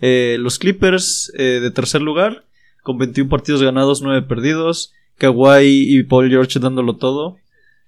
Eh, 0.00 0.36
los 0.38 0.58
Clippers 0.58 1.32
de 1.36 1.70
tercer 1.70 2.02
lugar, 2.02 2.44
con 2.82 2.98
21 2.98 3.28
partidos 3.28 3.62
ganados, 3.62 4.02
9 4.02 4.22
perdidos. 4.22 4.92
Kawhi 5.18 5.96
y 5.96 6.02
Paul 6.02 6.28
George 6.28 6.58
dándolo 6.58 6.96
todo 6.96 7.38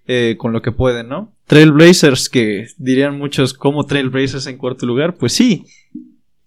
eh, 0.06 0.36
con 0.38 0.52
lo 0.52 0.62
que 0.62 0.72
pueden, 0.72 1.09
¿no? 1.09 1.32
Trailblazers, 1.46 2.28
que 2.28 2.68
dirían 2.78 3.18
muchos, 3.18 3.54
¿cómo 3.54 3.84
Trailblazers 3.86 4.46
en 4.46 4.56
cuarto 4.56 4.86
lugar? 4.86 5.16
Pues 5.16 5.32
sí, 5.32 5.66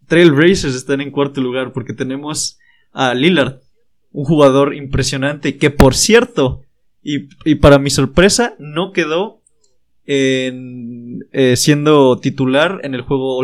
Trailblazers 0.07 0.75
están 0.75 1.01
en 1.01 1.11
cuarto 1.11 1.41
lugar 1.41 1.71
porque 1.71 1.93
tenemos 1.93 2.57
a 2.91 3.13
Lillard, 3.13 3.59
un 4.11 4.25
jugador 4.25 4.75
impresionante 4.75 5.57
que 5.57 5.69
por 5.69 5.95
cierto, 5.95 6.63
y, 7.03 7.55
para 7.55 7.79
mi 7.79 7.89
sorpresa, 7.89 8.55
no 8.59 8.91
quedó 8.91 9.41
en, 10.05 11.27
eh, 11.31 11.55
siendo 11.55 12.19
titular 12.19 12.79
en 12.83 12.93
el 12.93 13.01
juego 13.01 13.37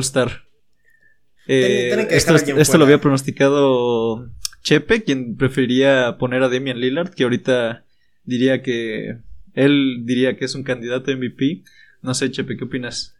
Eh, 1.48 2.08
esto, 2.10 2.36
esto 2.36 2.78
lo 2.78 2.84
había 2.84 3.00
pronosticado 3.00 4.30
Chepe, 4.64 5.04
quien 5.04 5.38
prefería 5.38 6.18
poner 6.20 6.44
a 6.44 6.50
Damian 6.50 6.80
Lillard, 6.80 7.14
que 7.14 7.24
ahorita 7.24 7.86
diría 8.26 8.62
que 8.62 9.18
él 9.54 10.02
diría 10.04 10.38
que 10.38 10.46
es 10.46 10.56
un 10.56 10.64
candidato 10.64 11.10
a 11.10 11.16
MVP. 11.16 11.64
No 12.02 12.14
sé, 12.14 12.30
Chepe, 12.30 12.58
¿qué 12.58 12.66
opinas? 12.66 13.16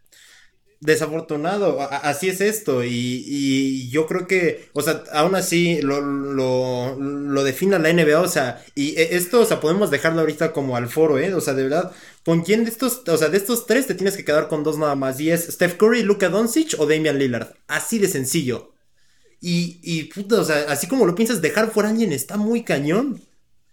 Desafortunado, 0.80 1.80
así 1.90 2.28
es 2.28 2.40
esto 2.40 2.84
y, 2.84 3.90
yo 3.90 4.06
creo 4.06 4.28
que, 4.28 4.68
o 4.74 4.80
sea, 4.80 5.02
aún 5.12 5.34
así 5.34 5.82
lo, 5.82 6.00
lo, 6.00 6.96
lo 6.96 7.42
define 7.42 7.80
la 7.80 7.92
NBA, 7.92 8.20
o 8.20 8.28
sea, 8.28 8.62
y 8.76 8.90
e, 8.96 9.16
esto, 9.16 9.40
o 9.40 9.44
sea, 9.44 9.58
podemos 9.58 9.90
dejarlo 9.90 10.20
ahorita 10.20 10.52
como 10.52 10.76
al 10.76 10.88
foro, 10.88 11.18
¿eh? 11.18 11.34
O 11.34 11.40
sea, 11.40 11.54
de 11.54 11.64
verdad, 11.64 11.90
¿con 12.28 12.42
quién 12.42 12.64
de 12.64 12.70
estos, 12.70 13.04
o 13.08 13.16
sea, 13.16 13.30
de 13.30 13.38
estos 13.38 13.64
tres 13.64 13.86
te 13.86 13.94
tienes 13.94 14.14
que 14.14 14.22
quedar 14.22 14.48
con 14.48 14.62
dos 14.62 14.76
nada 14.76 14.94
más? 14.94 15.18
Y 15.18 15.30
es 15.30 15.46
Steph 15.46 15.78
Curry, 15.78 16.02
Luka 16.02 16.28
Doncic 16.28 16.74
o 16.78 16.84
Damian 16.84 17.18
Lillard, 17.18 17.54
así 17.68 17.98
de 17.98 18.06
sencillo. 18.06 18.74
Y, 19.40 19.80
y 19.82 20.10
o 20.34 20.44
sea, 20.44 20.66
así 20.68 20.86
como 20.88 21.06
lo 21.06 21.14
piensas, 21.14 21.40
dejar 21.40 21.70
fuera 21.70 21.88
a 21.88 21.92
alguien 21.92 22.12
está 22.12 22.36
muy 22.36 22.64
cañón. 22.64 23.22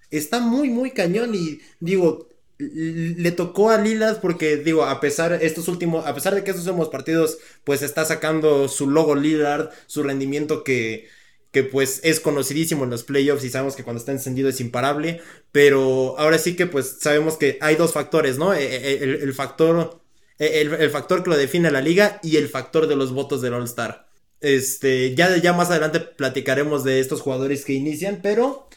Está 0.10 0.40
muy, 0.40 0.70
muy 0.70 0.92
cañón. 0.92 1.36
Y 1.36 1.60
digo, 1.82 2.30
le 2.58 3.30
tocó 3.34 3.72
a 3.72 3.78
Lilas 3.78 4.20
porque, 4.20 4.56
digo, 4.56 4.86
a 4.86 5.02
pesar, 5.02 5.34
estos 5.34 5.68
últimos, 5.68 6.06
a 6.06 6.16
pesar 6.16 6.34
de 6.34 6.46
que 6.46 6.52
estos 6.52 6.66
últimos 6.66 6.88
partidos, 6.88 7.40
pues 7.66 7.82
está 7.82 8.06
sacando 8.06 8.70
su 8.70 8.90
logo 8.90 9.16
Lillard, 9.16 9.72
su 9.86 10.02
rendimiento 10.02 10.64
que, 10.64 11.10
que 11.56 11.64
pues 11.64 12.02
es 12.04 12.20
conocidísimo 12.20 12.84
en 12.84 12.90
los 12.90 13.06
playoffs 13.06 13.46
y 13.46 13.50
sabemos 13.50 13.78
que 13.78 13.86
cuando 13.86 14.02
está 14.02 14.12
encendido 14.12 14.50
es 14.50 14.60
imparable. 14.60 15.22
Pero 15.54 16.20
ahora 16.20 16.38
sí 16.38 16.58
que 16.58 16.68
pues 16.68 16.98
sabemos 17.00 17.38
que 17.38 17.58
hay 17.62 17.78
dos 17.78 17.94
factores, 17.94 18.38
¿no? 18.38 18.54
E, 18.54 18.66
e, 18.66 19.04
el, 19.24 19.34
factor, 19.34 20.02
e, 20.38 20.60
el, 20.60 20.90
factor 20.90 21.24
que 21.24 21.30
lo 21.30 21.38
define 21.38 21.72
la 21.72 21.80
liga 21.80 22.20
y 22.22 22.36
el 22.36 22.50
factor 22.50 22.88
de 22.88 22.98
los 22.98 23.14
votos 23.14 23.42
del 23.42 23.54
All 23.54 23.64
Star. 23.64 24.10
Este, 24.42 25.16
ya, 25.16 25.38
ya 25.38 25.54
más 25.54 25.70
adelante 25.70 26.02
platicaremos 26.02 26.84
de 26.84 27.00
estos 27.00 27.22
jugadores 27.22 27.64
que 27.64 27.72
inician, 27.72 28.20
pero 28.22 28.68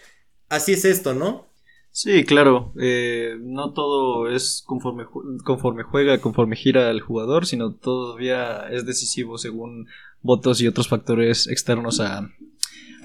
así 0.49 0.75
es 0.75 0.85
esto, 0.85 1.15
¿no? 1.15 1.49
Sí, 1.91 2.23
claro. 2.23 2.73
Eh, 2.81 3.39
no 3.41 3.73
todo 3.73 4.29
es 4.29 4.63
conforme, 4.65 5.05
conforme 5.43 5.83
juega, 5.83 6.21
conforme 6.21 6.55
gira 6.55 6.91
el 6.91 7.01
jugador, 7.01 7.45
sino 7.45 7.75
todavía 7.75 8.69
es 8.71 8.87
decisivo 8.87 9.37
según 9.37 9.89
votos 10.23 10.61
y 10.61 10.69
otros 10.69 10.87
factores 10.87 11.49
externos 11.49 11.99
a, 11.99 12.31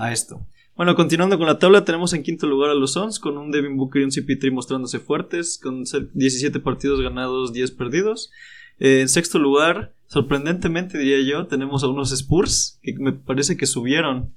a 0.04 0.12
esto. 0.12 0.46
Bueno, 0.76 0.96
continuando 0.96 1.38
con 1.38 1.46
la 1.46 1.60
tabla, 1.60 1.86
tenemos 1.86 2.14
en 2.14 2.24
quinto 2.24 2.48
lugar 2.48 2.72
a 2.72 2.74
los 2.74 2.94
Suns 2.94 3.20
con 3.20 3.38
un 3.38 3.52
Devin 3.52 3.78
Booker 3.78 4.02
y 4.02 4.06
un 4.06 4.12
CP3 4.12 4.52
mostrándose 4.52 5.00
fuertes, 5.00 5.60
con 5.62 5.84
17 5.84 6.60
partidos 6.62 7.00
ganados, 7.02 7.54
10 7.54 7.72
perdidos. 7.72 8.32
Eh, 8.80 9.02
en 9.02 9.10
sexto 9.10 9.38
lugar, 9.38 9.94
sorprendentemente 10.08 10.98
diría 10.98 11.22
yo, 11.22 11.46
tenemos 11.46 11.84
a 11.84 11.88
unos 11.88 12.12
Spurs 12.12 12.80
que 12.82 12.94
me 12.98 13.14
parece 13.14 13.56
que 13.56 13.68
subieron. 13.68 14.34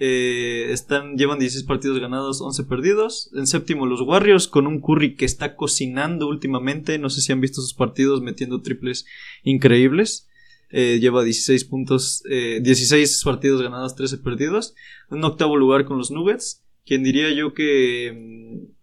Eh, 0.00 0.68
están, 0.70 1.16
llevan 1.16 1.40
16 1.40 1.66
partidos 1.66 1.98
ganados, 1.98 2.40
11 2.40 2.64
perdidos. 2.64 3.30
En 3.34 3.46
séptimo, 3.46 3.86
los 3.86 4.02
Warriors 4.02 4.46
con 4.46 4.66
un 4.66 4.80
Curry 4.80 5.16
que 5.16 5.24
está 5.24 5.56
cocinando 5.56 6.28
últimamente. 6.28 6.98
No 6.98 7.08
sé 7.08 7.22
si 7.22 7.32
han 7.32 7.40
visto 7.40 7.62
sus 7.62 7.74
partidos 7.74 8.20
metiendo 8.20 8.60
triples 8.60 9.06
increíbles. 9.42 10.27
Eh, 10.70 10.98
lleva 11.00 11.24
16 11.24 11.64
puntos, 11.64 12.22
16 12.24 13.22
partidos 13.24 13.62
ganados, 13.62 13.96
13 13.96 14.18
perdidos. 14.18 14.74
En 15.10 15.24
octavo 15.24 15.56
lugar 15.56 15.84
con 15.84 15.98
los 15.98 16.10
Nuggets. 16.10 16.62
Quien 16.84 17.02
diría 17.02 17.32
yo 17.32 17.54
que. 17.54 18.12
Mm, 18.14 18.78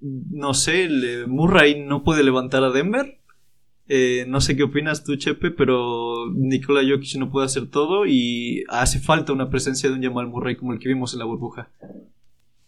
no 0.00 0.54
sé, 0.54 0.88
Murray 1.26 1.82
no 1.84 2.04
puede 2.04 2.22
levantar 2.22 2.62
a 2.62 2.70
Denver. 2.70 3.18
Eh, 3.88 4.26
no 4.28 4.42
sé 4.42 4.54
qué 4.54 4.64
opinas 4.64 5.02
tú, 5.02 5.16
Chepe, 5.16 5.50
pero 5.50 6.30
Nikola 6.34 6.82
Jokic 6.86 7.16
no 7.16 7.30
puede 7.30 7.46
hacer 7.46 7.68
todo 7.70 8.04
y 8.06 8.64
hace 8.68 9.00
falta 9.00 9.32
una 9.32 9.48
presencia 9.48 9.88
de 9.88 9.96
un 9.96 10.02
Jamal 10.02 10.26
Murray 10.26 10.56
como 10.56 10.74
el 10.74 10.78
que 10.78 10.88
vimos 10.88 11.14
en 11.14 11.20
la 11.20 11.24
burbuja. 11.24 11.70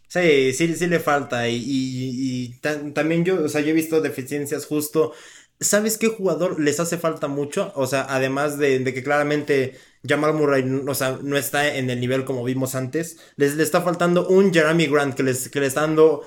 Sí, 0.08 0.52
sí, 0.54 0.74
sí 0.74 0.86
le 0.86 0.98
falta. 0.98 1.48
Y, 1.48 2.54
también 2.94 3.24
yo, 3.24 3.44
o 3.44 3.48
sea, 3.48 3.60
yo 3.60 3.68
he 3.68 3.74
visto 3.74 4.00
deficiencias 4.00 4.66
justo. 4.66 5.12
¿Sabes 5.60 5.98
qué 5.98 6.08
jugador 6.08 6.58
les 6.58 6.80
hace 6.80 6.96
falta 6.96 7.28
mucho? 7.28 7.72
O 7.76 7.86
sea, 7.86 8.06
además 8.08 8.58
de, 8.58 8.82
que 8.82 9.02
claramente 9.02 9.74
Jamal 10.06 10.32
Murray 10.32 10.64
o 10.88 10.94
sea, 10.94 11.18
no 11.22 11.36
está 11.36 11.76
en 11.76 11.90
el 11.90 12.00
nivel 12.00 12.24
como 12.24 12.42
vimos 12.42 12.74
antes, 12.74 13.18
les 13.36 13.56
le 13.56 13.62
está 13.62 13.82
faltando 13.82 14.26
un 14.26 14.54
Jeremy 14.54 14.86
Grant 14.86 15.14
que 15.14 15.22
les, 15.22 15.50
que 15.50 15.60
le 15.60 15.66
está 15.66 15.82
dando 15.82 16.22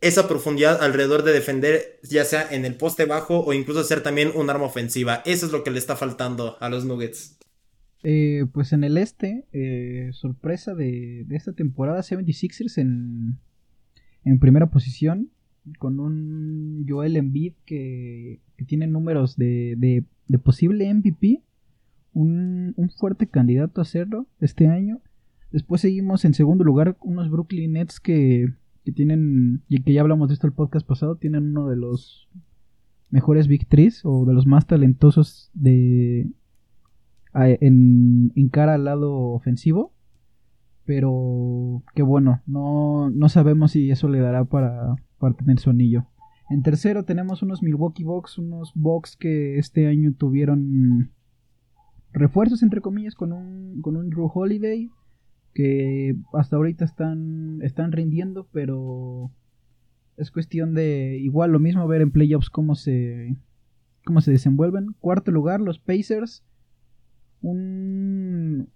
esa 0.00 0.28
profundidad 0.28 0.82
alrededor 0.82 1.24
de 1.24 1.32
defender, 1.32 1.98
ya 2.04 2.24
sea 2.24 2.46
en 2.48 2.64
el 2.64 2.76
poste 2.76 3.06
bajo 3.06 3.40
o 3.40 3.52
incluso 3.52 3.82
ser 3.82 4.02
también 4.02 4.30
un 4.34 4.50
arma 4.50 4.66
ofensiva. 4.66 5.22
Eso 5.24 5.46
es 5.46 5.52
lo 5.52 5.64
que 5.64 5.72
le 5.72 5.78
está 5.78 5.96
faltando 5.96 6.56
a 6.60 6.68
los 6.68 6.84
Nuggets. 6.84 7.36
Eh, 8.04 8.44
pues 8.52 8.72
en 8.72 8.84
el 8.84 8.98
este, 8.98 9.46
eh, 9.52 10.10
sorpresa 10.12 10.74
de, 10.74 11.26
esta 11.30 11.54
temporada, 11.54 12.02
76ers 12.02 12.78
en, 12.78 13.38
en 14.24 14.38
primera 14.38 14.70
posición, 14.70 15.32
con 15.78 16.00
un 16.00 16.84
Joel 16.88 17.16
Embiid 17.16 17.54
que, 17.64 18.40
que 18.56 18.64
tiene 18.64 18.86
números 18.86 19.36
de, 19.36 19.74
de, 19.76 20.38
posible 20.38 20.92
MVP, 20.92 21.42
un, 22.12 22.74
un, 22.76 22.90
fuerte 22.90 23.26
candidato 23.26 23.80
a 23.80 23.82
hacerlo 23.82 24.26
este 24.40 24.68
año. 24.68 25.00
Después 25.52 25.80
seguimos 25.80 26.24
en 26.24 26.34
segundo 26.34 26.64
lugar 26.64 26.96
unos 27.00 27.30
Brooklyn 27.30 27.72
Nets 27.72 28.00
que 28.00 28.52
que 28.86 28.92
tienen, 28.92 29.64
y 29.68 29.82
que 29.82 29.92
ya 29.92 30.00
hablamos 30.00 30.28
de 30.28 30.34
esto 30.34 30.46
el 30.46 30.52
podcast 30.52 30.86
pasado, 30.86 31.16
tienen 31.16 31.48
uno 31.48 31.66
de 31.66 31.74
los 31.74 32.28
mejores 33.10 33.48
Big 33.48 33.66
o 34.04 34.24
de 34.24 34.32
los 34.32 34.46
más 34.46 34.68
talentosos 34.68 35.50
de 35.54 36.30
en, 37.34 38.48
cara 38.52 38.74
al 38.74 38.84
lado 38.84 39.12
ofensivo. 39.12 39.92
Pero 40.84 41.82
que 41.96 42.02
bueno, 42.04 42.42
no, 42.46 43.10
no 43.10 43.28
sabemos 43.28 43.72
si 43.72 43.90
eso 43.90 44.08
le 44.08 44.20
dará 44.20 44.44
para, 44.44 44.94
para 45.18 45.34
tener 45.34 45.58
su 45.58 45.70
anillo. 45.70 46.06
En 46.48 46.62
tercero 46.62 47.04
tenemos 47.04 47.42
unos 47.42 47.62
Milwaukee 47.62 48.04
Bucks, 48.04 48.38
unos 48.38 48.72
Bucks 48.74 49.16
que 49.16 49.58
este 49.58 49.88
año 49.88 50.12
tuvieron 50.16 51.10
refuerzos 52.12 52.62
entre 52.62 52.80
comillas 52.80 53.14
con 53.14 53.32
un, 53.32 53.80
con 53.82 53.96
un 53.96 54.10
Drew 54.10 54.30
Holiday, 54.32 54.90
que 55.54 56.16
hasta 56.32 56.56
ahorita 56.56 56.84
están, 56.84 57.60
están 57.62 57.92
rindiendo, 57.92 58.46
pero 58.52 59.32
es 60.16 60.30
cuestión 60.30 60.74
de 60.74 61.18
igual 61.18 61.52
lo 61.52 61.58
mismo 61.58 61.86
ver 61.86 62.00
en 62.00 62.10
playoffs 62.10 62.50
cómo 62.50 62.74
se, 62.74 63.36
cómo 64.04 64.20
se 64.20 64.30
desenvuelven. 64.30 64.94
Cuarto 65.00 65.30
lugar, 65.30 65.60
los 65.60 65.78
Pacers. 65.78 66.44
Un, 67.42 68.68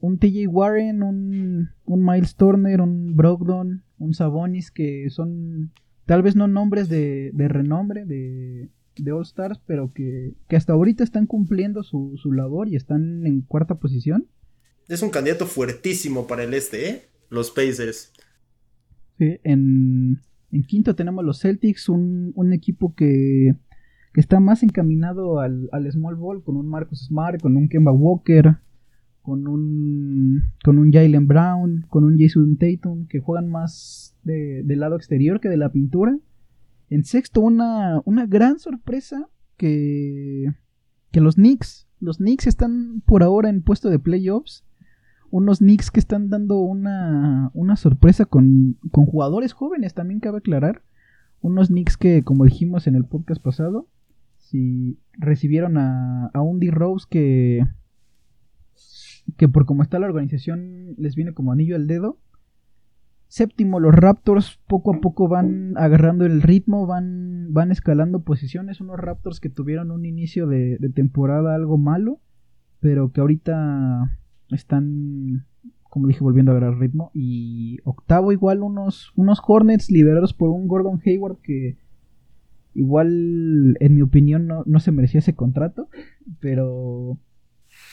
un 0.00 0.18
TJ 0.18 0.46
Warren, 0.48 1.02
un, 1.02 1.70
un 1.84 2.04
Miles 2.04 2.36
Turner, 2.36 2.80
un 2.80 3.14
Brogdon, 3.16 3.84
un 4.02 4.14
Sabonis 4.14 4.70
que 4.70 5.08
son 5.10 5.72
tal 6.06 6.22
vez 6.22 6.36
no 6.36 6.48
nombres 6.48 6.88
de, 6.88 7.30
de 7.32 7.48
renombre, 7.48 8.04
de, 8.04 8.70
de 8.96 9.12
All 9.12 9.22
Stars, 9.22 9.60
pero 9.66 9.92
que, 9.92 10.34
que, 10.48 10.56
hasta 10.56 10.72
ahorita 10.72 11.04
están 11.04 11.26
cumpliendo 11.26 11.82
su, 11.82 12.16
su 12.16 12.32
labor 12.32 12.68
y 12.68 12.76
están 12.76 13.26
en 13.26 13.42
cuarta 13.42 13.76
posición 13.76 14.28
es 14.88 15.02
un 15.02 15.10
candidato 15.10 15.46
fuertísimo 15.46 16.26
para 16.26 16.44
el 16.44 16.54
este, 16.54 16.88
¿eh? 16.88 17.02
Los 17.30 17.50
Pacers. 17.50 18.12
Sí, 19.18 19.38
en, 19.42 20.20
quinto 20.66 20.94
tenemos 20.94 21.24
los 21.24 21.40
Celtics, 21.40 21.88
un, 21.88 22.52
equipo 22.52 22.94
que, 22.94 23.54
está 24.14 24.40
más 24.40 24.62
encaminado 24.62 25.40
al, 25.40 25.70
small 25.90 26.16
ball, 26.16 26.42
con 26.42 26.56
un 26.56 26.68
Marcus 26.68 27.06
Smart, 27.06 27.40
con 27.40 27.56
un 27.56 27.68
Kemba 27.68 27.92
Walker, 27.92 28.56
con 29.22 29.46
un, 29.46 30.42
con 30.64 30.78
un 30.78 30.92
Jalen 30.92 31.26
Brown, 31.26 31.86
con 31.88 32.04
un 32.04 32.18
Jason 32.18 32.56
Tatum, 32.56 33.06
que 33.06 33.20
juegan 33.20 33.48
más 33.48 34.16
de, 34.24 34.62
del 34.64 34.80
lado 34.80 34.96
exterior 34.96 35.40
que 35.40 35.48
de 35.48 35.56
la 35.56 35.70
pintura. 35.70 36.18
En 36.90 37.04
sexto, 37.04 37.40
una, 37.40 38.02
una 38.04 38.26
gran 38.26 38.58
sorpresa 38.58 39.28
que, 39.56 40.52
que 41.10 41.20
los 41.20 41.36
Knicks, 41.36 41.88
los 42.00 42.18
Knicks 42.18 42.46
están 42.46 43.02
por 43.06 43.22
ahora 43.22 43.48
en 43.48 43.62
puesto 43.62 43.88
de 43.88 43.98
playoffs. 43.98 44.64
Unos 45.30 45.60
Knicks 45.60 45.90
que 45.90 46.00
están 46.00 46.28
dando 46.28 46.60
una, 46.60 47.50
una 47.54 47.76
sorpresa 47.76 48.26
con, 48.26 48.76
con 48.90 49.06
jugadores 49.06 49.54
jóvenes, 49.54 49.94
también 49.94 50.20
cabe 50.20 50.38
aclarar. 50.38 50.82
Unos 51.40 51.68
Knicks 51.68 51.96
que, 51.96 52.22
como 52.22 52.44
dijimos 52.44 52.86
en 52.86 52.96
el 52.96 53.06
podcast 53.06 53.42
pasado, 53.42 53.88
si 54.36 54.98
recibieron 55.12 55.78
a, 55.78 56.26
a 56.34 56.42
un 56.42 56.58
D-Rose 56.58 57.06
que, 57.08 57.64
que 59.36 59.48
por 59.48 59.66
como 59.66 59.82
está 59.82 59.98
la 59.98 60.06
organización 60.06 60.94
les 60.98 61.14
viene 61.14 61.32
como 61.32 61.52
anillo 61.52 61.76
al 61.76 61.86
dedo. 61.86 62.18
Séptimo, 63.28 63.80
los 63.80 63.94
Raptors 63.94 64.60
poco 64.66 64.94
a 64.94 65.00
poco 65.00 65.26
van 65.26 65.72
agarrando 65.78 66.26
el 66.26 66.42
ritmo, 66.42 66.86
van, 66.86 67.46
van 67.52 67.72
escalando 67.72 68.22
posiciones. 68.22 68.80
Unos 68.82 69.00
Raptors 69.00 69.40
que 69.40 69.48
tuvieron 69.48 69.90
un 69.90 70.04
inicio 70.04 70.46
de, 70.46 70.78
temporada 70.94 71.54
algo 71.54 71.78
malo, 71.78 72.20
pero 72.80 73.10
que 73.10 73.22
ahorita 73.22 74.18
están, 74.50 75.46
como 75.84 76.08
dije, 76.08 76.22
volviendo 76.22 76.52
a 76.52 76.56
agarrar 76.56 76.78
ritmo. 76.78 77.10
Y 77.14 77.78
octavo, 77.84 78.32
igual 78.32 78.62
unos, 78.62 79.12
unos 79.16 79.40
Hornets 79.46 79.90
liderados 79.90 80.34
por 80.34 80.50
un 80.50 80.68
Gordon 80.68 81.00
Hayward 81.02 81.38
que 81.38 81.78
igual, 82.74 83.76
en 83.80 83.94
mi 83.94 84.02
opinión, 84.02 84.46
no, 84.46 84.62
no 84.66 84.78
se 84.78 84.92
merecía 84.92 85.20
ese 85.20 85.34
contrato, 85.34 85.88
pero 86.40 87.18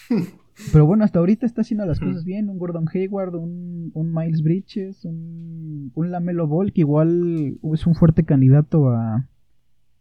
Pero 0.71 0.85
bueno, 0.85 1.03
hasta 1.03 1.19
ahorita 1.19 1.45
está 1.45 1.61
haciendo 1.61 1.85
las 1.85 1.99
cosas 1.99 2.23
bien. 2.25 2.49
Un 2.49 2.59
Gordon 2.59 2.85
Hayward, 2.93 3.33
un, 3.35 3.91
Miles 3.93 4.41
Bridges, 4.43 5.05
un, 5.05 5.91
un, 5.95 6.11
Lamelo 6.11 6.47
Ball, 6.47 6.73
que 6.73 6.81
igual 6.81 7.57
es 7.73 7.87
un 7.87 7.95
fuerte 7.95 8.25
candidato 8.25 8.89
a, 8.89 9.27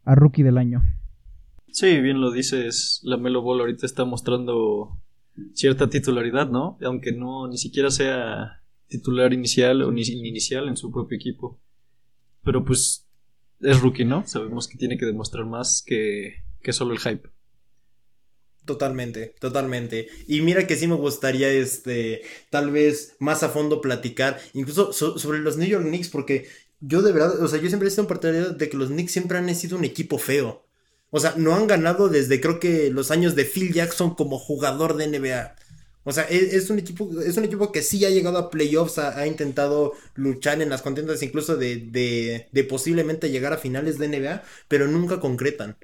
a 0.04 0.14
rookie 0.14 0.42
del 0.42 0.58
año. 0.58 0.82
Sí, 1.68 2.00
bien 2.00 2.20
lo 2.20 2.32
dices. 2.32 3.00
Lamelo 3.04 3.42
Ball 3.42 3.60
ahorita 3.60 3.86
está 3.86 4.04
mostrando 4.04 4.98
cierta 5.52 5.88
titularidad, 5.88 6.50
¿no? 6.50 6.78
Aunque 6.82 7.12
no 7.12 7.48
ni 7.48 7.58
siquiera 7.58 7.90
sea 7.90 8.62
titular 8.88 9.32
inicial 9.32 9.82
o 9.82 9.92
ni, 9.92 10.02
inicial 10.02 10.68
en 10.68 10.76
su 10.76 10.90
propio 10.90 11.16
equipo. 11.16 11.60
Pero 12.42 12.64
pues 12.64 13.06
es 13.60 13.80
rookie, 13.80 14.04
¿no? 14.04 14.26
Sabemos 14.26 14.68
que 14.68 14.78
tiene 14.78 14.96
que 14.96 15.06
demostrar 15.06 15.46
más 15.46 15.84
que, 15.86 16.44
que 16.62 16.72
solo 16.72 16.92
el 16.92 17.00
hype. 17.00 17.28
Totalmente, 18.68 19.34
totalmente. 19.40 20.08
Y 20.26 20.42
mira 20.42 20.66
que 20.66 20.76
sí 20.76 20.86
me 20.86 20.94
gustaría, 20.94 21.50
este, 21.50 22.20
tal 22.50 22.70
vez 22.70 23.16
más 23.18 23.42
a 23.42 23.48
fondo 23.48 23.80
platicar, 23.80 24.38
incluso 24.52 24.92
sobre 24.92 25.38
los 25.38 25.56
New 25.56 25.66
York 25.66 25.86
Knicks, 25.86 26.10
porque 26.10 26.46
yo 26.80 27.00
de 27.00 27.12
verdad, 27.12 27.42
o 27.42 27.48
sea, 27.48 27.58
yo 27.62 27.68
siempre 27.68 27.88
he 27.88 27.90
sido 27.90 28.02
en 28.02 28.08
partidario 28.08 28.50
de 28.50 28.68
que 28.68 28.76
los 28.76 28.90
Knicks 28.90 29.10
siempre 29.10 29.38
han 29.38 29.54
sido 29.54 29.78
un 29.78 29.86
equipo 29.86 30.18
feo. 30.18 30.66
O 31.08 31.18
sea, 31.18 31.32
no 31.38 31.54
han 31.54 31.66
ganado 31.66 32.10
desde 32.10 32.42
creo 32.42 32.60
que 32.60 32.90
los 32.90 33.10
años 33.10 33.34
de 33.34 33.46
Phil 33.46 33.72
Jackson 33.72 34.14
como 34.14 34.38
jugador 34.38 34.98
de 34.98 35.06
NBA. 35.06 35.56
O 36.04 36.12
sea, 36.12 36.24
es, 36.24 36.68
un 36.68 36.78
equipo, 36.78 37.10
es 37.22 37.38
un 37.38 37.44
equipo 37.44 37.72
que 37.72 37.80
sí 37.80 38.04
ha 38.04 38.10
llegado 38.10 38.36
a 38.36 38.50
playoffs, 38.50 38.98
ha, 38.98 39.26
intentado 39.26 39.94
luchar 40.14 40.60
en 40.60 40.68
las 40.68 40.82
contentas 40.82 41.22
incluso 41.22 41.56
de, 41.56 41.76
de, 41.76 42.48
de 42.52 42.64
posiblemente 42.64 43.30
llegar 43.30 43.54
a 43.54 43.58
finales 43.58 43.96
de 43.96 44.08
NBA, 44.08 44.42
pero 44.68 44.88
nunca 44.88 45.20
concretan. 45.20 45.78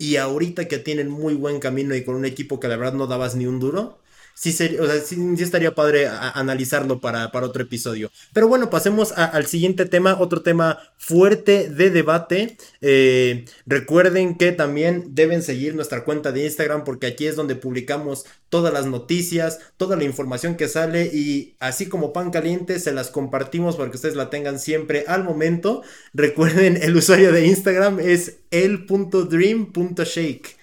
Y 0.00 0.16
ahorita 0.16 0.66
que 0.66 0.78
tienen 0.78 1.10
muy 1.10 1.34
buen 1.34 1.60
camino 1.60 1.94
y 1.94 2.02
con 2.04 2.14
un 2.14 2.24
equipo 2.24 2.58
que 2.58 2.68
la 2.68 2.76
verdad 2.78 2.94
no 2.94 3.06
dabas 3.06 3.36
ni 3.36 3.44
un 3.44 3.60
duro, 3.60 3.98
sí, 4.40 4.52
sería, 4.52 4.80
o 4.80 4.86
sea, 4.86 4.98
sí, 5.02 5.34
estaría 5.38 5.74
padre 5.74 6.08
analizarlo 6.08 6.98
para, 6.98 7.30
para, 7.30 7.44
otro 7.44 7.62
episodio. 7.62 8.10
Pero 8.32 8.48
bueno, 8.48 8.70
pasemos 8.70 9.12
al 9.12 9.44
siguiente 9.46 9.84
tema, 9.84 10.16
otro 10.18 10.40
tema 10.40 10.78
fuerte 10.96 11.68
de 11.68 11.90
debate. 11.90 12.56
Eh, 12.80 13.44
recuerden 13.66 14.38
que 14.38 14.52
también 14.52 15.14
deben 15.14 15.42
seguir 15.42 15.74
nuestra 15.74 16.04
cuenta 16.04 16.32
de 16.32 16.46
Instagram 16.46 16.84
porque 16.84 17.08
aquí 17.08 17.26
es 17.26 17.36
donde 17.36 17.54
publicamos 17.54 18.24
todas 18.48 18.72
las 18.72 18.86
noticias, 18.86 19.58
toda 19.76 19.96
la 19.96 20.04
información 20.04 20.56
que 20.56 20.68
sale 20.68 21.10
y 21.12 21.54
así 21.60 21.90
como 21.90 22.14
pan 22.14 22.30
caliente 22.30 22.78
se 22.78 22.92
las 22.92 23.10
compartimos 23.10 23.76
para 23.76 23.90
que 23.90 23.96
ustedes 23.96 24.16
la 24.16 24.30
tengan 24.30 24.58
siempre 24.58 25.04
al 25.06 25.22
momento. 25.22 25.82
Recuerden, 26.14 26.78
el 26.82 26.96
usuario 26.96 27.30
de 27.30 27.46
Instagram 27.46 28.00
es 28.00 28.38
el.dream.shake. 28.50 30.59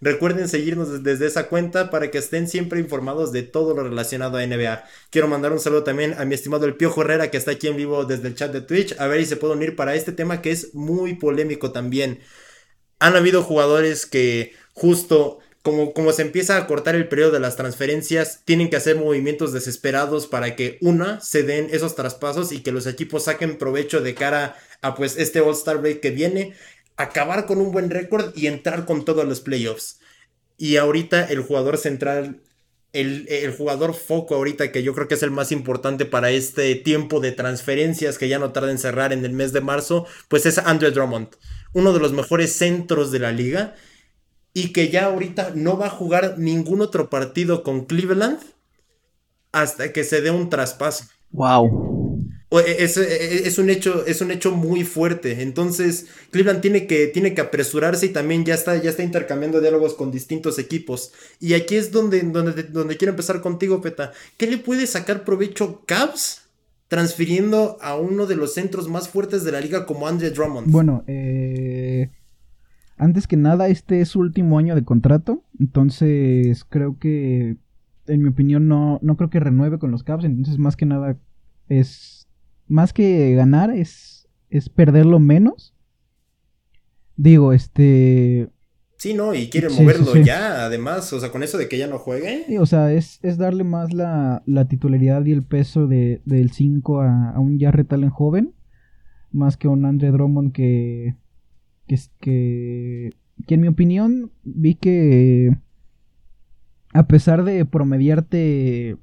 Recuerden 0.00 0.48
seguirnos 0.48 1.02
desde 1.02 1.26
esa 1.26 1.48
cuenta 1.48 1.90
para 1.90 2.10
que 2.10 2.18
estén 2.18 2.48
siempre 2.48 2.80
informados 2.80 3.32
de 3.32 3.42
todo 3.42 3.74
lo 3.74 3.82
relacionado 3.82 4.36
a 4.36 4.46
NBA. 4.46 4.84
Quiero 5.10 5.28
mandar 5.28 5.52
un 5.52 5.60
saludo 5.60 5.84
también 5.84 6.14
a 6.18 6.24
mi 6.24 6.34
estimado 6.34 6.66
El 6.66 6.76
Piojo 6.76 7.00
Herrera 7.02 7.30
que 7.30 7.38
está 7.38 7.52
aquí 7.52 7.68
en 7.68 7.76
vivo 7.76 8.04
desde 8.04 8.28
el 8.28 8.34
chat 8.34 8.52
de 8.52 8.60
Twitch. 8.60 8.94
A 8.98 9.06
ver 9.06 9.20
si 9.20 9.26
se 9.26 9.36
puede 9.36 9.54
unir 9.54 9.74
para 9.74 9.94
este 9.94 10.12
tema 10.12 10.42
que 10.42 10.50
es 10.50 10.74
muy 10.74 11.14
polémico 11.14 11.72
también. 11.72 12.20
Han 12.98 13.16
habido 13.16 13.42
jugadores 13.42 14.06
que 14.06 14.54
justo 14.74 15.40
como, 15.62 15.92
como, 15.94 16.12
se 16.12 16.22
empieza 16.22 16.56
a 16.56 16.66
cortar 16.68 16.94
el 16.94 17.08
periodo 17.08 17.32
de 17.32 17.40
las 17.40 17.56
transferencias, 17.56 18.42
tienen 18.44 18.70
que 18.70 18.76
hacer 18.76 18.94
movimientos 18.94 19.52
desesperados 19.52 20.28
para 20.28 20.54
que 20.54 20.78
una 20.80 21.20
se 21.20 21.42
den 21.42 21.66
esos 21.72 21.96
traspasos 21.96 22.52
y 22.52 22.60
que 22.60 22.70
los 22.70 22.86
equipos 22.86 23.24
saquen 23.24 23.58
provecho 23.58 24.00
de 24.00 24.14
cara 24.14 24.56
a 24.80 24.94
pues 24.94 25.16
este 25.16 25.40
All 25.40 25.54
Star 25.54 25.78
Break 25.78 25.98
que 25.98 26.12
viene 26.12 26.54
acabar 26.96 27.46
con 27.46 27.58
un 27.58 27.72
buen 27.72 27.90
récord 27.90 28.32
y 28.36 28.46
entrar 28.46 28.84
con 28.86 29.04
todos 29.04 29.24
los 29.24 29.40
playoffs. 29.40 30.00
Y 30.56 30.76
ahorita 30.76 31.24
el 31.24 31.42
jugador 31.42 31.76
central, 31.76 32.40
el, 32.92 33.54
jugador 33.56 33.94
foco 33.94 34.34
ahorita 34.34 34.72
que 34.72 34.82
yo 34.82 34.94
creo 34.94 35.06
que 35.06 35.14
es 35.14 35.22
el 35.22 35.30
más 35.30 35.52
importante 35.52 36.06
para 36.06 36.30
este 36.30 36.74
tiempo 36.76 37.20
de 37.20 37.32
transferencias 37.32 38.16
que 38.16 38.28
ya 38.28 38.38
no 38.38 38.52
tarda 38.52 38.70
en 38.70 38.78
cerrar 38.78 39.12
en 39.12 39.24
el 39.24 39.32
mes 39.32 39.52
de 39.52 39.60
marzo, 39.60 40.06
pues 40.28 40.46
es 40.46 40.58
Andrew 40.58 40.90
Drummond, 40.90 41.28
uno 41.74 41.92
de 41.92 42.00
los 42.00 42.12
mejores 42.12 42.52
centros 42.52 43.12
de 43.12 43.18
la 43.18 43.32
liga 43.32 43.74
y 44.54 44.72
que 44.72 44.88
ya 44.88 45.06
ahorita 45.06 45.52
no 45.54 45.76
va 45.76 45.86
a 45.86 45.90
jugar 45.90 46.38
ningún 46.38 46.80
otro 46.80 47.10
partido 47.10 47.62
con 47.62 47.84
Cleveland 47.84 48.38
hasta 49.52 49.92
que 49.92 50.04
se 50.04 50.22
dé 50.22 50.30
un 50.30 50.48
traspaso. 50.48 51.04
Wow. 51.30 51.95
E, 52.50 52.84
es, 52.84 52.96
e, 52.96 53.48
es, 53.48 53.58
un 53.58 53.70
hecho, 53.70 54.06
es 54.06 54.20
un 54.20 54.30
hecho 54.30 54.54
muy 54.54 54.84
fuerte. 54.84 55.42
Entonces, 55.42 56.06
Cleveland 56.30 56.60
tiene 56.60 56.86
que, 56.86 57.08
tiene 57.08 57.34
que 57.34 57.40
apresurarse 57.40 58.06
y 58.06 58.10
también 58.10 58.44
ya 58.44 58.54
está, 58.54 58.80
ya 58.80 58.90
está 58.90 59.02
intercambiando 59.02 59.60
diálogos 59.60 59.94
con 59.94 60.10
distintos 60.10 60.58
equipos. 60.58 61.12
Y 61.40 61.54
aquí 61.54 61.76
es 61.76 61.90
donde, 61.90 62.20
donde, 62.22 62.62
donde 62.64 62.96
quiero 62.96 63.12
empezar 63.12 63.40
contigo, 63.40 63.80
Peta. 63.80 64.12
¿Qué 64.36 64.46
le 64.46 64.58
puede 64.58 64.86
sacar 64.86 65.24
provecho 65.24 65.82
Cavs 65.86 66.42
transfiriendo 66.88 67.78
a 67.80 67.96
uno 67.96 68.26
de 68.26 68.36
los 68.36 68.54
centros 68.54 68.88
más 68.88 69.08
fuertes 69.08 69.42
de 69.42 69.52
la 69.52 69.60
liga 69.60 69.86
como 69.86 70.06
Andre 70.06 70.30
Drummond? 70.30 70.70
Bueno, 70.70 71.02
eh, 71.08 72.10
antes 72.96 73.26
que 73.26 73.36
nada, 73.36 73.68
este 73.68 74.00
es 74.00 74.10
su 74.10 74.20
último 74.20 74.58
año 74.58 74.76
de 74.76 74.84
contrato. 74.84 75.42
Entonces, 75.58 76.64
creo 76.64 76.96
que, 76.98 77.56
en 78.06 78.22
mi 78.22 78.28
opinión, 78.28 78.68
no, 78.68 79.00
no 79.02 79.16
creo 79.16 79.30
que 79.30 79.40
renueve 79.40 79.80
con 79.80 79.90
los 79.90 80.04
Cavs. 80.04 80.24
Entonces, 80.24 80.58
más 80.58 80.76
que 80.76 80.86
nada, 80.86 81.18
es 81.68 82.25
más 82.68 82.92
que 82.92 83.34
ganar 83.34 83.70
es, 83.70 84.28
es 84.50 84.68
perderlo 84.68 85.18
menos. 85.18 85.74
Digo, 87.16 87.52
este... 87.52 88.48
Sí, 88.98 89.12
no, 89.12 89.34
y 89.34 89.48
quiere 89.50 89.68
moverlo 89.68 90.16
ya, 90.16 90.64
además, 90.64 91.12
o 91.12 91.20
sea, 91.20 91.30
con 91.30 91.42
eso 91.42 91.58
de 91.58 91.68
que 91.68 91.76
ya 91.76 91.86
no 91.86 91.98
juegue. 91.98 92.58
o 92.58 92.64
sea, 92.64 92.92
es, 92.92 93.18
es 93.22 93.36
darle 93.36 93.62
más 93.62 93.92
la, 93.92 94.42
la, 94.46 94.68
titularidad 94.68 95.24
y 95.26 95.32
el 95.32 95.42
peso 95.42 95.86
de, 95.86 96.22
del 96.24 96.50
5 96.50 97.02
a, 97.02 97.30
a, 97.32 97.38
un 97.38 97.60
Jarrett 97.60 97.92
Allen 97.92 98.08
joven, 98.08 98.54
más 99.32 99.58
que 99.58 99.66
a 99.66 99.70
un 99.70 99.84
Andre 99.84 100.12
Drummond 100.12 100.52
que, 100.52 101.14
que, 101.86 102.00
que, 102.20 103.12
que 103.46 103.54
en 103.54 103.60
mi 103.60 103.68
opinión 103.68 104.32
vi 104.44 104.76
que 104.76 105.54
a 106.94 107.06
pesar 107.06 107.44
de 107.44 107.66
promediarte 107.66 108.96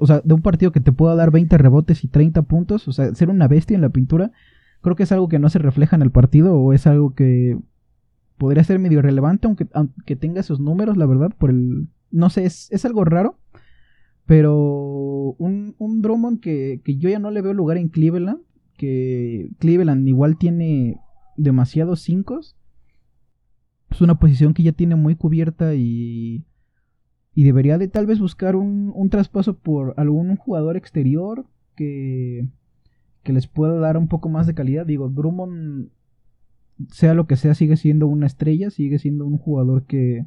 o 0.00 0.06
sea, 0.06 0.20
de 0.24 0.34
un 0.34 0.42
partido 0.42 0.72
que 0.72 0.80
te 0.80 0.92
pueda 0.92 1.14
dar 1.14 1.30
20 1.30 1.56
rebotes 1.58 2.04
y 2.04 2.08
30 2.08 2.42
puntos, 2.42 2.88
o 2.88 2.92
sea, 2.92 3.14
ser 3.14 3.30
una 3.30 3.48
bestia 3.48 3.74
en 3.74 3.80
la 3.80 3.90
pintura, 3.90 4.32
creo 4.80 4.96
que 4.96 5.04
es 5.04 5.12
algo 5.12 5.28
que 5.28 5.38
no 5.38 5.48
se 5.48 5.58
refleja 5.58 5.96
en 5.96 6.02
el 6.02 6.10
partido 6.10 6.56
o 6.56 6.72
es 6.72 6.86
algo 6.86 7.14
que 7.14 7.58
podría 8.38 8.64
ser 8.64 8.78
medio 8.78 9.02
relevante, 9.02 9.46
aunque, 9.46 9.68
aunque 9.72 10.16
tenga 10.16 10.40
esos 10.40 10.60
números, 10.60 10.96
la 10.96 11.06
verdad, 11.06 11.32
por 11.36 11.50
el... 11.50 11.88
No 12.10 12.28
sé, 12.28 12.44
es, 12.44 12.84
algo 12.84 13.04
raro, 13.04 13.38
pero 14.26 15.34
un, 15.38 15.74
un 15.78 16.02
Drummond 16.02 16.40
que, 16.40 16.82
que 16.84 16.98
yo 16.98 17.08
ya 17.08 17.18
no 17.18 17.30
le 17.30 17.40
veo 17.40 17.54
lugar 17.54 17.78
en 17.78 17.88
Cleveland, 17.88 18.40
que 18.76 19.48
Cleveland 19.58 20.06
igual 20.06 20.36
tiene 20.36 21.00
demasiados 21.36 22.00
5 22.02 22.40
es 23.92 24.00
una 24.00 24.18
posición 24.18 24.54
que 24.54 24.62
ya 24.62 24.72
tiene 24.72 24.96
muy 24.96 25.16
cubierta 25.16 25.74
y 25.74 26.44
y 27.34 27.44
debería 27.44 27.78
de 27.78 27.88
tal 27.88 28.06
vez 28.06 28.20
buscar 28.20 28.56
un, 28.56 28.92
un 28.94 29.08
traspaso 29.08 29.54
por 29.56 29.94
algún 29.96 30.36
jugador 30.36 30.76
exterior 30.76 31.46
que, 31.74 32.46
que 33.22 33.32
les 33.32 33.46
pueda 33.46 33.74
dar 33.78 33.96
un 33.96 34.08
poco 34.08 34.28
más 34.28 34.46
de 34.46 34.54
calidad. 34.54 34.84
Digo, 34.84 35.08
Drummond, 35.08 35.88
sea 36.88 37.14
lo 37.14 37.26
que 37.26 37.36
sea, 37.36 37.54
sigue 37.54 37.76
siendo 37.76 38.06
una 38.06 38.26
estrella, 38.26 38.70
sigue 38.70 38.98
siendo 38.98 39.26
un 39.26 39.38
jugador 39.38 39.84
que, 39.84 40.26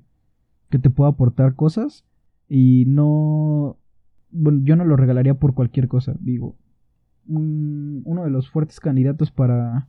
que 0.69 0.79
te 0.79 0.89
pueda 0.89 1.11
aportar 1.11 1.55
cosas. 1.55 2.05
Y 2.49 2.85
no. 2.87 3.77
Bueno, 4.31 4.61
yo 4.63 4.75
no 4.75 4.85
lo 4.85 4.95
regalaría 4.97 5.35
por 5.35 5.53
cualquier 5.53 5.87
cosa. 5.87 6.15
Digo, 6.19 6.55
uno 7.27 8.23
de 8.23 8.29
los 8.29 8.49
fuertes 8.49 8.79
candidatos 8.79 9.31
para, 9.31 9.87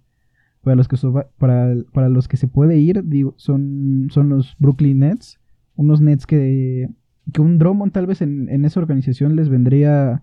para 0.63 0.77
los 0.77 0.89
que, 0.89 0.97
para, 1.39 1.75
para 1.93 2.09
los 2.09 2.29
que 2.29 2.37
se 2.37 2.49
puede 2.49 2.79
ir, 2.79 3.03
digo, 3.05 3.35
son, 3.37 4.09
son 4.11 4.29
los 4.29 4.55
Brooklyn 4.59 5.01
Nets. 5.01 5.39
Unos 5.75 6.01
Nets 6.01 6.27
que, 6.27 6.89
que 7.33 7.41
un 7.41 7.59
Drummond 7.59 7.93
tal 7.93 8.07
vez 8.07 8.23
en, 8.23 8.49
en 8.49 8.65
esa 8.65 8.81
organización 8.81 9.37
les 9.37 9.49
vendría 9.49 10.23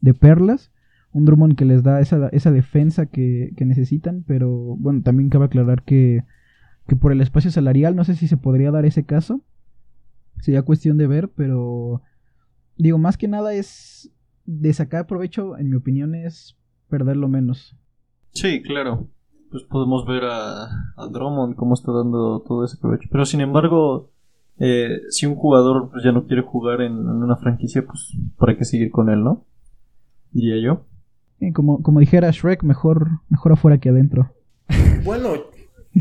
de 0.00 0.14
perlas 0.14 0.70
un 1.12 1.24
Drummond 1.24 1.56
que 1.56 1.64
les 1.64 1.82
da 1.82 2.00
esa, 2.00 2.28
esa 2.28 2.50
defensa 2.50 3.06
que, 3.06 3.52
que, 3.56 3.64
necesitan, 3.64 4.24
pero 4.26 4.76
bueno, 4.78 5.02
también 5.02 5.28
cabe 5.28 5.46
aclarar 5.46 5.82
que, 5.82 6.24
que, 6.86 6.96
por 6.96 7.12
el 7.12 7.20
espacio 7.20 7.50
salarial 7.50 7.96
no 7.96 8.04
sé 8.04 8.14
si 8.14 8.28
se 8.28 8.36
podría 8.36 8.70
dar 8.70 8.84
ese 8.84 9.04
caso. 9.04 9.40
Sería 10.38 10.62
cuestión 10.62 10.96
de 10.98 11.06
ver, 11.06 11.28
pero 11.28 12.02
digo, 12.76 12.98
más 12.98 13.18
que 13.18 13.28
nada 13.28 13.52
es 13.54 14.12
de 14.46 14.72
sacar 14.72 15.06
provecho, 15.06 15.58
en 15.58 15.68
mi 15.68 15.76
opinión, 15.76 16.14
es 16.14 16.56
perderlo 16.88 17.28
menos. 17.28 17.76
Sí, 18.32 18.62
claro. 18.62 19.08
Pues 19.50 19.64
podemos 19.64 20.06
ver 20.06 20.24
a, 20.24 20.66
a 20.96 21.06
Drummond 21.10 21.56
cómo 21.56 21.74
está 21.74 21.90
dando 21.90 22.40
todo 22.46 22.64
ese 22.64 22.76
provecho. 22.76 23.08
Pero 23.10 23.24
sin 23.24 23.40
embargo, 23.40 24.12
eh, 24.60 25.00
si 25.08 25.26
un 25.26 25.34
jugador 25.34 25.90
pues, 25.90 26.04
ya 26.04 26.12
no 26.12 26.26
quiere 26.26 26.42
jugar 26.42 26.80
en, 26.80 26.92
en 26.92 27.22
una 27.22 27.36
franquicia, 27.36 27.84
pues 27.84 28.12
para 28.38 28.56
qué 28.56 28.64
seguir 28.64 28.90
con 28.90 29.10
él, 29.10 29.24
¿no? 29.24 29.44
Diría 30.32 30.62
yo 30.62 30.86
como, 31.52 31.82
como 31.82 32.00
dijera 32.00 32.30
Shrek, 32.30 32.62
mejor, 32.62 33.08
mejor 33.28 33.52
afuera 33.52 33.78
que 33.78 33.88
adentro. 33.88 34.34
Bueno, 35.02 35.32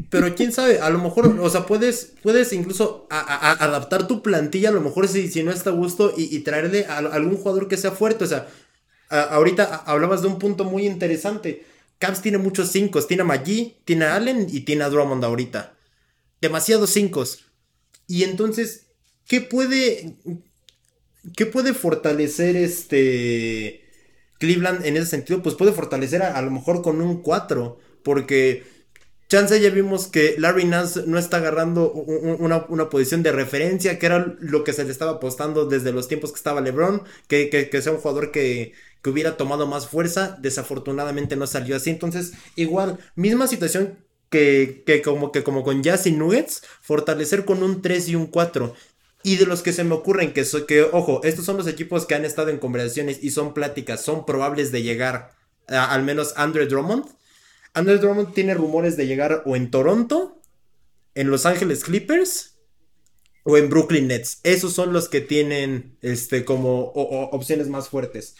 pero 0.10 0.36
quién 0.36 0.51
sabe, 0.51 0.80
a 0.82 0.89
lo 0.89 0.99
mejor, 0.99 1.39
o 1.39 1.49
sea, 1.49 1.66
puedes, 1.66 2.16
puedes 2.22 2.51
incluso 2.51 3.07
adaptar 3.10 4.07
tu 4.07 4.22
plantilla, 4.22 4.70
a 4.70 4.74
lo 4.74 4.82
mejor 4.82 5.07
si, 5.07 5.30
si 5.30 5.41
no 5.41 5.51
está 5.51 5.70
a 5.70 5.74
gusto, 5.74 6.12
y, 6.18 6.38
traerle 6.39 6.86
a, 6.86 6.97
algún 6.97 7.38
jugador 7.38 7.70
que 7.70 7.78
sea 7.78 7.91
fuerte. 7.91 8.26
O 8.26 8.28
sea, 8.28 8.47
ahorita 9.10 9.84
hablabas 9.86 10.22
de 10.22 10.28
un 10.28 10.38
punto 10.38 10.66
muy 10.66 10.86
interesante. 10.86 11.64
Cavs 11.97 12.22
tiene 12.22 12.38
muchos 12.38 12.68
cinco, 12.70 13.01
tiene 13.03 13.24
a 13.24 13.26
Maggi, 13.26 13.78
tiene 13.86 14.05
a 14.05 14.16
Allen 14.18 14.47
y 14.49 14.62
tiene 14.62 14.84
a 14.84 14.89
Drummond 14.89 15.24
ahorita. 15.24 15.74
Demasiados 16.41 16.89
cinco. 16.89 17.24
Y 18.10 18.24
entonces, 18.24 18.88
¿qué 19.28 19.39
puede, 19.39 20.16
qué 21.38 21.45
puede 21.45 21.76
fortalecer 21.76 22.55
este 22.57 23.88
Cleveland 24.39 24.84
en 24.84 24.97
ese 24.97 25.05
sentido, 25.05 25.43
pues 25.43 25.53
puede 25.53 25.74
fortalecer 25.74 26.24
a, 26.24 26.41
lo 26.41 26.49
mejor 26.49 26.82
con 26.82 27.01
un 27.01 27.22
4, 27.22 27.78
porque 28.03 28.64
chance 29.28 29.62
ya 29.62 29.70
vimos 29.70 30.07
que 30.07 30.34
Larry 30.39 30.66
Nance 30.66 31.03
no 31.05 31.20
está 31.20 31.38
agarrando 31.38 31.91
una, 31.91 32.89
posición 32.89 33.22
de 33.22 33.32
referencia, 33.32 33.99
que 33.99 34.07
era 34.07 34.36
lo 34.39 34.64
que 34.64 34.74
se 34.74 34.86
le 34.86 34.91
estaba 34.91 35.12
apostando 35.12 35.66
desde 35.66 35.91
los 35.91 36.07
tiempos 36.07 36.32
que 36.32 36.38
estaba 36.38 36.62
LeBron, 36.62 37.03
que, 37.28 37.49
que, 37.49 37.82
sea 37.84 37.91
un 37.91 37.99
jugador 37.99 38.32
que, 38.32 38.74
que, 39.03 39.10
hubiera 39.12 39.38
tomado 39.38 39.68
más 39.68 39.88
fuerza, 39.88 40.36
desafortunadamente 40.41 41.36
no 41.36 41.45
salió 41.45 41.76
así, 41.76 41.91
entonces 41.91 42.32
igual, 42.55 42.97
misma 43.16 43.45
situación 43.45 43.99
que, 44.30 44.84
que, 44.86 45.01
como, 45.01 45.32
que 45.32 45.43
como 45.43 45.63
con 45.63 45.84
Jazz 45.84 46.07
y 46.07 46.11
Nuggets, 46.11 46.63
fortalecer 46.82 47.45
con 47.45 47.63
un 47.63 47.82
3 47.82 48.09
y 48.09 48.15
un 48.15 48.27
4. 48.27 48.73
Y 49.23 49.36
de 49.36 49.45
los 49.45 49.61
que 49.61 49.73
se 49.73 49.84
me 49.84 49.95
ocurren, 49.95 50.34
que, 50.34 50.45
que, 50.67 50.84
ojo, 50.84 51.21
estos 51.23 51.45
son 51.45 51.57
los 51.57 51.67
equipos 51.67 52.05
que 52.05 52.15
han 52.15 52.25
estado 52.25 52.49
en 52.49 52.59
conversaciones 52.59 53.19
y 53.21 53.32
son 53.32 53.53
pláticas, 53.53 54.01
son 54.01 54.25
probables 54.25 54.71
de 54.71 54.82
llegar, 54.82 55.32
al 55.67 56.03
menos 56.03 56.34
Andre 56.38 56.67
Drummond. 56.67 57.05
Andre 57.73 57.97
Drummond 57.97 58.34
tiene 58.34 58.53
rumores 58.53 58.95
de 58.97 59.07
llegar 59.07 59.43
o 59.45 59.55
en 59.55 59.71
Toronto, 59.71 60.41
en 61.15 61.30
Los 61.30 61.45
Ángeles 61.45 61.84
Clippers 61.84 62.55
o 63.43 63.57
en 63.57 63.69
Brooklyn 63.69 64.07
Nets. 64.07 64.39
Esos 64.43 64.73
son 64.73 64.93
los 64.93 65.09
que 65.09 65.21
tienen 65.21 65.97
este, 66.01 66.45
como 66.45 66.91
opciones 66.93 67.67
más 67.67 67.89
fuertes. 67.89 68.36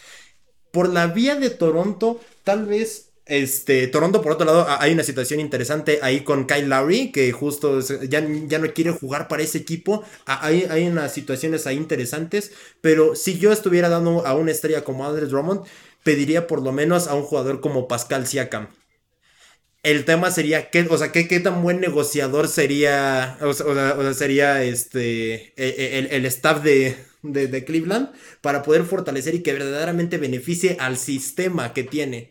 Por 0.72 0.88
la 0.88 1.08
vía 1.08 1.34
de 1.34 1.50
Toronto, 1.50 2.20
tal 2.44 2.64
vez 2.66 3.09
este, 3.30 3.86
Toronto, 3.86 4.22
por 4.22 4.32
otro 4.32 4.44
lado, 4.44 4.66
hay 4.68 4.92
una 4.92 5.04
situación 5.04 5.38
interesante 5.38 6.00
ahí 6.02 6.24
con 6.24 6.46
Kyle 6.48 6.68
Lowry, 6.68 7.12
que 7.12 7.30
justo 7.30 7.80
ya, 7.80 8.26
ya 8.46 8.58
no 8.58 8.72
quiere 8.74 8.90
jugar 8.90 9.28
para 9.28 9.44
ese 9.44 9.58
equipo. 9.58 10.04
Hay, 10.26 10.66
hay 10.68 10.88
unas 10.88 11.14
situaciones 11.14 11.66
ahí 11.68 11.76
interesantes, 11.76 12.50
pero 12.80 13.14
si 13.14 13.38
yo 13.38 13.52
estuviera 13.52 13.88
dando 13.88 14.26
a 14.26 14.34
una 14.34 14.50
estrella 14.50 14.82
como 14.82 15.06
Andre 15.06 15.26
Drummond, 15.26 15.64
pediría 16.02 16.48
por 16.48 16.60
lo 16.60 16.72
menos 16.72 17.06
a 17.06 17.14
un 17.14 17.22
jugador 17.22 17.60
como 17.60 17.86
Pascal 17.86 18.26
Siakam. 18.26 18.68
El 19.82 20.04
tema 20.04 20.30
sería, 20.30 20.68
¿qué, 20.70 20.86
o 20.90 20.98
sea, 20.98 21.12
¿qué, 21.12 21.28
qué 21.28 21.40
tan 21.40 21.62
buen 21.62 21.80
negociador 21.80 22.48
sería, 22.48 23.38
o 23.40 23.54
sea, 23.54 24.14
sería 24.14 24.62
este, 24.64 25.34
e, 25.34 25.54
e, 25.56 25.98
el, 25.98 26.06
el 26.08 26.26
staff 26.26 26.62
de, 26.62 26.96
de 27.22 27.64
Cleveland 27.64 28.10
para 28.40 28.62
poder 28.62 28.84
fortalecer 28.84 29.34
y 29.36 29.42
que 29.42 29.52
verdaderamente 29.52 30.18
beneficie 30.18 30.76
al 30.80 30.98
sistema 30.98 31.72
que 31.72 31.84
tiene? 31.84 32.29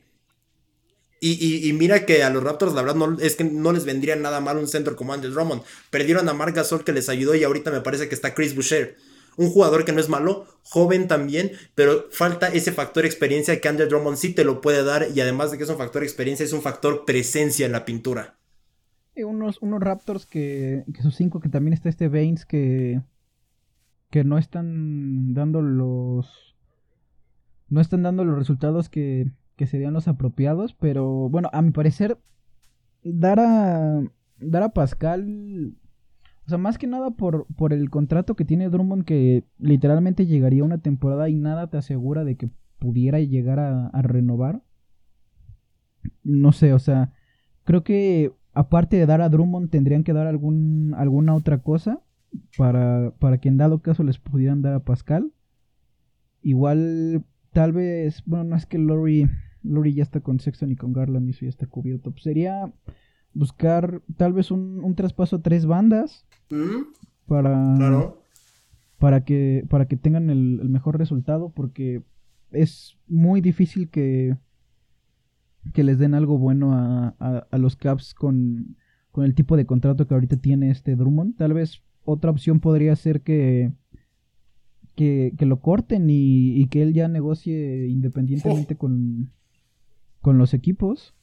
Y, 1.22 1.74
mira 1.74 2.06
que 2.06 2.24
a 2.24 2.30
los 2.30 2.44
Raptors, 2.44 2.74
la 2.74 2.82
verdad, 2.82 2.96
no, 2.96 3.20
es 3.20 3.36
que 3.36 3.44
no 3.44 3.74
les 3.74 3.86
vendría 3.86 4.16
nada 4.16 4.40
mal 4.40 4.58
un 4.58 4.68
centro 4.68 4.96
como 4.96 5.14
Andrew 5.14 5.34
Drummond. 5.34 5.64
Perdieron 5.90 6.30
a 6.30 6.34
Marc 6.34 6.56
Gasol 6.56 6.84
que 6.84 6.94
les 6.94 7.10
ayudó 7.10 7.36
y 7.36 7.44
ahorita 7.44 7.72
me 7.72 7.82
parece 7.82 8.08
que 8.08 8.16
está 8.16 8.34
Chris 8.34 8.56
Boucher. 8.56 8.96
Un 9.36 9.50
jugador 9.50 9.86
que 9.86 9.92
no 9.92 10.00
es 10.00 10.10
malo, 10.10 10.46
joven 10.64 11.08
también, 11.08 11.52
pero 11.76 12.08
falta 12.12 12.48
ese 12.48 12.72
factor 12.72 13.06
experiencia 13.06 13.60
que 13.60 13.68
Andrew 13.68 13.88
Drummond 13.88 14.18
sí 14.18 14.34
te 14.34 14.44
lo 14.44 14.62
puede 14.62 14.84
dar 14.84 15.08
y 15.14 15.22
además 15.22 15.52
de 15.52 15.58
que 15.58 15.64
es 15.64 15.70
un 15.70 15.78
factor 15.78 16.04
experiencia, 16.04 16.46
es 16.46 16.54
un 16.54 16.62
factor 16.62 17.06
presencia 17.06 17.66
en 17.66 17.72
la 17.74 17.86
pintura. 17.86 18.38
Y 19.16 19.24
unos, 19.24 19.62
unos 19.62 19.82
Raptors 19.82 20.26
que, 20.26 20.84
que 20.94 21.02
sus 21.02 21.16
cinco, 21.16 21.42
que 21.42 21.50
también 21.50 21.74
está 21.74 21.90
este 21.90 22.08
Baines 22.08 22.46
que, 22.46 23.02
que 24.10 24.24
no 24.24 24.38
están 24.38 25.34
dando 25.34 25.62
los... 25.62 26.56
No 27.68 27.82
están 27.82 28.04
dando 28.04 28.26
los 28.26 28.38
resultados 28.38 28.90
que, 28.90 29.32
que 29.60 29.68
serían 29.68 29.92
los 29.92 30.08
apropiados, 30.08 30.74
pero 30.74 31.28
bueno, 31.28 31.50
a 31.52 31.62
mi 31.62 31.72
parecer, 31.72 32.18
dar 33.04 33.42
a, 33.42 34.02
dar 34.40 34.64
a 34.64 34.70
Pascal, 34.70 35.76
o 36.46 36.50
sea, 36.50 36.58
más 36.58 36.78
que 36.78 36.88
nada 36.88 37.12
por, 37.12 37.46
por 37.58 37.74
el 37.74 37.90
contrato 37.90 38.38
que 38.38 38.46
tiene 38.46 38.70
Drummond, 38.70 39.04
que 39.04 39.44
literalmente 39.58 40.26
llegaría 40.26 40.64
una 40.64 40.78
temporada 40.78 41.28
y 41.28 41.36
nada 41.36 41.70
te 41.70 41.76
asegura 41.76 42.24
de 42.24 42.38
que 42.38 42.50
pudiera 42.80 43.20
llegar 43.20 43.60
a, 43.60 44.02
renovar. 44.02 44.62
No 46.24 46.54
sé, 46.54 46.72
o 46.72 46.80
sea, 46.80 47.12
creo 47.66 47.84
que 47.84 48.32
aparte 48.54 48.96
de 48.96 49.08
dar 49.08 49.20
a 49.20 49.28
Drummond 49.28 49.72
tendrían 49.72 50.06
que 50.06 50.14
dar 50.14 50.26
algún, 50.26 50.94
alguna 50.96 51.36
otra 51.36 51.58
cosa 51.64 52.00
para, 52.58 53.12
para 53.20 53.40
que 53.40 53.50
en 53.50 53.58
dado 53.58 53.82
caso 53.82 54.04
les 54.04 54.20
pudieran 54.20 54.62
dar 54.62 54.74
a 54.74 54.86
Pascal. 54.86 55.34
Igual, 56.44 57.26
tal 57.52 57.74
vez, 57.74 58.24
bueno, 58.26 58.46
no 58.46 58.56
es 58.56 58.66
que 58.66 58.78
Lori 58.78 59.28
Lori 59.64 59.94
ya 59.94 60.04
está 60.04 60.22
con 60.22 60.40
Sexton 60.40 60.72
y 60.72 60.76
con 60.76 60.94
Garland 60.94 61.28
y 61.28 61.32
eso 61.32 61.42
ya 61.42 61.50
está 61.50 61.68
cubierto. 61.68 62.12
Pues 62.12 62.24
sería 62.24 62.72
buscar 63.34 64.02
tal 64.18 64.34
vez 64.34 64.52
un, 64.52 64.94
traspaso 64.96 65.38
a 65.38 65.42
tres 65.42 65.66
bandas 65.66 66.26
mm. 66.50 66.94
para, 67.28 68.14
para, 68.98 69.24
que, 69.24 69.66
para 69.70 69.88
que 69.88 69.98
tengan 69.98 70.30
el, 70.30 70.68
mejor 70.70 70.98
resultado 70.98 71.50
porque 71.50 72.02
es 72.52 72.98
muy 73.08 73.42
difícil 73.42 73.90
que, 73.90 74.36
que 75.74 75.84
les 75.84 76.00
den 76.00 76.14
algo 76.14 76.38
bueno 76.38 76.74
a, 76.74 77.16
a, 77.20 77.58
los 77.58 77.76
Caps 77.76 78.14
con, 78.14 78.78
con 79.12 79.26
el 79.26 79.36
tipo 79.36 79.58
de 79.58 79.66
contrato 79.66 80.08
que 80.08 80.14
ahorita 80.14 80.38
tiene 80.38 80.72
este 80.72 80.96
Drummond. 80.96 81.38
Tal 81.38 81.54
vez 81.54 81.84
otra 82.04 82.32
opción 82.32 82.60
podría 82.60 82.96
ser 82.96 83.22
que 83.22 83.72
que, 85.00 85.46
lo 85.46 85.62
corten 85.62 86.08
y, 86.10 86.66
que 86.68 86.82
él 86.82 86.94
ya 86.94 87.08
negocie 87.08 87.88
independientemente 87.88 88.76
con, 88.76 89.32
con 90.22 90.38
los 90.38 90.54
equipos. 90.54 91.16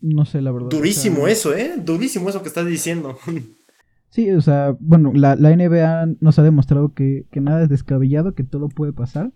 No 0.00 0.24
sé, 0.24 0.40
la 0.42 0.52
verdad. 0.52 0.68
Durísimo 0.68 1.26
eso, 1.26 1.54
¿eh? 1.54 1.74
Durísimo 1.82 2.28
eso 2.28 2.42
que 2.42 2.48
estás 2.48 2.66
diciendo. 2.66 3.16
Sí, 4.08 4.30
o 4.30 4.40
sea, 4.40 4.74
bueno, 4.80 5.12
la, 5.12 5.36
la 5.36 5.54
NBA 5.54 6.16
nos 6.20 6.38
ha 6.38 6.42
demostrado 6.42 6.94
que, 6.94 7.26
nada 7.34 7.64
es 7.64 7.68
descabellado, 7.68 8.34
que 8.34 8.44
todo 8.44 8.70
puede 8.70 8.94
pasar. 8.94 9.32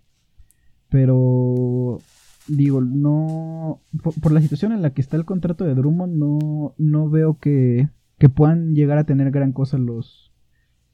Pero, 0.89 1.99
digo, 2.47 2.81
no. 2.81 3.83
Por, 4.03 4.33
la 4.33 4.41
situación 4.41 4.73
en 4.73 4.81
la 4.81 4.95
que 4.95 5.03
está 5.03 5.19
el 5.19 5.27
contrato 5.27 5.65
de 5.65 5.75
Drummond, 5.75 6.17
no, 6.17 6.75
no 6.79 7.11
veo 7.11 7.39
que, 7.39 7.91
que 8.19 8.31
puedan 8.31 8.75
llegar 8.75 8.97
a 8.97 9.05
tener 9.05 9.31
gran 9.31 9.53
cosa 9.53 9.77
los, 9.77 10.33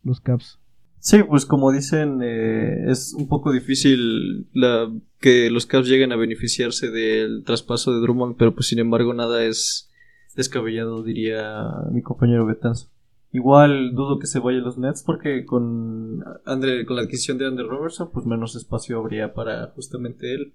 los 0.02 0.20
Caps. 0.20 0.58
Sí, 1.06 1.22
pues 1.22 1.46
como 1.46 1.70
dicen, 1.70 2.20
eh, 2.20 2.90
es 2.90 3.14
un 3.14 3.28
poco 3.28 3.52
difícil 3.52 4.48
la, 4.52 4.92
que 5.20 5.50
los 5.50 5.64
Cavs 5.64 5.88
lleguen 5.88 6.10
a 6.10 6.16
beneficiarse 6.16 6.90
del 6.90 7.44
traspaso 7.44 7.94
de 7.94 8.00
Drummond, 8.00 8.34
pero 8.36 8.56
pues 8.56 8.66
sin 8.66 8.80
embargo 8.80 9.14
nada 9.14 9.44
es 9.44 9.88
descabellado, 10.34 11.04
diría 11.04 11.62
mi 11.92 12.02
compañero 12.02 12.44
Betanzo. 12.44 12.88
Igual 13.30 13.94
dudo 13.94 14.18
que 14.18 14.26
se 14.26 14.40
vayan 14.40 14.64
los 14.64 14.78
Nets 14.78 15.04
porque 15.04 15.44
con 15.44 16.24
Andre, 16.44 16.84
con 16.84 16.96
la 16.96 17.02
adquisición 17.02 17.38
de 17.38 17.46
Andre 17.46 17.68
Robertson, 17.68 18.10
pues 18.12 18.26
menos 18.26 18.56
espacio 18.56 18.98
habría 18.98 19.32
para 19.32 19.68
justamente 19.76 20.34
él. 20.34 20.54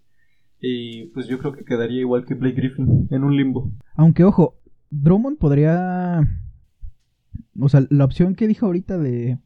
Y 0.59 1.05
pues 1.13 1.27
yo 1.27 1.39
creo 1.39 1.53
que 1.53 1.63
quedaría 1.63 2.01
igual 2.01 2.25
que 2.25 2.33
Blake 2.33 2.57
Griffin, 2.57 3.07
en 3.09 3.23
un 3.23 3.37
limbo. 3.37 3.71
Aunque 3.95 4.25
ojo, 4.25 4.57
Drummond 4.89 5.37
podría... 5.37 6.27
O 7.57 7.69
sea, 7.69 7.85
la 7.89 8.03
opción 8.03 8.35
que 8.35 8.49
dijo 8.49 8.65
ahorita 8.65 8.97
de 8.97 9.39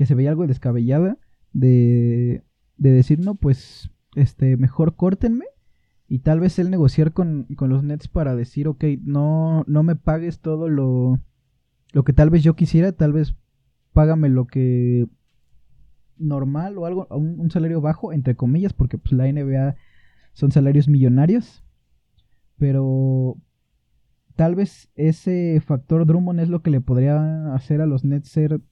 que 0.00 0.06
se 0.06 0.14
veía 0.14 0.30
algo 0.30 0.46
descabellada 0.46 1.18
de, 1.52 2.42
de 2.78 2.90
decir, 2.90 3.18
no, 3.18 3.34
pues, 3.34 3.90
este, 4.16 4.56
mejor 4.56 4.96
córtenme 4.96 5.44
Y 6.08 6.20
tal 6.20 6.40
vez 6.40 6.58
él 6.58 6.70
negociar 6.70 7.12
con, 7.12 7.44
con 7.54 7.68
los 7.68 7.84
Nets 7.84 8.08
para 8.08 8.34
decir, 8.34 8.66
ok, 8.66 8.82
no, 9.02 9.62
no 9.66 9.82
me 9.82 9.96
pagues 9.96 10.40
todo 10.40 10.70
lo, 10.70 11.20
lo 11.92 12.02
que 12.02 12.14
tal 12.14 12.30
vez 12.30 12.42
yo 12.42 12.56
quisiera, 12.56 12.92
tal 12.92 13.12
vez 13.12 13.34
págame 13.92 14.30
lo 14.30 14.46
que 14.46 15.06
normal 16.16 16.78
o 16.78 16.86
algo, 16.86 17.06
un, 17.10 17.38
un 17.38 17.50
salario 17.50 17.82
bajo, 17.82 18.14
entre 18.14 18.36
comillas, 18.36 18.72
porque 18.72 18.96
pues 18.96 19.12
la 19.12 19.30
NBA 19.30 19.76
son 20.32 20.50
salarios 20.50 20.88
millonarios. 20.88 21.62
Pero 22.56 23.36
tal 24.34 24.54
vez 24.54 24.88
ese 24.94 25.60
factor 25.60 26.06
Drummond 26.06 26.40
es 26.40 26.48
lo 26.48 26.62
que 26.62 26.70
le 26.70 26.80
podría 26.80 27.52
hacer 27.52 27.82
a 27.82 27.86
los 27.86 28.02
Nets 28.02 28.30
ser 28.30 28.62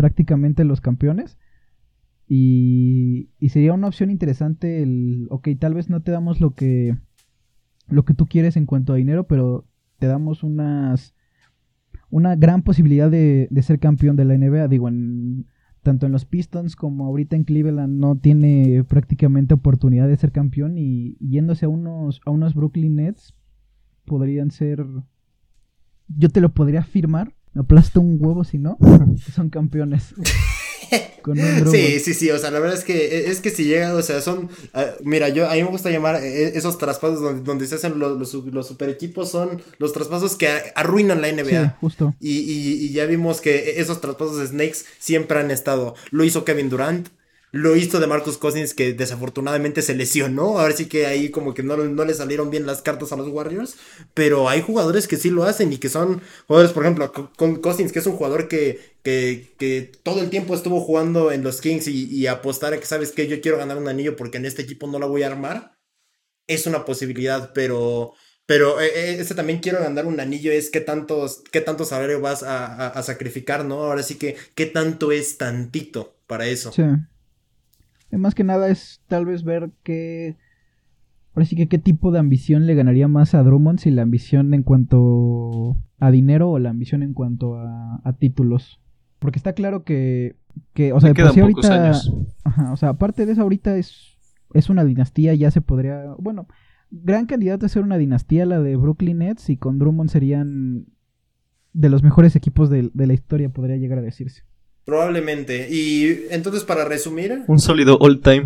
prácticamente 0.00 0.64
los 0.64 0.80
campeones. 0.80 1.36
Y, 2.26 3.28
y 3.38 3.50
sería 3.50 3.74
una 3.74 3.88
opción 3.88 4.10
interesante 4.10 4.82
el, 4.82 5.26
ok, 5.28 5.48
tal 5.58 5.74
vez 5.74 5.90
no 5.90 6.00
te 6.00 6.10
damos 6.10 6.40
lo 6.40 6.54
que, 6.54 6.96
lo 7.86 8.06
que 8.06 8.14
tú 8.14 8.24
quieres 8.24 8.56
en 8.56 8.64
cuanto 8.64 8.94
a 8.94 8.96
dinero, 8.96 9.26
pero 9.26 9.66
te 9.98 10.06
damos 10.06 10.42
unas, 10.42 11.14
una 12.08 12.34
gran 12.34 12.62
posibilidad 12.62 13.10
de, 13.10 13.46
de 13.50 13.62
ser 13.62 13.78
campeón 13.78 14.16
de 14.16 14.24
la 14.24 14.38
NBA. 14.38 14.68
Digo, 14.68 14.88
en, 14.88 15.48
tanto 15.82 16.06
en 16.06 16.12
los 16.12 16.24
Pistons 16.24 16.76
como 16.76 17.04
ahorita 17.04 17.36
en 17.36 17.44
Cleveland 17.44 17.98
no 17.98 18.16
tiene 18.16 18.82
prácticamente 18.84 19.52
oportunidad 19.52 20.08
de 20.08 20.16
ser 20.16 20.32
campeón 20.32 20.78
y 20.78 21.18
yéndose 21.18 21.66
a 21.66 21.68
unos, 21.68 22.22
a 22.24 22.30
unos 22.30 22.54
Brooklyn 22.54 22.94
Nets 22.96 23.34
podrían 24.06 24.50
ser... 24.50 24.82
Yo 26.08 26.30
te 26.30 26.40
lo 26.40 26.54
podría 26.54 26.80
afirmar, 26.80 27.34
me 27.52 27.62
aplasto 27.62 28.00
un 28.00 28.18
huevo 28.20 28.44
si 28.44 28.58
no, 28.58 28.78
son 29.34 29.50
campeones. 29.50 30.14
sí, 31.70 32.00
sí, 32.00 32.14
sí, 32.14 32.30
o 32.30 32.38
sea, 32.38 32.50
la 32.50 32.58
verdad 32.58 32.76
es 32.76 32.84
que 32.84 33.30
es 33.30 33.40
que 33.40 33.50
si 33.50 33.64
llega, 33.64 33.94
o 33.94 34.02
sea, 34.02 34.20
son, 34.20 34.44
uh, 34.74 35.04
mira, 35.04 35.28
yo 35.28 35.48
a 35.48 35.54
mí 35.54 35.62
me 35.62 35.68
gusta 35.68 35.90
llamar 35.90 36.16
eh, 36.16 36.56
esos 36.56 36.78
traspasos 36.78 37.20
donde, 37.20 37.42
donde 37.42 37.66
se 37.66 37.76
hacen 37.76 37.98
los, 37.98 38.18
los, 38.18 38.34
los, 38.46 38.66
super 38.66 38.88
equipos 38.88 39.30
son 39.30 39.62
los 39.78 39.92
traspasos 39.92 40.36
que 40.36 40.48
arruinan 40.74 41.20
la 41.20 41.32
NBA. 41.32 41.64
Sí, 41.64 41.70
justo. 41.80 42.14
Y, 42.20 42.38
y, 42.38 42.72
y 42.86 42.92
ya 42.92 43.06
vimos 43.06 43.40
que 43.40 43.80
esos 43.80 44.00
traspasos 44.00 44.38
de 44.38 44.46
Snakes 44.46 44.78
siempre 44.98 45.38
han 45.38 45.50
estado. 45.50 45.94
Lo 46.10 46.24
hizo 46.24 46.44
Kevin 46.44 46.70
Durant, 46.70 47.08
lo 47.52 47.74
hizo 47.74 47.98
de 47.98 48.06
Marcus 48.06 48.38
Cousins 48.38 48.74
que 48.74 48.92
desafortunadamente 48.92 49.82
se 49.82 49.94
lesionó. 49.94 50.58
Ahora 50.58 50.74
sí 50.74 50.86
que 50.86 51.06
ahí 51.06 51.30
como 51.30 51.54
que 51.54 51.62
no, 51.62 51.76
no, 51.76 52.04
le 52.04 52.14
salieron 52.14 52.50
bien 52.50 52.66
las 52.66 52.82
cartas 52.82 53.12
a 53.12 53.16
los 53.16 53.28
Warriors. 53.28 53.76
Pero 54.14 54.48
hay 54.48 54.62
jugadores 54.62 55.08
que 55.08 55.16
sí 55.16 55.30
lo 55.30 55.44
hacen 55.44 55.72
y 55.72 55.78
que 55.78 55.88
son 55.88 56.22
jugadores, 56.46 56.72
por 56.72 56.84
ejemplo, 56.84 57.12
con 57.36 57.56
Cousins, 57.56 57.92
que 57.92 57.98
es 57.98 58.06
un 58.06 58.16
jugador 58.16 58.48
que, 58.48 58.80
que, 59.02 59.92
todo 60.02 60.20
el 60.20 60.30
tiempo 60.30 60.54
estuvo 60.54 60.80
jugando 60.80 61.32
en 61.32 61.42
los 61.42 61.60
Kings 61.60 61.88
y, 61.88 62.26
apostar 62.26 62.72
a 62.72 62.78
que 62.78 62.86
sabes 62.86 63.12
que 63.12 63.26
yo 63.26 63.40
quiero 63.40 63.58
ganar 63.58 63.78
un 63.78 63.88
anillo 63.88 64.16
porque 64.16 64.38
en 64.38 64.46
este 64.46 64.62
equipo 64.62 64.86
no 64.86 64.98
la 64.98 65.06
voy 65.06 65.22
a 65.22 65.28
armar. 65.28 65.76
Es 66.46 66.66
una 66.66 66.84
posibilidad, 66.84 67.52
pero... 67.52 68.14
Pero 68.46 68.80
eh, 68.80 69.20
este 69.20 69.36
también 69.36 69.60
quiero 69.60 69.78
ganar 69.78 70.06
un 70.06 70.18
anillo, 70.18 70.50
es 70.50 70.70
qué 70.70 70.80
tantos, 70.80 71.44
qué 71.52 71.60
tanto 71.60 71.84
salario 71.84 72.20
vas 72.20 72.42
a, 72.42 72.66
a, 72.66 72.88
a 72.88 73.02
sacrificar, 73.04 73.64
¿no? 73.64 73.84
Ahora 73.84 74.02
sí 74.02 74.16
que, 74.16 74.34
qué 74.56 74.66
tanto 74.66 75.12
es 75.12 75.38
tantito 75.38 76.16
para 76.26 76.48
eso. 76.48 76.72
Sí. 76.72 76.82
Más 78.12 78.34
que 78.34 78.44
nada 78.44 78.68
es 78.68 79.02
tal 79.06 79.26
vez 79.26 79.44
ver 79.44 79.70
qué. 79.82 80.36
Ahora 81.34 81.46
sí 81.46 81.54
que 81.56 81.68
qué 81.68 81.78
tipo 81.78 82.10
de 82.10 82.18
ambición 82.18 82.66
le 82.66 82.74
ganaría 82.74 83.06
más 83.06 83.34
a 83.34 83.42
Drummond, 83.42 83.78
si 83.78 83.90
la 83.90 84.02
ambición 84.02 84.52
en 84.52 84.62
cuanto 84.62 85.76
a 85.98 86.10
dinero 86.10 86.50
o 86.50 86.58
la 86.58 86.70
ambición 86.70 87.02
en 87.02 87.14
cuanto 87.14 87.56
a, 87.56 88.00
a 88.02 88.12
títulos. 88.14 88.80
Porque 89.20 89.38
está 89.38 89.52
claro 89.52 89.84
que. 89.84 90.36
que 90.72 90.92
o 90.92 91.00
sea, 91.00 91.14
quedan 91.14 91.34
sí 91.34 91.40
pocos 91.40 91.64
ahorita. 91.70 91.84
años. 91.84 92.14
Ajá, 92.44 92.72
o 92.72 92.76
sea, 92.76 92.90
aparte 92.90 93.26
de 93.26 93.32
eso, 93.32 93.42
ahorita 93.42 93.76
es, 93.76 94.18
es 94.54 94.70
una 94.70 94.84
dinastía, 94.84 95.34
ya 95.34 95.50
se 95.50 95.60
podría. 95.60 96.14
Bueno, 96.18 96.48
gran 96.90 97.26
candidato 97.26 97.66
a 97.66 97.68
ser 97.68 97.82
una 97.84 97.98
dinastía 97.98 98.46
la 98.46 98.60
de 98.60 98.76
Brooklyn 98.76 99.18
Nets 99.18 99.50
y 99.50 99.56
con 99.56 99.78
Drummond 99.78 100.10
serían 100.10 100.86
de 101.72 101.88
los 101.88 102.02
mejores 102.02 102.34
equipos 102.34 102.68
de, 102.70 102.90
de 102.92 103.06
la 103.06 103.12
historia, 103.12 103.50
podría 103.50 103.76
llegar 103.76 103.98
a 103.98 104.02
decirse. 104.02 104.42
Probablemente. 104.90 105.68
Y 105.70 106.26
entonces, 106.30 106.64
para 106.64 106.84
resumir. 106.84 107.42
Un 107.46 107.60
sólido 107.60 107.96
all 108.00 108.20
time. 108.20 108.44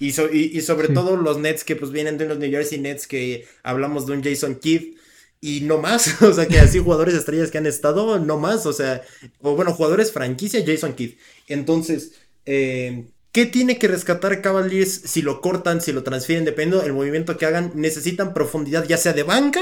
Y, 0.00 0.10
so, 0.10 0.26
y, 0.30 0.50
y 0.52 0.60
sobre 0.60 0.88
Sí. 0.88 0.94
todo 0.94 1.16
los 1.16 1.38
Nets 1.38 1.62
que 1.62 1.76
pues 1.76 1.92
vienen 1.92 2.18
de 2.18 2.26
los 2.26 2.36
New 2.40 2.50
Jersey 2.50 2.80
Nets 2.80 3.06
que 3.06 3.46
hablamos 3.62 4.06
de 4.06 4.14
un 4.14 4.24
Jason 4.24 4.56
Kidd 4.56 4.96
y 5.40 5.60
no 5.60 5.78
más, 5.78 6.20
o 6.22 6.32
sea 6.34 6.48
que 6.48 6.58
así 6.58 6.80
jugadores 6.80 7.14
estrellas 7.14 7.52
que 7.52 7.58
han 7.58 7.66
estado, 7.66 8.18
no 8.18 8.38
más, 8.38 8.66
o 8.66 8.72
sea, 8.72 9.02
o 9.40 9.54
bueno, 9.54 9.72
jugadores 9.72 10.10
franquicia 10.10 10.64
Jason 10.66 10.94
Kidd. 10.94 11.12
Entonces, 11.46 12.14
eh, 12.44 13.06
¿qué 13.30 13.46
tiene 13.46 13.78
que 13.78 13.86
rescatar 13.86 14.42
Cavaliers 14.42 14.90
si 15.04 15.22
lo 15.22 15.40
cortan, 15.40 15.80
si 15.80 15.92
lo 15.92 16.02
transfieren, 16.02 16.44
dependiendo 16.44 16.82
del 16.82 16.92
movimiento 16.92 17.36
que 17.36 17.46
hagan? 17.46 17.70
Necesitan 17.76 18.34
profundidad 18.34 18.84
ya 18.88 18.96
sea 18.96 19.12
de 19.12 19.22
banca 19.22 19.60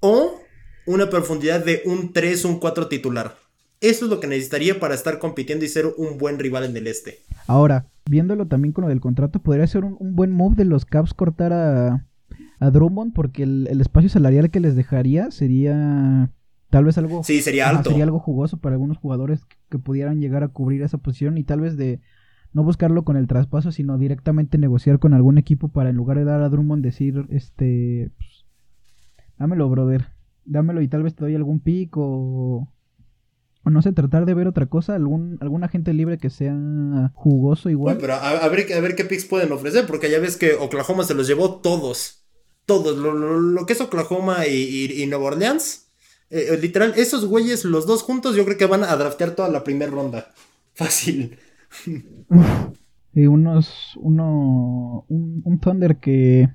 o 0.00 0.40
una 0.86 1.10
profundidad 1.10 1.62
de 1.62 1.82
un 1.84 2.14
3, 2.14 2.46
un 2.46 2.58
4 2.58 2.88
titular. 2.88 3.36
Eso 3.80 4.04
es 4.04 4.10
lo 4.10 4.20
que 4.20 4.26
necesitaría 4.26 4.78
para 4.78 4.94
estar 4.94 5.18
compitiendo 5.18 5.64
y 5.64 5.68
ser 5.68 5.86
un 5.96 6.18
buen 6.18 6.38
rival 6.38 6.64
en 6.64 6.76
el 6.76 6.86
este. 6.86 7.18
Ahora, 7.46 7.86
viéndolo 8.08 8.46
también 8.46 8.72
con 8.72 8.82
lo 8.82 8.88
del 8.88 9.00
contrato, 9.00 9.40
podría 9.40 9.66
ser 9.66 9.84
un, 9.84 9.96
un 9.98 10.14
buen 10.14 10.32
move 10.32 10.54
de 10.56 10.66
los 10.66 10.84
Caps 10.84 11.14
cortar 11.14 11.52
a, 11.52 12.06
a 12.58 12.70
Drummond 12.70 13.14
porque 13.14 13.42
el, 13.44 13.66
el 13.70 13.80
espacio 13.80 14.10
salarial 14.10 14.50
que 14.50 14.60
les 14.60 14.76
dejaría 14.76 15.30
sería 15.30 16.30
tal 16.68 16.84
vez 16.84 16.98
algo, 16.98 17.24
Sí, 17.24 17.40
sería 17.40 17.68
ajá, 17.68 17.78
alto. 17.78 17.90
sería 17.90 18.04
algo 18.04 18.18
jugoso 18.20 18.58
para 18.58 18.74
algunos 18.74 18.98
jugadores 18.98 19.44
que, 19.46 19.56
que 19.70 19.78
pudieran 19.78 20.20
llegar 20.20 20.44
a 20.44 20.48
cubrir 20.48 20.82
esa 20.82 20.98
posición 20.98 21.38
y 21.38 21.44
tal 21.44 21.60
vez 21.60 21.76
de 21.76 22.00
no 22.52 22.62
buscarlo 22.64 23.04
con 23.04 23.16
el 23.16 23.28
traspaso, 23.28 23.72
sino 23.72 23.96
directamente 23.96 24.58
negociar 24.58 24.98
con 24.98 25.14
algún 25.14 25.38
equipo 25.38 25.68
para 25.68 25.88
en 25.90 25.96
lugar 25.96 26.18
de 26.18 26.24
dar 26.24 26.42
a 26.42 26.48
Drummond 26.48 26.84
decir, 26.84 27.24
este, 27.30 28.10
pues, 28.18 28.44
dámelo, 29.38 29.68
brother, 29.70 30.08
dámelo 30.44 30.82
y 30.82 30.88
tal 30.88 31.02
vez 31.04 31.14
te 31.14 31.24
doy 31.24 31.34
algún 31.34 31.60
pick 31.60 31.96
o, 31.96 32.68
o 33.64 33.70
no 33.70 33.82
sé, 33.82 33.92
tratar 33.92 34.26
de 34.26 34.34
ver 34.34 34.48
otra 34.48 34.66
cosa, 34.66 34.94
algún, 34.94 35.38
algún 35.40 35.64
agente 35.64 35.92
libre 35.94 36.18
que 36.18 36.30
sea 36.30 36.54
jugoso 37.14 37.70
igual. 37.70 37.96
Bueno, 37.96 38.00
pero 38.00 38.14
a, 38.14 38.30
a 38.30 38.48
ver, 38.48 38.72
a 38.72 38.80
ver 38.80 38.94
qué 38.94 39.04
picks 39.04 39.24
pueden 39.24 39.52
ofrecer, 39.52 39.86
porque 39.86 40.10
ya 40.10 40.18
ves 40.18 40.36
que 40.36 40.54
Oklahoma 40.54 41.04
se 41.04 41.14
los 41.14 41.26
llevó 41.26 41.60
todos. 41.60 42.24
Todos. 42.66 42.96
Lo, 42.98 43.12
lo, 43.14 43.40
lo 43.40 43.66
que 43.66 43.72
es 43.72 43.80
Oklahoma 43.80 44.46
y, 44.46 44.52
y, 44.52 45.02
y 45.02 45.06
Nueva 45.06 45.26
Orleans. 45.26 45.88
eh, 46.30 46.58
literal, 46.60 46.94
esos 46.96 47.24
güeyes, 47.26 47.64
los 47.64 47.86
dos 47.86 48.02
juntos, 48.02 48.36
yo 48.36 48.44
creo 48.44 48.56
que 48.58 48.66
van 48.66 48.84
a 48.84 48.96
draftear 48.96 49.32
toda 49.34 49.48
la 49.48 49.64
primera 49.64 49.90
ronda. 49.90 50.32
Fácil. 50.74 51.38
Y 53.12 53.26
unos, 53.26 53.94
uno, 53.96 55.04
un, 55.08 55.42
un 55.44 55.60
Thunder 55.60 55.98
que, 55.98 56.48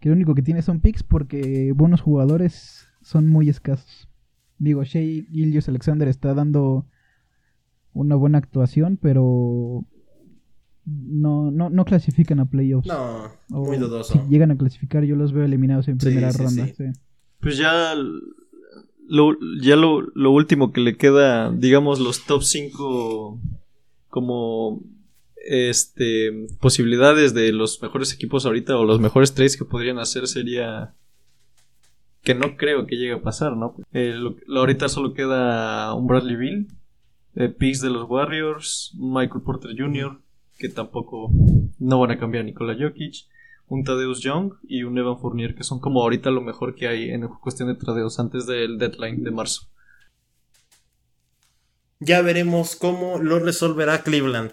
que 0.00 0.08
lo 0.10 0.14
único 0.14 0.34
que 0.34 0.42
tiene 0.42 0.62
son 0.62 0.80
picks 0.80 1.02
porque 1.02 1.72
buenos 1.74 2.00
jugadores 2.02 2.86
son 3.02 3.28
muy 3.28 3.48
escasos. 3.48 4.05
Digo, 4.58 4.84
Shea 4.84 5.24
Gillius 5.30 5.68
Alexander 5.68 6.08
está 6.08 6.34
dando 6.34 6.86
una 7.92 8.14
buena 8.14 8.38
actuación, 8.38 8.98
pero 9.00 9.84
no, 10.84 11.50
no, 11.50 11.70
no 11.70 11.84
clasifican 11.84 12.40
a 12.40 12.48
playoffs. 12.48 12.88
No, 12.88 13.32
O 13.52 13.64
muy 13.66 13.76
dudoso. 13.76 14.12
Si 14.12 14.18
llegan 14.30 14.50
a 14.50 14.56
clasificar, 14.56 15.04
yo 15.04 15.16
los 15.16 15.32
veo 15.32 15.44
eliminados 15.44 15.88
en 15.88 15.98
primera 15.98 16.32
sí, 16.32 16.42
ronda. 16.42 16.66
sí. 16.66 16.74
sí. 16.76 16.84
Pues 17.40 17.58
ya 17.58 17.94
lo, 19.08 19.36
ya 19.60 19.76
lo, 19.76 20.00
lo 20.14 20.30
último 20.30 20.72
que 20.72 20.80
le 20.80 20.96
queda, 20.96 21.50
digamos, 21.52 22.00
los 22.00 22.24
top 22.24 22.42
5 22.42 23.40
como 24.08 24.82
este 25.48 26.46
posibilidades 26.60 27.32
de 27.34 27.52
los 27.52 27.80
mejores 27.82 28.12
equipos 28.12 28.46
ahorita 28.46 28.76
o 28.76 28.84
los 28.84 28.98
mejores 28.98 29.32
trades 29.34 29.56
que 29.56 29.64
podrían 29.64 29.98
hacer 29.98 30.26
sería 30.26 30.94
que 32.26 32.34
no 32.34 32.56
creo 32.56 32.86
que 32.86 32.96
llegue 32.96 33.12
a 33.12 33.22
pasar, 33.22 33.56
¿no? 33.56 33.76
Eh, 33.92 34.18
ahorita 34.48 34.88
solo 34.88 35.14
queda 35.14 35.94
un 35.94 36.08
Bradley 36.08 36.34
Bill, 36.34 36.68
eh, 37.36 37.54
de 37.56 37.90
los 37.90 38.10
Warriors, 38.10 38.92
Michael 38.98 39.42
Porter 39.44 39.70
Jr., 39.78 40.20
que 40.58 40.68
tampoco 40.68 41.30
no 41.78 42.00
van 42.00 42.10
a 42.10 42.18
cambiar 42.18 42.44
Nikola 42.44 42.74
Jokic, 42.76 43.28
un 43.68 43.84
Tadeus 43.84 44.22
Young 44.22 44.54
y 44.64 44.82
un 44.82 44.98
Evan 44.98 45.20
Fournier, 45.20 45.54
que 45.54 45.62
son 45.62 45.78
como 45.78 46.02
ahorita 46.02 46.32
lo 46.32 46.40
mejor 46.40 46.74
que 46.74 46.88
hay 46.88 47.10
en 47.10 47.28
cuestión 47.28 47.68
de 47.68 47.76
tradeos 47.76 48.18
antes 48.18 48.44
del 48.46 48.76
deadline 48.76 49.22
de 49.22 49.30
marzo. 49.30 49.68
Ya 52.00 52.22
veremos 52.22 52.74
cómo 52.74 53.18
lo 53.18 53.38
resolverá 53.38 54.02
Cleveland. 54.02 54.50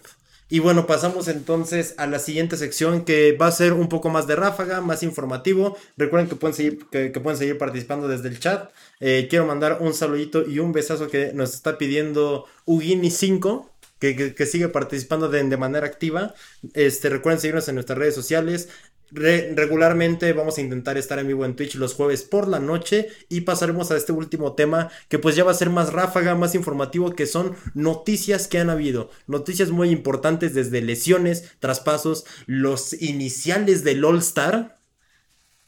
Y 0.53 0.59
bueno, 0.59 0.85
pasamos 0.85 1.29
entonces 1.29 1.95
a 1.97 2.05
la 2.05 2.19
siguiente 2.19 2.57
sección 2.57 3.05
que 3.05 3.31
va 3.31 3.47
a 3.47 3.51
ser 3.51 3.73
un 3.73 3.89
poco 3.89 4.11
más 4.11 4.27
de 4.27 4.35
ráfaga, 4.35 4.81
más 4.81 5.01
informativo. 5.01 5.75
Recuerden 5.97 6.29
que 6.29 6.35
pueden 6.35 6.53
seguir, 6.53 6.85
que, 6.91 7.09
pueden 7.09 7.39
seguir 7.39 7.57
participando 7.57 8.07
desde 8.07 8.29
el 8.29 8.39
chat. 8.39 8.69
Eh, 8.99 9.25
quiero 9.31 9.47
mandar 9.47 9.79
un 9.81 9.95
saludito 9.95 10.47
y 10.47 10.59
un 10.59 10.71
besazo 10.71 11.07
que 11.07 11.33
nos 11.33 11.55
está 11.55 11.79
pidiendo 11.79 12.45
Ugini5, 12.67 13.67
que, 13.97 14.15
que, 14.15 14.35
que 14.35 14.45
sigue 14.45 14.69
participando 14.69 15.27
de, 15.27 15.43
de 15.43 15.57
manera 15.57 15.87
activa. 15.87 16.35
Este, 16.75 17.09
recuerden 17.09 17.41
seguirnos 17.41 17.67
en 17.69 17.73
nuestras 17.73 17.97
redes 17.97 18.13
sociales. 18.13 18.69
Re- 19.15 19.53
regularmente 19.55 20.33
vamos 20.33 20.57
a 20.57 20.61
intentar 20.61 20.97
estar 20.97 21.19
en 21.19 21.27
vivo 21.27 21.45
en 21.45 21.55
Twitch 21.55 21.75
los 21.75 21.93
jueves 21.93 22.23
por 22.23 22.47
la 22.47 22.59
noche 22.59 23.09
y 23.29 23.41
pasaremos 23.41 23.91
a 23.91 23.97
este 23.97 24.11
último 24.11 24.53
tema 24.53 24.89
que 25.07 25.19
pues 25.19 25.35
ya 25.35 25.43
va 25.43 25.51
a 25.51 25.55
ser 25.55 25.69
más 25.69 25.93
ráfaga, 25.93 26.35
más 26.35 26.55
informativo, 26.55 27.11
que 27.11 27.27
son 27.27 27.55
noticias 27.75 28.47
que 28.47 28.59
han 28.59 28.69
habido. 28.69 29.09
Noticias 29.27 29.69
muy 29.69 29.89
importantes 29.89 30.53
desde 30.53 30.81
lesiones, 30.81 31.55
traspasos, 31.59 32.25
los 32.47 32.99
iniciales 33.01 33.83
del 33.83 34.03
All 34.03 34.17
Star. 34.19 34.79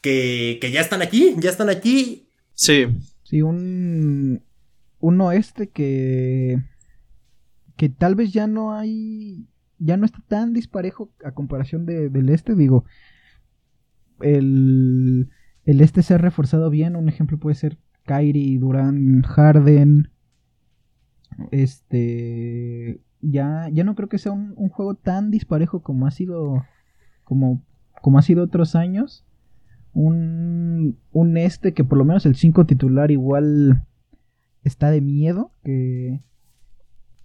que, 0.00 0.58
que 0.60 0.70
ya 0.70 0.80
están 0.80 1.02
aquí, 1.02 1.34
ya 1.38 1.50
están 1.50 1.68
aquí. 1.68 2.28
Sí. 2.54 2.86
Sí, 3.24 3.42
un, 3.42 4.42
un 5.00 5.20
oeste 5.20 5.68
que, 5.68 6.62
que 7.76 7.88
tal 7.88 8.14
vez 8.14 8.32
ya 8.32 8.46
no 8.46 8.72
hay, 8.72 9.46
ya 9.78 9.96
no 9.96 10.06
está 10.06 10.22
tan 10.28 10.52
disparejo 10.52 11.10
a 11.24 11.32
comparación 11.32 11.86
de, 11.86 12.08
del 12.08 12.28
este, 12.28 12.54
digo, 12.54 12.84
el, 14.20 15.30
el 15.64 15.80
este 15.80 16.02
se 16.02 16.14
ha 16.14 16.18
reforzado 16.18 16.70
bien, 16.70 16.96
un 16.96 17.08
ejemplo 17.08 17.38
puede 17.38 17.54
ser 17.56 17.78
Kyrie, 18.04 18.58
Durán, 18.58 19.22
Harden, 19.22 20.10
este, 21.50 23.00
ya, 23.20 23.68
ya 23.72 23.84
no 23.84 23.94
creo 23.94 24.08
que 24.08 24.18
sea 24.18 24.32
un, 24.32 24.54
juego 24.68 24.94
tan 24.94 25.30
disparejo 25.30 25.82
como 25.82 26.06
ha 26.06 26.10
sido, 26.10 26.64
como, 27.24 27.62
como 28.02 28.18
ha 28.18 28.22
sido 28.22 28.44
otros 28.44 28.74
años. 28.74 29.24
Un, 29.92 30.98
un 31.12 31.36
este 31.38 31.72
que 31.72 31.82
por 31.82 31.96
lo 31.96 32.04
menos 32.04 32.26
el 32.26 32.36
5 32.36 32.66
titular 32.66 33.10
igual 33.10 33.86
está 34.62 34.90
de 34.90 35.00
miedo 35.00 35.52
que 35.64 36.20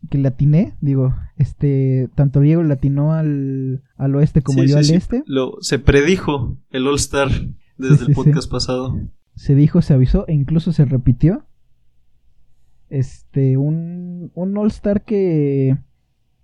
que 0.09 0.17
latiné, 0.17 0.75
digo, 0.81 1.13
este, 1.37 2.09
tanto 2.15 2.39
Diego 2.39 2.63
latinó 2.63 3.13
al, 3.13 3.83
al 3.97 4.15
oeste 4.15 4.41
como 4.41 4.61
Sí, 4.63 4.67
yo 4.67 4.73
sí, 4.73 4.77
al 4.77 4.85
sí. 4.85 4.93
este. 4.95 5.23
Lo, 5.25 5.57
se 5.61 5.79
predijo 5.79 6.57
el 6.69 6.87
All 6.87 6.95
Star 6.95 7.29
desde 7.77 8.07
el 8.07 8.13
podcast 8.13 8.49
pasado. 8.49 8.99
Se 9.35 9.55
dijo, 9.55 9.81
se 9.81 9.93
avisó 9.93 10.27
e 10.27 10.33
incluso 10.33 10.71
se 10.71 10.85
repitió. 10.85 11.45
Este, 12.89 13.57
un, 13.57 14.31
un 14.33 14.57
All 14.57 14.67
Star 14.67 15.03
que 15.03 15.77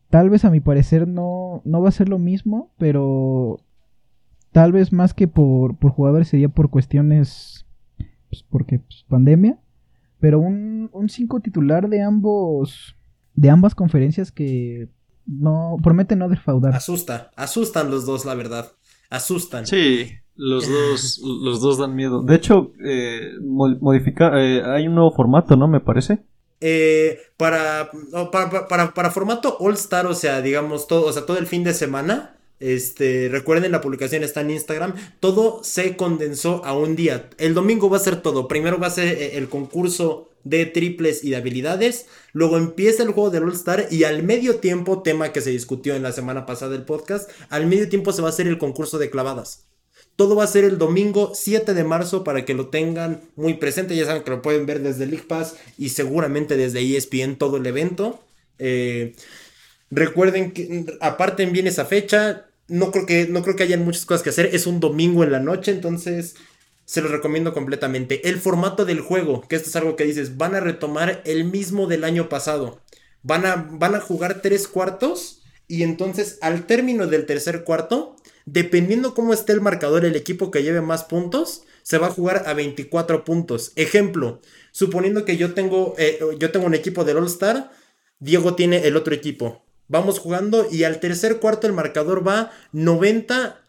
tal 0.10 0.30
vez 0.30 0.46
a 0.46 0.52
mi 0.52 0.60
parecer 0.60 1.08
no, 1.08 1.62
no 1.66 1.82
va 1.82 1.90
a 1.90 1.94
ser 1.94 2.10
lo 2.10 2.20
mismo, 2.20 2.72
pero 2.78 3.60
tal 4.52 4.72
vez 4.72 4.94
más 4.94 5.14
que 5.14 5.28
por, 5.28 5.78
por 5.78 5.92
jugadores 5.92 6.30
sería 6.30 6.50
por 6.50 6.70
cuestiones, 6.70 7.66
pues, 8.30 8.44
porque 8.44 8.80
pues, 8.80 9.06
pandemia. 9.08 9.60
Pero 10.20 10.40
un, 10.40 10.90
un 10.94 11.10
cinco 11.10 11.42
titular 11.42 11.90
de 11.90 12.02
ambos, 12.02 12.97
de 13.38 13.50
ambas 13.52 13.76
conferencias 13.76 14.32
que 14.32 14.90
no 15.26 15.78
promete 15.82 16.16
no 16.16 16.28
defraudar. 16.28 16.74
Asusta, 16.74 17.32
asustan 17.36 17.90
los 17.92 18.06
dos, 18.06 18.26
la 18.26 18.34
verdad. 18.34 18.72
Asustan. 19.10 19.66
Sí, 19.68 20.12
los 20.36 20.68
dos, 20.70 21.22
los 21.24 21.62
dos 21.62 21.78
dan 21.78 21.96
miedo. 21.96 22.24
De 22.24 22.36
hecho, 22.36 22.74
eh, 22.84 23.32
eh, 23.32 24.62
hay 24.66 24.88
un 24.88 24.96
nuevo 24.96 25.12
formato, 25.12 25.56
¿no? 25.56 25.68
Me 25.68 25.80
parece. 25.80 26.20
Eh, 26.60 27.20
para, 27.38 27.92
para, 28.32 28.68
para, 28.68 28.94
para 28.96 29.12
formato 29.12 29.56
All 29.60 29.76
Star, 29.76 30.08
o 30.08 30.16
sea, 30.16 30.42
digamos, 30.42 30.88
todo, 30.88 31.06
o 31.06 31.14
sea, 31.14 31.26
todo 31.26 31.38
el 31.38 31.46
fin 31.46 31.64
de 31.64 31.76
semana. 31.76 32.37
Este, 32.60 33.30
recuerden, 33.30 33.72
la 33.72 33.82
publicación 33.82 34.24
está 34.24 34.42
en 34.42 34.52
Instagram. 34.52 34.96
Todo 35.20 35.64
se 35.64 35.96
condensó 35.96 36.64
a 36.66 36.78
un 36.78 36.96
día. 36.96 37.30
El 37.38 37.54
domingo 37.54 37.90
va 37.90 37.98
a 37.98 38.02
ser 38.02 38.22
todo. 38.22 38.48
Primero 38.48 38.80
va 38.80 38.88
a 38.88 38.92
ser 38.92 39.08
eh, 39.08 39.38
el 39.38 39.48
concurso 39.50 40.30
de 40.44 40.66
triples 40.66 41.24
y 41.24 41.32
de 41.32 41.36
habilidades. 41.36 42.08
Luego 42.34 42.58
empieza 42.58 43.04
el 43.04 43.12
juego 43.12 43.30
del 43.30 43.44
All 43.44 43.54
Star. 43.54 43.88
Y 43.92 44.04
al 44.06 44.24
medio 44.24 44.58
tiempo, 44.58 45.04
tema 45.04 45.32
que 45.32 45.42
se 45.42 45.52
discutió 45.52 45.96
en 45.96 46.04
la 46.04 46.12
semana 46.12 46.46
pasada 46.46 46.72
del 46.72 46.84
podcast. 46.84 47.30
Al 47.50 47.68
medio 47.68 47.90
tiempo 47.90 48.12
se 48.12 48.22
va 48.22 48.30
a 48.30 48.32
hacer 48.32 48.48
el 48.48 48.58
concurso 48.58 48.98
de 48.98 49.10
clavadas. 49.10 49.68
Todo 50.16 50.36
va 50.36 50.44
a 50.44 50.48
ser 50.48 50.64
el 50.64 50.80
domingo 50.80 51.34
7 51.36 51.76
de 51.76 51.84
marzo 51.84 52.24
para 52.24 52.44
que 52.44 52.56
lo 52.56 52.70
tengan 52.70 53.22
muy 53.36 53.54
presente. 53.54 53.96
Ya 53.96 54.06
saben 54.06 54.24
que 54.24 54.32
lo 54.32 54.42
pueden 54.42 54.66
ver 54.66 54.82
desde 54.82 55.06
League 55.06 55.28
Pass 55.28 55.56
y 55.78 55.90
seguramente 55.90 56.58
desde 56.58 56.82
ESPN 56.82 57.36
todo 57.36 57.58
el 57.58 57.68
evento. 57.68 58.24
Eh, 58.58 59.16
recuerden 59.92 60.52
que 60.54 60.86
aparten 61.02 61.52
bien 61.52 61.68
esa 61.68 61.86
fecha. 61.86 62.47
No 62.68 62.92
creo, 62.92 63.06
que, 63.06 63.28
no 63.28 63.44
creo 63.44 63.56
que 63.56 63.64
hayan 63.64 63.86
muchas 63.86 64.06
cosas 64.06 64.24
que 64.24 64.30
hacer. 64.30 64.50
Es 64.54 64.68
un 64.68 64.80
domingo 64.80 65.24
en 65.24 65.32
la 65.32 65.40
noche, 65.40 65.72
entonces 65.72 66.36
se 66.86 67.02
los 67.02 67.12
recomiendo 67.12 67.54
completamente. 67.54 68.30
El 68.30 68.40
formato 68.40 68.86
del 68.86 69.02
juego, 69.02 69.42
que 69.42 69.58
esto 69.58 69.70
es 69.70 69.76
algo 69.76 69.96
que 69.96 70.06
dices, 70.06 70.38
van 70.38 70.56
a 70.56 70.62
retomar 70.62 71.22
el 71.26 71.44
mismo 71.44 71.88
del 71.88 72.04
año 72.04 72.30
pasado. 72.30 72.82
Van 73.24 73.46
a, 73.46 73.68
van 73.72 73.96
a 73.96 74.00
jugar 74.00 74.42
tres 74.42 74.68
cuartos 74.68 75.44
y 75.68 75.84
entonces 75.84 76.38
al 76.42 76.66
término 76.66 77.08
del 77.08 77.26
tercer 77.26 77.66
cuarto, 77.66 78.16
dependiendo 78.46 79.14
cómo 79.14 79.34
esté 79.34 79.52
el 79.52 79.62
marcador, 79.62 80.06
el 80.06 80.16
equipo 80.16 80.50
que 80.50 80.64
lleve 80.64 80.82
más 80.82 81.04
puntos, 81.04 81.64
se 81.84 81.98
va 81.98 82.08
a 82.08 82.12
jugar 82.12 82.44
a 82.48 82.54
24 82.54 83.26
puntos. 83.26 83.74
Ejemplo, 83.76 84.42
suponiendo 84.72 85.26
que 85.26 85.38
yo 85.38 85.54
tengo, 85.54 85.96
eh, 85.98 86.20
yo 86.40 86.52
tengo 86.52 86.66
un 86.66 86.74
equipo 86.74 87.04
del 87.04 87.18
All 87.18 87.28
Star, 87.28 87.72
Diego 88.20 88.56
tiene 88.56 88.88
el 88.88 88.96
otro 88.96 89.14
equipo. 89.14 89.67
Vamos 89.88 90.20
jugando 90.20 90.68
y 90.72 90.84
al 90.84 91.00
tercer 91.00 91.40
cuarto 91.40 91.68
el 91.68 91.74
marcador 91.74 92.28
va 92.28 92.52
90 92.72 93.62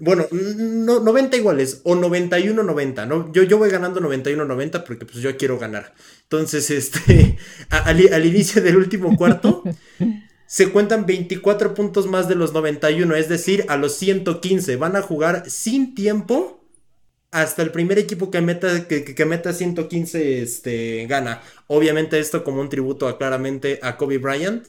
bueno, 0.00 0.26
no, 0.32 1.00
90 1.00 1.36
iguales 1.36 1.82
o 1.84 1.94
91-90, 1.94 3.06
¿no? 3.06 3.30
Yo, 3.34 3.42
yo 3.42 3.58
voy 3.58 3.68
ganando 3.68 4.00
91-90 4.00 4.82
porque 4.84 5.04
pues 5.04 5.18
yo 5.18 5.36
quiero 5.36 5.58
ganar. 5.58 5.92
Entonces, 6.22 6.70
este, 6.70 7.36
al, 7.68 8.10
al 8.10 8.24
inicio 8.24 8.62
del 8.62 8.78
último 8.78 9.14
cuarto 9.14 9.62
se 10.46 10.70
cuentan 10.70 11.04
24 11.04 11.74
puntos 11.74 12.06
más 12.06 12.28
de 12.28 12.34
los 12.34 12.54
91, 12.54 13.14
es 13.14 13.28
decir, 13.28 13.66
a 13.68 13.76
los 13.76 13.94
115. 13.96 14.76
Van 14.76 14.96
a 14.96 15.02
jugar 15.02 15.44
sin 15.50 15.94
tiempo 15.94 16.64
hasta 17.30 17.60
el 17.60 17.70
primer 17.70 17.98
equipo 17.98 18.30
que 18.30 18.40
meta, 18.40 18.88
que 18.88 19.24
meta 19.26 19.52
115 19.52 20.40
este, 20.40 21.06
gana. 21.08 21.42
Obviamente 21.66 22.18
esto 22.18 22.42
como 22.42 22.62
un 22.62 22.70
tributo 22.70 23.06
a, 23.06 23.18
claramente 23.18 23.78
a 23.82 23.98
Kobe 23.98 24.16
Bryant 24.16 24.66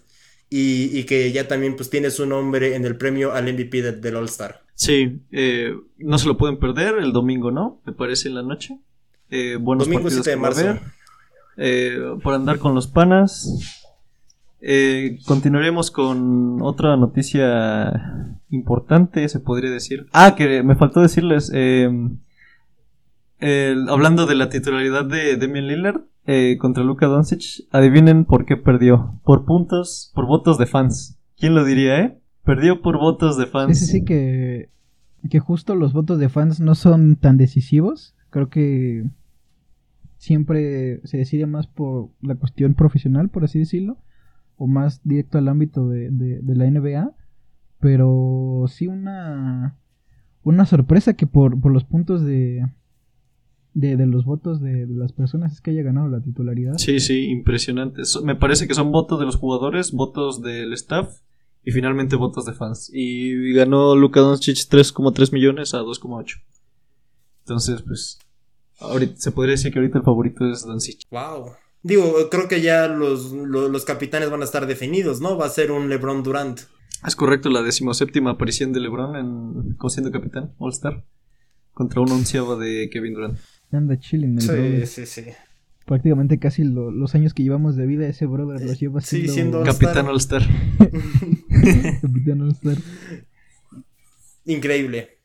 y, 0.51 0.95
y 0.99 1.05
que 1.05 1.31
ya 1.31 1.47
también 1.47 1.75
pues 1.77 1.89
tiene 1.89 2.11
su 2.11 2.25
nombre 2.27 2.75
en 2.75 2.85
el 2.85 2.97
premio 2.97 3.31
al 3.33 3.45
MVP 3.51 3.81
de- 3.81 3.91
del 3.93 4.17
All 4.17 4.25
Star. 4.25 4.61
Sí, 4.75 5.21
eh, 5.31 5.73
no 5.97 6.17
se 6.19 6.27
lo 6.27 6.37
pueden 6.37 6.59
perder 6.59 6.95
el 6.99 7.13
domingo, 7.13 7.49
¿no? 7.51 7.81
Me 7.85 7.93
parece 7.93 8.27
en 8.27 8.35
la 8.35 8.43
noche. 8.43 8.77
Eh, 9.29 9.55
buenos 9.59 9.85
Domingo 9.87 10.03
partidos 10.03 10.25
7 10.25 10.29
de 10.31 10.41
marzo. 10.41 10.79
Eh, 11.57 11.97
por 12.21 12.33
andar 12.33 12.59
con 12.59 12.75
los 12.75 12.87
panas. 12.87 13.77
Eh, 14.59 15.19
continuaremos 15.25 15.89
con 15.89 16.61
otra 16.61 16.97
noticia 16.97 18.37
importante, 18.49 19.27
se 19.29 19.39
podría 19.39 19.71
decir. 19.71 20.07
Ah, 20.11 20.35
que 20.35 20.61
me 20.63 20.75
faltó 20.75 21.01
decirles, 21.01 21.49
hablando 23.89 24.25
de 24.25 24.35
la 24.35 24.49
titularidad 24.49 25.05
de 25.05 25.37
Damian 25.37 25.67
Lillard 25.67 26.01
eh, 26.25 26.57
contra 26.59 26.83
Luka 26.83 27.07
Doncic, 27.07 27.65
adivinen 27.71 28.25
por 28.25 28.45
qué 28.45 28.57
perdió. 28.57 29.19
Por 29.23 29.45
puntos, 29.45 30.11
por 30.15 30.25
votos 30.27 30.57
de 30.57 30.65
fans. 30.65 31.17
¿Quién 31.37 31.55
lo 31.55 31.63
diría, 31.65 31.99
eh? 32.01 32.17
Perdió 32.43 32.81
por 32.81 32.97
votos 32.99 33.37
de 33.37 33.45
fans. 33.47 33.79
Sí, 33.79 33.85
sí, 33.85 34.03
que, 34.05 34.69
que 35.29 35.39
justo 35.39 35.75
los 35.75 35.93
votos 35.93 36.19
de 36.19 36.29
fans 36.29 36.59
no 36.59 36.75
son 36.75 37.15
tan 37.15 37.37
decisivos. 37.37 38.15
Creo 38.29 38.49
que 38.49 39.03
siempre 40.17 41.01
se 41.05 41.17
decide 41.17 41.45
más 41.47 41.67
por 41.67 42.09
la 42.21 42.35
cuestión 42.35 42.73
profesional, 42.75 43.29
por 43.29 43.43
así 43.43 43.59
decirlo, 43.59 43.97
o 44.57 44.67
más 44.67 45.01
directo 45.03 45.37
al 45.37 45.47
ámbito 45.47 45.87
de, 45.89 46.09
de- 46.11 46.39
de 46.41 46.55
la 46.55 46.65
NBA. 46.69 47.11
Pero 47.79 48.65
sí 48.67 48.85
una, 48.87 49.75
una 50.43 50.65
sorpresa 50.65 51.13
que 51.13 51.25
por, 51.25 51.59
por 51.59 51.71
los 51.71 51.83
puntos 51.83 52.23
de, 52.23 52.67
de, 53.73 53.95
de 53.95 54.05
los 54.05 54.25
votos 54.25 54.61
de, 54.61 54.85
de 54.85 54.93
las 54.95 55.13
personas 55.13 55.53
es 55.53 55.61
que 55.61 55.71
haya 55.71 55.81
ganado 55.83 56.07
la 56.09 56.21
titularidad. 56.21 56.73
Sí, 56.77 56.99
sí, 56.99 57.25
impresionante. 57.29 58.05
So- 58.05 58.23
me 58.23 58.35
parece 58.35 58.67
que 58.67 58.73
son 58.73 58.91
votos 58.91 59.19
de 59.19 59.25
los 59.25 59.35
jugadores, 59.37 59.91
votos 59.91 60.41
del 60.41 60.73
staff 60.73 61.09
y 61.63 61.71
finalmente 61.71 62.15
votos 62.15 62.45
de 62.45 62.53
fans. 62.53 62.89
Y 62.93 63.53
ganó 63.53 63.95
Luka 63.95 64.19
Doncic 64.19 64.57
3,3 64.57 65.31
millones 65.33 65.73
a 65.73 65.79
2,8. 65.81 66.41
Entonces, 67.45 67.81
pues, 67.81 68.19
ahorita, 68.79 69.15
se 69.17 69.31
podría 69.31 69.51
decir 69.53 69.71
que 69.71 69.79
ahorita 69.79 69.99
el 69.99 70.03
favorito 70.03 70.49
es 70.49 70.63
Doncic. 70.65 71.01
Wow. 71.11 71.51
Digo, 71.83 72.13
creo 72.29 72.47
que 72.47 72.61
ya 72.61 72.87
los, 72.87 73.31
lo- 73.31 73.69
los 73.69 73.85
capitanes 73.85 74.29
van 74.29 74.41
a 74.41 74.45
estar 74.45 74.67
definidos, 74.67 75.21
¿no? 75.21 75.37
Va 75.37 75.45
a 75.45 75.49
ser 75.49 75.71
un 75.71 75.89
LeBron 75.89 76.23
Durant. 76.23 76.59
Es 77.05 77.15
correcto, 77.15 77.49
la 77.49 77.63
decimoséptima 77.63 78.31
aparición 78.31 78.73
de 78.73 78.79
LeBron 78.81 79.15
en, 79.15 79.73
como 79.75 79.89
siendo 79.89 80.11
capitán 80.11 80.53
All-Star 80.59 81.03
contra 81.73 82.01
un 82.01 82.11
onceavo 82.11 82.57
de 82.57 82.89
Kevin 82.91 83.13
Durant. 83.15 83.39
Anda 83.71 83.97
chilling 83.99 84.37
el 84.39 84.45
brother. 84.47 84.87
sí, 84.87 85.05
sí. 85.05 85.23
Prácticamente 85.85 86.37
casi 86.39 86.63
lo- 86.63 86.91
los 86.91 87.15
años 87.15 87.33
que 87.33 87.43
llevamos 87.43 87.75
de 87.75 87.85
vida 87.87 88.07
ese 88.07 88.25
brother 88.25 88.61
los 88.65 88.79
lleva 88.79 89.01
Sí, 89.01 89.27
siendo 89.27 89.33
siendo- 89.33 89.63
Capitán 89.63 90.07
All-Star. 90.07 90.43
capitán 92.01 92.41
All-Star. 92.41 92.77
Increíble. 94.45 95.17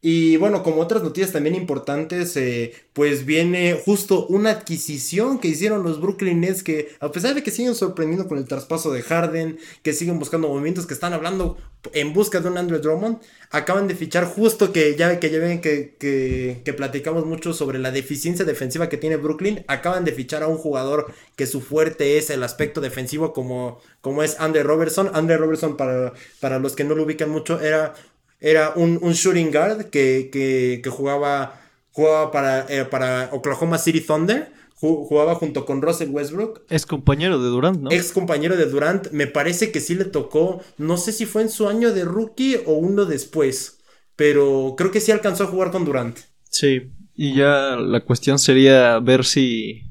Y 0.00 0.36
bueno, 0.36 0.62
como 0.62 0.80
otras 0.80 1.02
noticias 1.02 1.32
también 1.32 1.56
importantes, 1.56 2.36
eh, 2.36 2.72
pues 2.92 3.26
viene 3.26 3.80
justo 3.84 4.26
una 4.28 4.50
adquisición 4.50 5.40
que 5.40 5.48
hicieron 5.48 5.82
los 5.82 6.00
Brooklyn 6.00 6.40
Nets 6.40 6.62
que 6.62 6.90
a 7.00 7.10
pesar 7.10 7.34
de 7.34 7.42
que 7.42 7.50
siguen 7.50 7.74
sorprendiendo 7.74 8.28
con 8.28 8.38
el 8.38 8.46
traspaso 8.46 8.92
de 8.92 9.02
Harden, 9.02 9.58
que 9.82 9.92
siguen 9.92 10.20
buscando 10.20 10.48
movimientos, 10.48 10.86
que 10.86 10.94
están 10.94 11.14
hablando 11.14 11.56
en 11.92 12.12
busca 12.12 12.38
de 12.38 12.48
un 12.48 12.58
Andrew 12.58 12.80
Drummond, 12.80 13.18
acaban 13.50 13.88
de 13.88 13.96
fichar 13.96 14.24
justo 14.24 14.72
que 14.72 14.94
ya, 14.94 15.18
que 15.18 15.30
ya 15.30 15.38
ven 15.40 15.60
que, 15.60 15.96
que, 15.98 16.72
platicamos 16.74 17.26
mucho 17.26 17.52
sobre 17.52 17.80
la 17.80 17.90
deficiencia 17.90 18.44
defensiva 18.44 18.88
que 18.88 18.98
tiene 18.98 19.16
Brooklyn, 19.16 19.64
acaban 19.66 20.04
de 20.04 20.12
fichar 20.12 20.44
a 20.44 20.48
un 20.48 20.58
jugador 20.58 21.12
que 21.34 21.46
su 21.46 21.60
fuerte 21.60 22.18
es 22.18 22.30
el 22.30 22.44
aspecto 22.44 22.80
defensivo 22.80 23.32
como, 23.32 23.80
como 24.00 24.22
es 24.22 24.38
Andre 24.38 24.62
Robertson. 24.62 25.10
Andre 25.12 25.38
Robertson, 25.38 25.76
para, 25.76 26.12
para 26.38 26.60
los 26.60 26.76
que 26.76 26.84
no 26.84 26.94
lo 26.94 27.02
ubican 27.02 27.30
mucho, 27.30 27.60
era 27.60 27.94
Era 28.40 28.72
un, 28.76 28.98
un 29.02 29.12
shooting 29.12 29.50
guard 29.50 29.86
que, 29.86 30.28
que, 30.32 30.80
que 30.82 30.90
jugaba, 30.90 31.60
jugaba 31.92 32.30
para, 32.30 32.66
eh, 32.68 32.84
para 32.84 33.30
Oklahoma 33.32 33.78
City 33.78 34.00
Thunder. 34.00 34.52
Jugaba 34.80 35.34
junto 35.34 35.66
con 35.66 35.82
Russell 35.82 36.10
Westbrook. 36.10 36.62
Es 36.70 36.86
compañero 36.86 37.42
de 37.42 37.48
Durant, 37.48 37.80
¿no? 37.80 37.90
Ex 37.90 38.12
compañero 38.12 38.56
de 38.56 38.66
Durant. 38.66 39.10
Me 39.10 39.26
parece 39.26 39.72
que 39.72 39.80
sí 39.80 39.96
le 39.96 40.04
tocó. 40.04 40.62
No 40.76 40.98
sé 40.98 41.10
si 41.10 41.26
fue 41.26 41.42
en 41.42 41.50
su 41.50 41.66
año 41.66 41.92
de 41.92 42.04
rookie 42.04 42.60
o 42.64 42.74
uno 42.74 43.04
después. 43.04 43.80
Pero 44.14 44.74
creo 44.78 44.92
que 44.92 45.00
sí 45.00 45.10
alcanzó 45.10 45.44
a 45.44 45.46
jugar 45.48 45.72
con 45.72 45.84
Durant. 45.84 46.16
Sí. 46.48 46.92
Y 47.16 47.34
ya 47.34 47.74
la 47.74 48.04
cuestión 48.04 48.38
sería 48.38 49.00
ver 49.00 49.24
si 49.24 49.82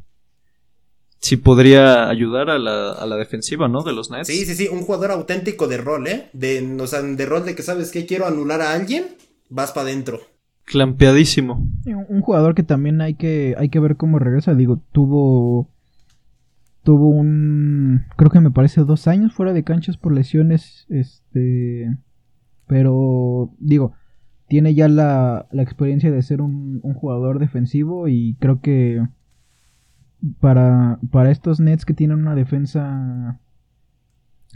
si 1.20 1.38
podría 1.38 2.10
ayudar 2.10 2.50
a 2.50 2.60
la, 2.60 2.92
a 2.92 3.06
la 3.06 3.16
defensiva, 3.16 3.68
¿no? 3.68 3.84
De 3.84 3.94
los 3.94 4.12
Nets. 4.12 4.28
Sí, 4.28 4.46
sí, 4.46 4.56
sí, 4.56 4.68
un 4.72 4.82
jugador 4.82 5.12
auténtico 5.12 5.68
de 5.68 5.78
rol, 5.78 6.08
¿eh? 6.08 6.30
De, 6.34 6.78
o 6.80 6.88
sea, 6.88 7.02
de 7.02 7.26
rol 7.26 7.46
de 7.46 7.56
que 7.56 7.64
sabes 7.64 7.92
que 7.92 8.06
quiero 8.06 8.28
anular 8.28 8.62
a 8.62 8.74
alguien, 8.74 9.06
vas 9.50 9.72
para 9.72 9.88
adentro. 9.88 10.20
Clampeadísimo. 10.68 11.66
Un 12.10 12.22
jugador 12.22 12.54
que 12.54 12.64
también 12.64 13.00
hay 13.00 13.14
que, 13.14 13.56
hay 13.58 13.70
que 13.70 13.80
ver 13.80 13.96
cómo 13.96 14.20
regresa. 14.20 14.54
Digo, 14.54 14.82
tuvo. 14.92 15.70
Tuvo 16.84 17.08
un. 17.08 18.04
Creo 18.18 18.30
que 18.30 18.42
me 18.42 18.52
parece 18.52 18.82
dos 18.82 19.08
años 19.08 19.34
fuera 19.34 19.54
de 19.54 19.64
canchas 19.64 19.96
por 19.96 20.14
lesiones. 20.14 20.86
Este. 20.90 21.96
Pero. 22.68 23.54
Digo. 23.60 23.94
Tiene 24.50 24.74
ya 24.74 24.90
la, 24.90 25.48
la 25.52 25.64
experiencia 25.64 26.12
de 26.12 26.22
ser 26.22 26.42
un, 26.42 26.82
un 26.84 26.94
jugador 26.94 27.40
defensivo. 27.40 28.10
Y 28.10 28.36
creo 28.40 28.60
que 28.60 29.02
para, 30.40 31.00
para 31.12 31.32
estos 31.32 31.60
Nets 31.60 31.86
que 31.86 31.94
tienen 31.94 32.20
una 32.20 32.36
defensa 32.36 33.40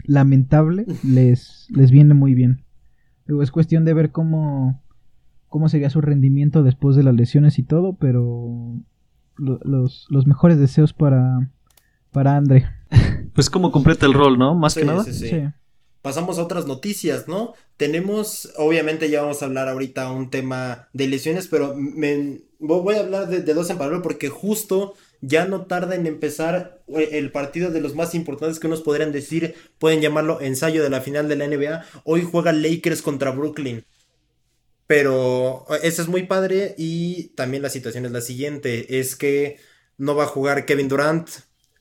lamentable, 0.04 0.86
les, 1.02 1.66
les 1.70 1.90
viene 1.90 2.14
muy 2.14 2.34
bien. 2.34 2.64
es 3.40 3.50
cuestión 3.50 3.84
de 3.84 3.94
ver 3.94 4.10
cómo, 4.10 4.82
cómo 5.48 5.68
sería 5.68 5.90
su 5.90 6.00
rendimiento 6.00 6.62
después 6.62 6.96
de 6.96 7.02
las 7.02 7.14
lesiones 7.14 7.58
y 7.58 7.62
todo, 7.62 7.94
pero 7.94 8.76
los, 9.36 10.06
los 10.08 10.26
mejores 10.26 10.58
deseos 10.58 10.92
para, 10.92 11.50
para 12.10 12.36
Andre. 12.36 12.66
Pues 13.34 13.48
como 13.48 13.72
completa 13.72 14.04
el 14.04 14.12
rol, 14.12 14.38
¿no? 14.38 14.54
Más 14.54 14.74
que 14.74 14.84
nada. 14.84 15.04
Sí, 15.04 15.14
sí. 15.14 15.42
Pasamos 16.02 16.38
a 16.38 16.42
otras 16.42 16.66
noticias, 16.66 17.28
¿no? 17.28 17.54
Tenemos, 17.78 18.52
obviamente 18.58 19.08
ya 19.08 19.22
vamos 19.22 19.40
a 19.40 19.46
hablar 19.46 19.68
ahorita 19.68 20.12
un 20.12 20.28
tema 20.28 20.88
de 20.92 21.06
lesiones, 21.06 21.48
pero 21.48 21.74
me, 21.74 22.42
voy 22.58 22.96
a 22.96 23.00
hablar 23.00 23.28
de, 23.28 23.40
de 23.40 23.54
dos 23.54 23.70
en 23.70 23.78
paralelo 23.78 24.02
porque 24.02 24.28
justo 24.28 24.92
ya 25.22 25.46
no 25.46 25.66
tarda 25.66 25.94
en 25.94 26.06
empezar 26.06 26.82
eh, 26.88 27.10
el 27.12 27.30
partido 27.32 27.70
de 27.70 27.80
los 27.80 27.94
más 27.94 28.14
importantes 28.14 28.58
que 28.58 28.68
nos 28.68 28.82
podrían 28.82 29.12
decir, 29.12 29.54
pueden 29.78 30.00
llamarlo 30.00 30.40
ensayo 30.40 30.82
de 30.82 30.90
la 30.90 31.00
final 31.00 31.28
de 31.28 31.36
la 31.36 31.46
NBA. 31.46 31.84
Hoy 32.04 32.28
juega 32.30 32.52
Lakers 32.52 33.00
contra 33.00 33.30
Brooklyn. 33.30 33.86
Pero 34.86 35.64
eh, 35.70 35.78
eso 35.84 36.02
es 36.02 36.08
muy 36.08 36.24
padre 36.24 36.74
y 36.76 37.28
también 37.36 37.62
la 37.62 37.70
situación 37.70 38.04
es 38.04 38.12
la 38.12 38.20
siguiente, 38.20 38.98
es 38.98 39.16
que 39.16 39.58
no 39.96 40.16
va 40.16 40.24
a 40.24 40.26
jugar 40.26 40.66
Kevin 40.66 40.88
Durant, 40.88 41.30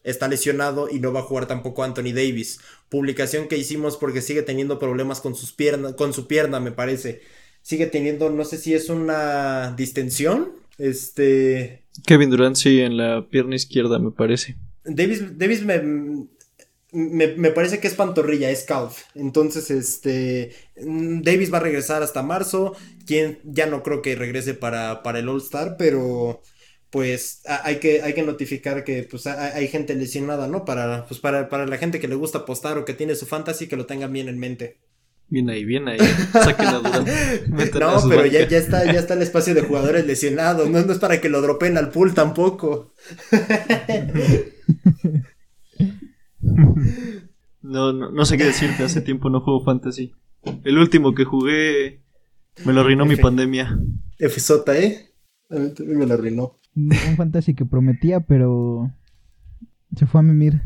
está 0.03 0.27
lesionado 0.27 0.87
y 0.89 0.99
no 0.99 1.11
va 1.11 1.21
a 1.21 1.23
jugar 1.23 1.47
tampoco 1.47 1.83
Anthony 1.83 2.13
Davis. 2.13 2.59
Publicación 2.89 3.47
que 3.47 3.57
hicimos 3.57 3.97
porque 3.97 4.21
sigue 4.21 4.43
teniendo 4.43 4.77
problemas 4.77 5.19
con 5.19 5.33
sus 5.35 5.51
piernas, 5.51 5.95
con 5.95 6.13
su 6.13 6.27
pierna, 6.27 6.59
me 6.59 6.71
parece. 6.71 7.21
Sigue 7.63 7.87
teniendo, 7.87 8.29
no 8.29 8.45
sé 8.45 8.57
si 8.57 8.75
es 8.75 8.89
una 8.89 9.73
distensión, 9.75 10.60
este, 10.81 11.81
Kevin 12.05 12.29
Durant 12.29 12.55
sí 12.55 12.81
en 12.81 12.97
la 12.97 13.27
pierna 13.29 13.55
izquierda, 13.55 13.99
me 13.99 14.11
parece. 14.11 14.57
Davis, 14.83 15.37
Davis 15.37 15.63
me, 15.63 16.27
me, 16.91 17.51
parece 17.51 17.79
que 17.79 17.87
es 17.87 17.93
pantorrilla, 17.93 18.49
es 18.49 18.63
calf. 18.63 19.03
Entonces, 19.15 19.69
este. 19.71 20.51
Davis 20.75 21.53
va 21.53 21.57
a 21.57 21.61
regresar 21.61 22.03
hasta 22.03 22.23
marzo. 22.23 22.75
Quien 23.05 23.39
ya 23.43 23.65
no 23.67 23.83
creo 23.83 24.01
que 24.01 24.15
regrese 24.15 24.53
para, 24.53 25.03
para 25.03 25.19
el 25.19 25.29
All-Star, 25.29 25.75
pero. 25.77 26.41
Pues 26.89 27.41
hay 27.63 27.77
que, 27.77 28.01
hay 28.01 28.13
que 28.13 28.21
notificar 28.21 28.83
que 28.83 29.03
pues, 29.03 29.25
hay, 29.25 29.69
gente 29.69 29.95
lesionada, 29.95 30.47
¿no? 30.47 30.65
Para, 30.65 31.05
pues, 31.07 31.21
para, 31.21 31.47
para 31.47 31.65
la 31.65 31.77
gente 31.77 32.01
que 32.01 32.09
le 32.09 32.15
gusta 32.15 32.39
apostar 32.39 32.77
o 32.77 32.83
que 32.83 32.93
tiene 32.93 33.15
su 33.15 33.25
fantasy, 33.25 33.67
que 33.67 33.77
lo 33.77 33.85
tengan 33.85 34.11
bien 34.11 34.27
en 34.27 34.37
mente. 34.37 34.77
Bien 35.31 35.49
ahí, 35.49 35.63
bien 35.63 35.87
ahí. 35.87 35.97
Saquen 36.33 36.65
la 36.65 36.79
Durant. 36.79 37.07
no, 37.47 37.57
pero 38.09 38.25
ya, 38.25 38.45
ya, 38.49 38.57
está, 38.57 38.83
ya 38.83 38.99
está 38.99 39.13
el 39.13 39.21
espacio 39.21 39.55
de 39.55 39.61
jugadores 39.61 40.05
lesionados. 40.05 40.69
No, 40.69 40.81
no 40.81 40.91
es 40.91 40.99
para 40.99 41.21
que 41.21 41.29
lo 41.29 41.41
dropen 41.41 41.77
al 41.77 41.89
pool 41.89 42.13
tampoco. 42.13 42.91
no, 47.61 47.93
no, 47.93 48.11
no 48.11 48.25
sé 48.25 48.37
qué 48.37 48.43
decirte. 48.43 48.83
Hace 48.83 48.99
tiempo 48.99 49.29
no 49.29 49.39
juego 49.39 49.63
fantasy. 49.63 50.13
El 50.65 50.77
último 50.77 51.15
que 51.15 51.23
jugué 51.23 52.03
me 52.65 52.73
lo 52.73 52.81
arruinó 52.81 53.05
mi 53.05 53.15
pandemia. 53.15 53.79
FZ, 54.19 54.51
¿eh? 54.67 55.13
Me 55.49 56.05
lo 56.05 56.13
arruinó. 56.13 56.59
Un 56.75 56.91
fantasy 57.15 57.53
que 57.53 57.65
prometía, 57.65 58.19
pero 58.19 58.91
se 59.95 60.05
fue 60.07 60.19
a 60.19 60.23
mimir. 60.23 60.61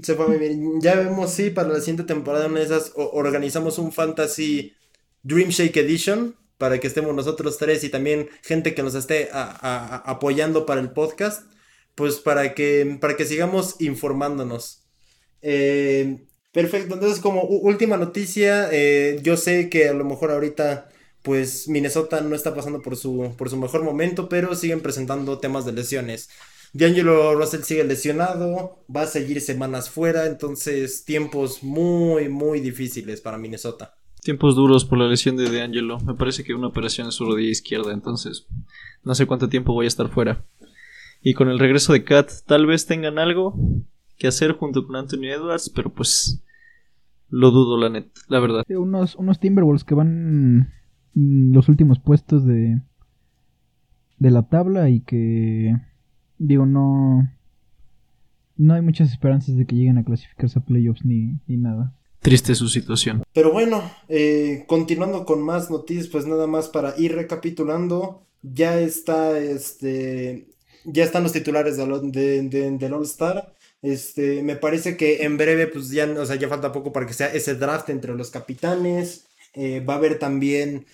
Se 0.00 0.14
fue 0.14 0.24
a 0.24 0.28
vivir. 0.28 0.56
Ya 0.80 0.94
vemos 0.94 1.32
si 1.32 1.50
para 1.50 1.68
la 1.68 1.80
siguiente 1.80 2.04
temporada 2.04 2.46
una 2.46 2.60
de 2.60 2.66
esas 2.66 2.92
organizamos 2.94 3.78
un 3.78 3.92
Fantasy 3.92 4.74
Dream 5.22 5.50
Shake 5.50 5.76
Edition 5.76 6.36
para 6.56 6.78
que 6.78 6.86
estemos 6.86 7.14
nosotros 7.14 7.58
tres 7.58 7.82
y 7.84 7.88
también 7.88 8.28
gente 8.42 8.74
que 8.74 8.82
nos 8.82 8.94
esté 8.94 9.28
apoyando 9.32 10.64
para 10.64 10.80
el 10.80 10.92
podcast, 10.92 11.50
pues 11.94 12.20
para 12.20 12.54
que, 12.54 12.98
para 13.00 13.16
que 13.16 13.26
sigamos 13.26 13.76
informándonos. 13.80 14.84
Eh, 15.42 16.24
perfecto, 16.52 16.94
entonces 16.94 17.18
como 17.18 17.42
última 17.42 17.96
noticia, 17.96 18.68
eh, 18.70 19.18
yo 19.22 19.36
sé 19.36 19.68
que 19.68 19.88
a 19.88 19.92
lo 19.92 20.04
mejor 20.04 20.30
ahorita 20.30 20.88
pues 21.22 21.68
Minnesota 21.68 22.20
no 22.20 22.34
está 22.34 22.54
pasando 22.54 22.80
por 22.80 22.96
su, 22.96 23.34
por 23.36 23.50
su 23.50 23.56
mejor 23.56 23.82
momento, 23.82 24.28
pero 24.28 24.54
siguen 24.54 24.82
presentando 24.82 25.38
temas 25.38 25.64
de 25.64 25.72
lesiones. 25.72 26.28
D'Angelo 26.74 27.34
Russell 27.34 27.62
sigue 27.62 27.84
lesionado, 27.84 28.84
va 28.94 29.02
a 29.02 29.06
seguir 29.06 29.40
semanas 29.42 29.90
fuera, 29.90 30.26
entonces 30.26 31.04
tiempos 31.04 31.62
muy, 31.62 32.30
muy 32.30 32.60
difíciles 32.60 33.20
para 33.20 33.36
Minnesota. 33.36 33.94
Tiempos 34.22 34.54
duros 34.54 34.84
por 34.84 34.98
la 34.98 35.08
lesión 35.08 35.36
de 35.36 35.50
D'Angelo. 35.50 35.98
Me 36.00 36.14
parece 36.14 36.44
que 36.44 36.54
una 36.54 36.68
operación 36.68 37.08
en 37.08 37.12
su 37.12 37.26
rodilla 37.26 37.50
izquierda, 37.50 37.92
entonces 37.92 38.46
no 39.04 39.14
sé 39.14 39.26
cuánto 39.26 39.48
tiempo 39.48 39.74
voy 39.74 39.84
a 39.84 39.88
estar 39.88 40.08
fuera. 40.08 40.44
Y 41.20 41.34
con 41.34 41.48
el 41.48 41.58
regreso 41.58 41.92
de 41.92 42.04
Kat, 42.04 42.30
tal 42.46 42.66
vez 42.66 42.86
tengan 42.86 43.18
algo 43.18 43.54
que 44.16 44.28
hacer 44.28 44.52
junto 44.52 44.86
con 44.86 44.96
Anthony 44.96 45.26
Edwards, 45.26 45.68
pero 45.68 45.92
pues 45.92 46.42
lo 47.28 47.50
dudo, 47.50 47.78
la 47.78 47.90
net, 47.90 48.06
la 48.28 48.40
verdad. 48.40 48.64
unos, 48.68 49.14
unos 49.16 49.40
Timberwolves 49.40 49.84
que 49.84 49.94
van 49.94 50.72
los 51.14 51.68
últimos 51.68 51.98
puestos 51.98 52.46
de, 52.46 52.80
de 54.18 54.30
la 54.30 54.48
tabla 54.48 54.88
y 54.88 55.00
que 55.00 55.76
digo, 56.42 56.66
no. 56.66 57.30
No 58.56 58.74
hay 58.74 58.82
muchas 58.82 59.10
esperanzas 59.10 59.56
de 59.56 59.66
que 59.66 59.74
lleguen 59.74 59.98
a 59.98 60.04
clasificarse 60.04 60.58
a 60.58 60.64
playoffs 60.64 61.04
ni, 61.04 61.40
ni 61.46 61.56
nada. 61.56 61.94
Triste 62.20 62.54
su 62.54 62.68
situación. 62.68 63.22
Pero 63.32 63.50
bueno, 63.50 63.82
eh, 64.08 64.64
continuando 64.68 65.24
con 65.24 65.42
más 65.42 65.70
noticias, 65.70 66.06
pues 66.06 66.26
nada 66.26 66.46
más 66.46 66.68
para 66.68 66.94
ir 66.98 67.14
recapitulando. 67.14 68.26
Ya 68.42 68.78
está, 68.78 69.38
este. 69.38 70.48
Ya 70.84 71.04
están 71.04 71.22
los 71.22 71.32
titulares 71.32 71.76
de, 71.76 72.42
del 72.78 72.92
All 72.92 73.04
Star. 73.04 73.54
Este, 73.82 74.42
me 74.42 74.56
parece 74.56 74.96
que 74.96 75.24
en 75.24 75.36
breve, 75.36 75.66
pues 75.66 75.90
ya, 75.90 76.06
o 76.06 76.26
sea, 76.26 76.36
ya 76.36 76.48
falta 76.48 76.72
poco 76.72 76.92
para 76.92 77.06
que 77.06 77.14
sea 77.14 77.32
ese 77.32 77.54
draft 77.54 77.88
entre 77.88 78.14
los 78.14 78.30
capitanes. 78.30 79.26
Eh, 79.54 79.80
va 79.80 79.94
a 79.94 79.96
haber 79.96 80.18
también 80.18 80.86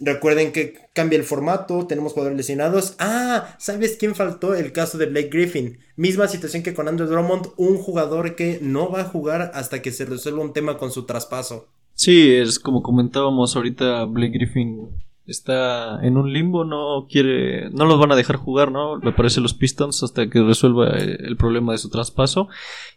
Recuerden 0.00 0.52
que 0.52 0.74
cambia 0.94 1.18
el 1.18 1.24
formato, 1.24 1.86
tenemos 1.86 2.12
jugadores 2.12 2.36
lesionados. 2.36 2.94
Ah, 3.00 3.56
¿sabes 3.58 3.96
quién 3.98 4.14
faltó? 4.14 4.54
El 4.54 4.72
caso 4.72 4.96
de 4.96 5.06
Blake 5.06 5.30
Griffin. 5.30 5.78
Misma 5.96 6.28
situación 6.28 6.62
que 6.62 6.74
con 6.74 6.86
Andrew 6.86 7.08
Drummond, 7.08 7.48
un 7.56 7.78
jugador 7.78 8.36
que 8.36 8.60
no 8.62 8.90
va 8.90 9.00
a 9.00 9.04
jugar 9.04 9.50
hasta 9.54 9.82
que 9.82 9.90
se 9.90 10.04
resuelva 10.04 10.42
un 10.42 10.52
tema 10.52 10.78
con 10.78 10.92
su 10.92 11.04
traspaso. 11.04 11.68
Sí, 11.94 12.32
es 12.32 12.60
como 12.60 12.80
comentábamos 12.80 13.56
ahorita, 13.56 14.04
Blake 14.04 14.38
Griffin 14.38 14.88
está 15.26 15.98
en 16.02 16.16
un 16.16 16.32
limbo, 16.32 16.64
no 16.64 17.06
quiere, 17.10 17.68
no 17.70 17.84
los 17.84 17.98
van 17.98 18.12
a 18.12 18.16
dejar 18.16 18.36
jugar, 18.36 18.70
¿no? 18.70 18.98
Me 18.98 19.12
parece 19.12 19.40
los 19.40 19.52
Pistons 19.52 20.02
hasta 20.04 20.30
que 20.30 20.42
resuelva 20.42 20.96
el 20.96 21.36
problema 21.36 21.72
de 21.72 21.78
su 21.78 21.90
traspaso. 21.90 22.48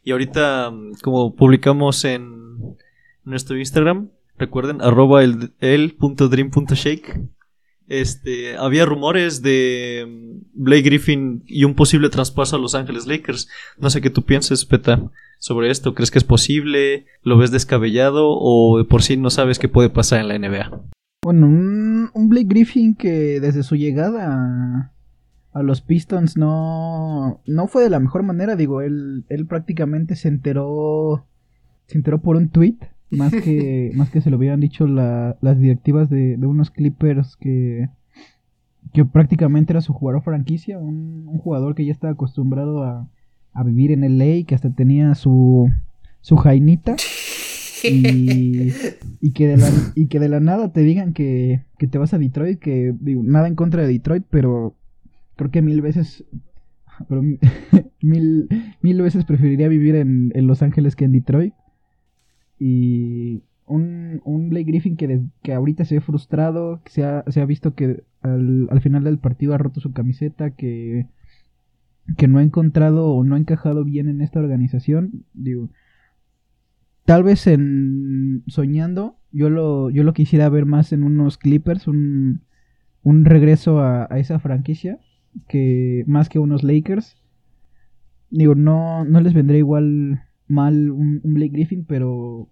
Y 0.04 0.12
ahorita, 0.12 0.72
como 1.02 1.36
publicamos 1.36 2.06
en 2.06 2.78
nuestro 3.24 3.58
Instagram, 3.58 4.12
Recuerden, 4.42 4.82
arroba 4.82 5.24
el, 5.24 5.54
el 5.60 5.94
punto 5.94 6.28
dream 6.28 6.50
punto 6.50 6.74
shake. 6.74 7.22
Este, 7.88 8.58
había 8.58 8.88
rumores 8.88 9.44
de 9.44 10.04
mm, 10.10 10.64
Blake 10.64 10.82
Griffin 10.82 11.44
y 11.46 11.64
un 11.64 11.76
posible 11.76 12.10
traspaso 12.10 12.56
a 12.56 12.60
Los 12.60 12.74
Ángeles 12.74 13.06
Lakers. 13.06 13.48
No 13.78 13.92
sé 13.92 14.02
qué 14.02 14.10
tú 14.10 14.24
pienses, 14.24 14.66
Peta, 14.66 15.12
sobre 15.38 15.70
esto. 15.70 15.94
¿Crees 15.94 16.10
que 16.10 16.18
es 16.18 16.24
posible? 16.24 17.06
¿Lo 17.22 17.38
ves 17.38 17.52
descabellado? 17.52 18.30
¿O 18.32 18.80
de 18.80 18.84
por 18.84 19.04
sí 19.04 19.16
no 19.16 19.30
sabes 19.30 19.60
qué 19.60 19.70
puede 19.70 19.92
pasar 19.92 20.22
en 20.22 20.30
la 20.30 20.40
NBA? 20.40 20.86
Bueno, 21.24 21.46
un, 21.46 22.10
Blake 22.28 22.48
Griffin 22.50 22.96
que 22.96 23.40
desde 23.40 23.62
su 23.62 23.76
llegada 23.76 24.92
a, 25.54 25.62
los 25.62 25.82
Pistons 25.82 26.36
no, 26.36 27.44
no 27.46 27.68
fue 27.68 27.84
de 27.84 27.92
la 27.92 28.00
mejor 28.00 28.24
manera. 28.24 28.56
Digo, 28.56 28.82
él, 28.82 29.24
él 29.30 29.46
prácticamente 29.46 30.16
se 30.16 30.30
enteró, 30.30 31.28
se 31.86 32.00
enteró 32.00 32.24
por 32.24 32.38
un 32.38 32.50
tweet 32.50 32.80
Más 33.12 33.32
que, 33.34 33.92
más 33.96 34.10
que 34.10 34.22
se 34.22 34.30
lo 34.30 34.38
hubieran 34.38 34.60
dicho 34.60 34.88
la- 34.88 35.38
las 35.42 35.60
directivas 35.60 36.10
de, 36.10 36.38
de 36.38 36.48
unos 36.48 36.72
Clippers 36.72 37.36
que, 37.38 37.90
que 38.94 39.06
prácticamente 39.06 39.74
era 39.74 39.82
su 39.82 39.94
jugador 39.94 40.24
franquicia, 40.24 40.80
un, 40.80 41.26
un 41.28 41.38
jugador 41.40 41.76
que 41.76 41.86
ya 41.86 41.92
estaba 41.92 42.14
acostumbrado 42.14 42.84
a, 42.84 43.08
a 43.54 43.64
vivir 43.64 43.92
en 43.92 44.04
LA, 44.04 44.46
que 44.46 44.56
hasta 44.56 44.70
tenía 44.72 45.14
su, 45.16 45.70
su 46.22 46.36
jainita. 46.38 46.96
Y, 47.84 48.72
y 49.22 49.32
que 49.32 49.48
de 49.48 49.58
la, 49.58 49.68
y 49.96 50.06
que 50.06 50.20
de 50.20 50.30
la 50.30 50.40
nada 50.40 50.72
te 50.72 50.82
digan 50.82 51.14
que, 51.14 51.64
que 51.80 51.88
te 51.88 51.98
vas 51.98 52.14
a 52.14 52.20
Detroit, 52.20 52.60
que 52.60 52.94
digo, 53.00 53.24
nada 53.24 53.48
en 53.48 53.56
contra 53.56 53.82
de 53.82 53.88
Detroit, 53.88 54.24
pero 54.30 54.76
creo 55.36 55.50
que 55.50 55.64
mil 55.64 55.82
veces 55.82 56.24
pero 57.10 57.24
mil, 58.04 58.48
mil 58.84 59.02
veces 59.02 59.26
preferiría 59.26 59.68
vivir 59.68 59.96
en, 59.96 60.32
en 60.36 60.46
Los 60.46 60.62
Ángeles 60.62 60.96
que 60.96 61.06
en 61.06 61.12
Detroit. 61.14 61.56
Y 62.64 63.42
un, 63.66 64.22
un 64.24 64.50
Blake 64.52 64.66
Griffin 64.66 64.96
que, 64.96 65.22
que 65.42 65.52
ahorita 65.52 65.84
se 65.84 65.96
ve 65.96 66.02
frustrado, 66.02 66.80
que 66.84 66.92
se 66.92 67.04
ha, 67.04 67.24
se 67.28 67.42
ha 67.42 67.46
visto 67.48 67.74
que 67.74 68.04
al, 68.22 68.68
al 68.70 68.82
final 68.82 69.04
del 69.04 69.18
partido 69.18 69.56
ha 69.56 69.58
roto 69.58 69.80
su 69.80 69.94
camiseta, 69.94 70.52
que, 70.52 71.08
que 72.18 72.28
no 72.28 72.38
ha 72.38 72.44
encontrado 72.44 73.08
o 73.16 73.24
no 73.24 73.34
ha 73.34 73.40
encajado 73.40 73.84
bien 73.84 74.08
en 74.10 74.22
esta 74.22 74.40
organización. 74.40 75.24
Digo, 75.34 75.70
tal 77.06 77.24
vez 77.24 77.48
en 77.48 78.44
soñando, 78.46 79.16
yo 79.32 79.50
lo, 79.50 79.90
yo 79.90 80.04
lo 80.04 80.14
quisiera 80.14 80.48
ver 80.48 80.68
más 80.68 80.94
en 80.94 81.02
unos 81.02 81.40
Clippers, 81.40 81.88
un, 81.88 82.42
un 83.02 83.26
regreso 83.26 83.80
a, 83.80 84.08
a 84.08 84.20
esa 84.20 84.38
franquicia 84.38 85.00
que 85.48 86.04
más 86.06 86.30
que 86.30 86.38
unos 86.38 86.62
Lakers. 86.62 87.18
Digo, 88.30 88.54
no, 88.54 89.04
no 89.04 89.20
les 89.20 89.34
vendría 89.34 89.58
igual 89.58 90.26
mal 90.48 90.92
un, 90.92 91.22
un 91.24 91.34
Blake 91.34 91.54
Griffin, 91.54 91.86
pero 91.86 92.50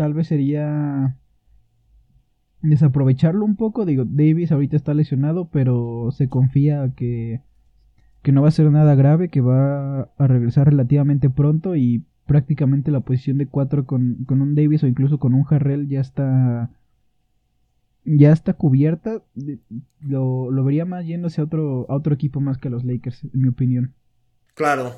tal 0.00 0.14
vez 0.14 0.28
sería 0.28 1.14
desaprovecharlo 2.62 3.44
un 3.44 3.54
poco. 3.54 3.84
Digo, 3.84 4.06
Davis 4.06 4.50
ahorita 4.50 4.74
está 4.74 4.94
lesionado, 4.94 5.50
pero 5.50 6.08
se 6.10 6.26
confía 6.26 6.94
que, 6.96 7.42
que 8.22 8.32
no 8.32 8.40
va 8.40 8.48
a 8.48 8.52
ser 8.52 8.70
nada 8.70 8.94
grave, 8.94 9.28
que 9.28 9.42
va 9.42 10.08
a 10.16 10.26
regresar 10.26 10.70
relativamente 10.70 11.28
pronto 11.28 11.76
y 11.76 12.06
prácticamente 12.24 12.90
la 12.90 13.00
posición 13.00 13.36
de 13.36 13.46
4 13.46 13.84
con, 13.84 14.24
con 14.24 14.40
un 14.40 14.54
Davis 14.54 14.82
o 14.84 14.86
incluso 14.86 15.18
con 15.18 15.34
un 15.34 15.44
Harrell 15.50 15.86
ya 15.86 16.00
está 16.00 16.70
ya 18.06 18.32
está 18.32 18.54
cubierta. 18.54 19.22
Lo, 20.00 20.50
lo 20.50 20.64
vería 20.64 20.86
más 20.86 21.04
yéndose 21.04 21.42
a 21.42 21.44
otro, 21.44 21.84
a 21.90 21.94
otro 21.94 22.14
equipo 22.14 22.40
más 22.40 22.56
que 22.56 22.68
a 22.68 22.70
los 22.70 22.86
Lakers, 22.86 23.24
en 23.24 23.42
mi 23.42 23.48
opinión. 23.48 23.92
Claro. 24.54 24.94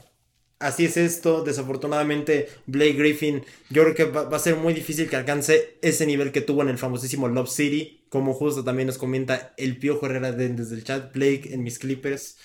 Así 0.62 0.84
es 0.84 0.96
esto. 0.96 1.42
Desafortunadamente, 1.42 2.48
Blake 2.66 2.92
Griffin, 2.92 3.44
yo 3.68 3.82
creo 3.82 3.94
que 3.96 4.04
va, 4.04 4.34
a 4.34 4.38
ser 4.38 4.54
muy 4.54 4.72
difícil 4.74 5.08
que 5.10 5.16
alcance 5.16 5.76
ese 5.82 6.06
nivel 6.06 6.30
que 6.30 6.40
tuvo 6.40 6.62
en 6.62 6.68
el 6.68 6.78
famosísimo 6.78 7.26
Love 7.28 7.50
City. 7.50 8.04
Como 8.08 8.32
justo 8.32 8.62
también 8.62 8.86
nos 8.86 8.96
comenta 8.96 9.54
el 9.56 9.76
Piojo 9.78 10.06
Herrera 10.06 10.30
de- 10.30 10.50
desde 10.50 10.76
el 10.76 10.84
chat, 10.84 11.12
Blake 11.12 11.52
en 11.52 11.64
mis 11.64 11.80
Clippers. 11.80 12.36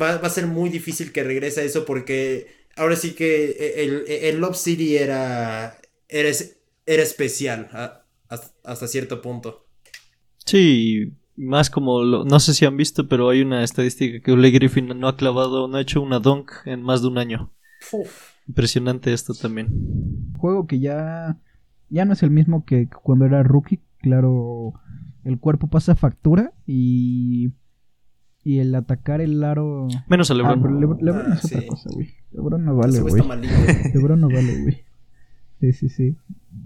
Va, 0.00 0.16
a 0.16 0.28
ser 0.30 0.48
muy 0.48 0.70
difícil 0.70 1.12
que 1.12 1.22
regrese 1.22 1.60
a 1.60 1.64
eso 1.64 1.84
porque 1.84 2.48
ahora 2.74 2.96
sí 2.96 3.12
que 3.12 3.74
el, 3.76 4.04
el 4.08 4.38
Love 4.38 4.56
City 4.56 4.96
era, 4.96 5.80
era, 6.08 6.28
es- 6.28 6.56
era 6.84 7.02
especial 7.04 7.70
hasta 8.64 8.88
cierto 8.88 9.22
punto. 9.22 9.66
Sí, 10.44 11.12
más 11.36 11.70
como, 11.70 12.02
lo- 12.02 12.24
no 12.24 12.40
sé 12.40 12.54
si 12.54 12.64
han 12.64 12.76
visto, 12.76 13.08
pero 13.08 13.28
hay 13.28 13.42
una 13.42 13.62
estadística 13.62 14.20
que 14.20 14.32
Blake 14.32 14.54
Griffin 14.58 14.88
no 14.98 15.08
ha 15.08 15.16
clavado, 15.16 15.68
no 15.68 15.76
ha 15.76 15.80
hecho 15.80 16.00
una 16.02 16.18
dunk 16.18 16.50
en 16.64 16.82
más 16.82 17.02
de 17.02 17.08
un 17.08 17.18
año. 17.18 17.52
Uf. 17.92 18.30
Impresionante 18.48 19.12
esto 19.12 19.34
también. 19.34 19.68
Juego 20.38 20.66
que 20.66 20.78
ya, 20.78 21.38
ya 21.88 22.04
no 22.04 22.12
es 22.12 22.22
el 22.22 22.30
mismo 22.30 22.64
que 22.64 22.88
cuando 22.88 23.24
era 23.26 23.42
rookie. 23.42 23.80
Claro, 23.98 24.74
el 25.24 25.38
cuerpo 25.40 25.66
pasa 25.68 25.96
factura 25.96 26.52
y, 26.64 27.50
y 28.44 28.58
el 28.60 28.72
atacar 28.74 29.20
el 29.20 29.42
aro... 29.42 29.88
Menos 30.08 30.30
a 30.30 30.34
Ah, 30.34 30.36
LeBron. 30.36 30.62
pero 30.62 30.78
Lebron, 30.80 30.98
Lebron 31.02 31.32
Ah, 31.32 31.34
es 31.34 31.44
otra 31.46 31.66
cosa, 31.66 31.90
güey. 31.92 32.08
Lebron 32.30 32.64
no 32.64 32.76
vale, 32.76 33.00
güey. 33.00 33.14
Lebron 33.94 34.20
no 34.20 34.28
vale, 34.28 34.62
güey. 34.62 34.84
Sí, 35.72 35.72
sí, 35.72 35.88
sí. 35.88 36.16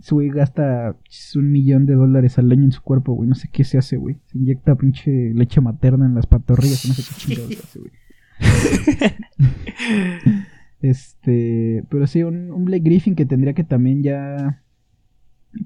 Su 0.01 0.16
güey 0.16 0.28
gasta 0.28 0.96
un 1.34 1.53
millón 1.53 1.86
de 1.86 1.94
dólares 1.94 2.38
al 2.38 2.51
año 2.51 2.64
en 2.64 2.72
su 2.72 2.82
cuerpo, 2.82 3.14
güey. 3.14 3.28
No 3.28 3.34
sé 3.34 3.48
qué 3.53 3.64
se 3.64 3.78
hace, 3.78 3.96
güey. 3.96 4.16
Se 4.26 4.38
inyecta 4.38 4.74
pinche 4.74 5.32
leche 5.34 5.61
materna 5.61 6.07
en 6.07 6.14
las 6.14 6.26
pantorrillas. 6.26 6.86
No 6.86 6.94
sé 6.94 7.03
qué 7.03 7.18
chingados 7.18 7.64
hace, 7.64 7.78
güey. 7.78 7.92
Este, 10.82 11.84
pero 11.90 12.07
sí, 12.07 12.22
un, 12.22 12.51
un 12.51 12.64
Blake 12.64 12.82
Griffin 12.82 13.14
que 13.14 13.26
tendría 13.26 13.53
que 13.53 13.64
también 13.64 14.03
ya 14.03 14.62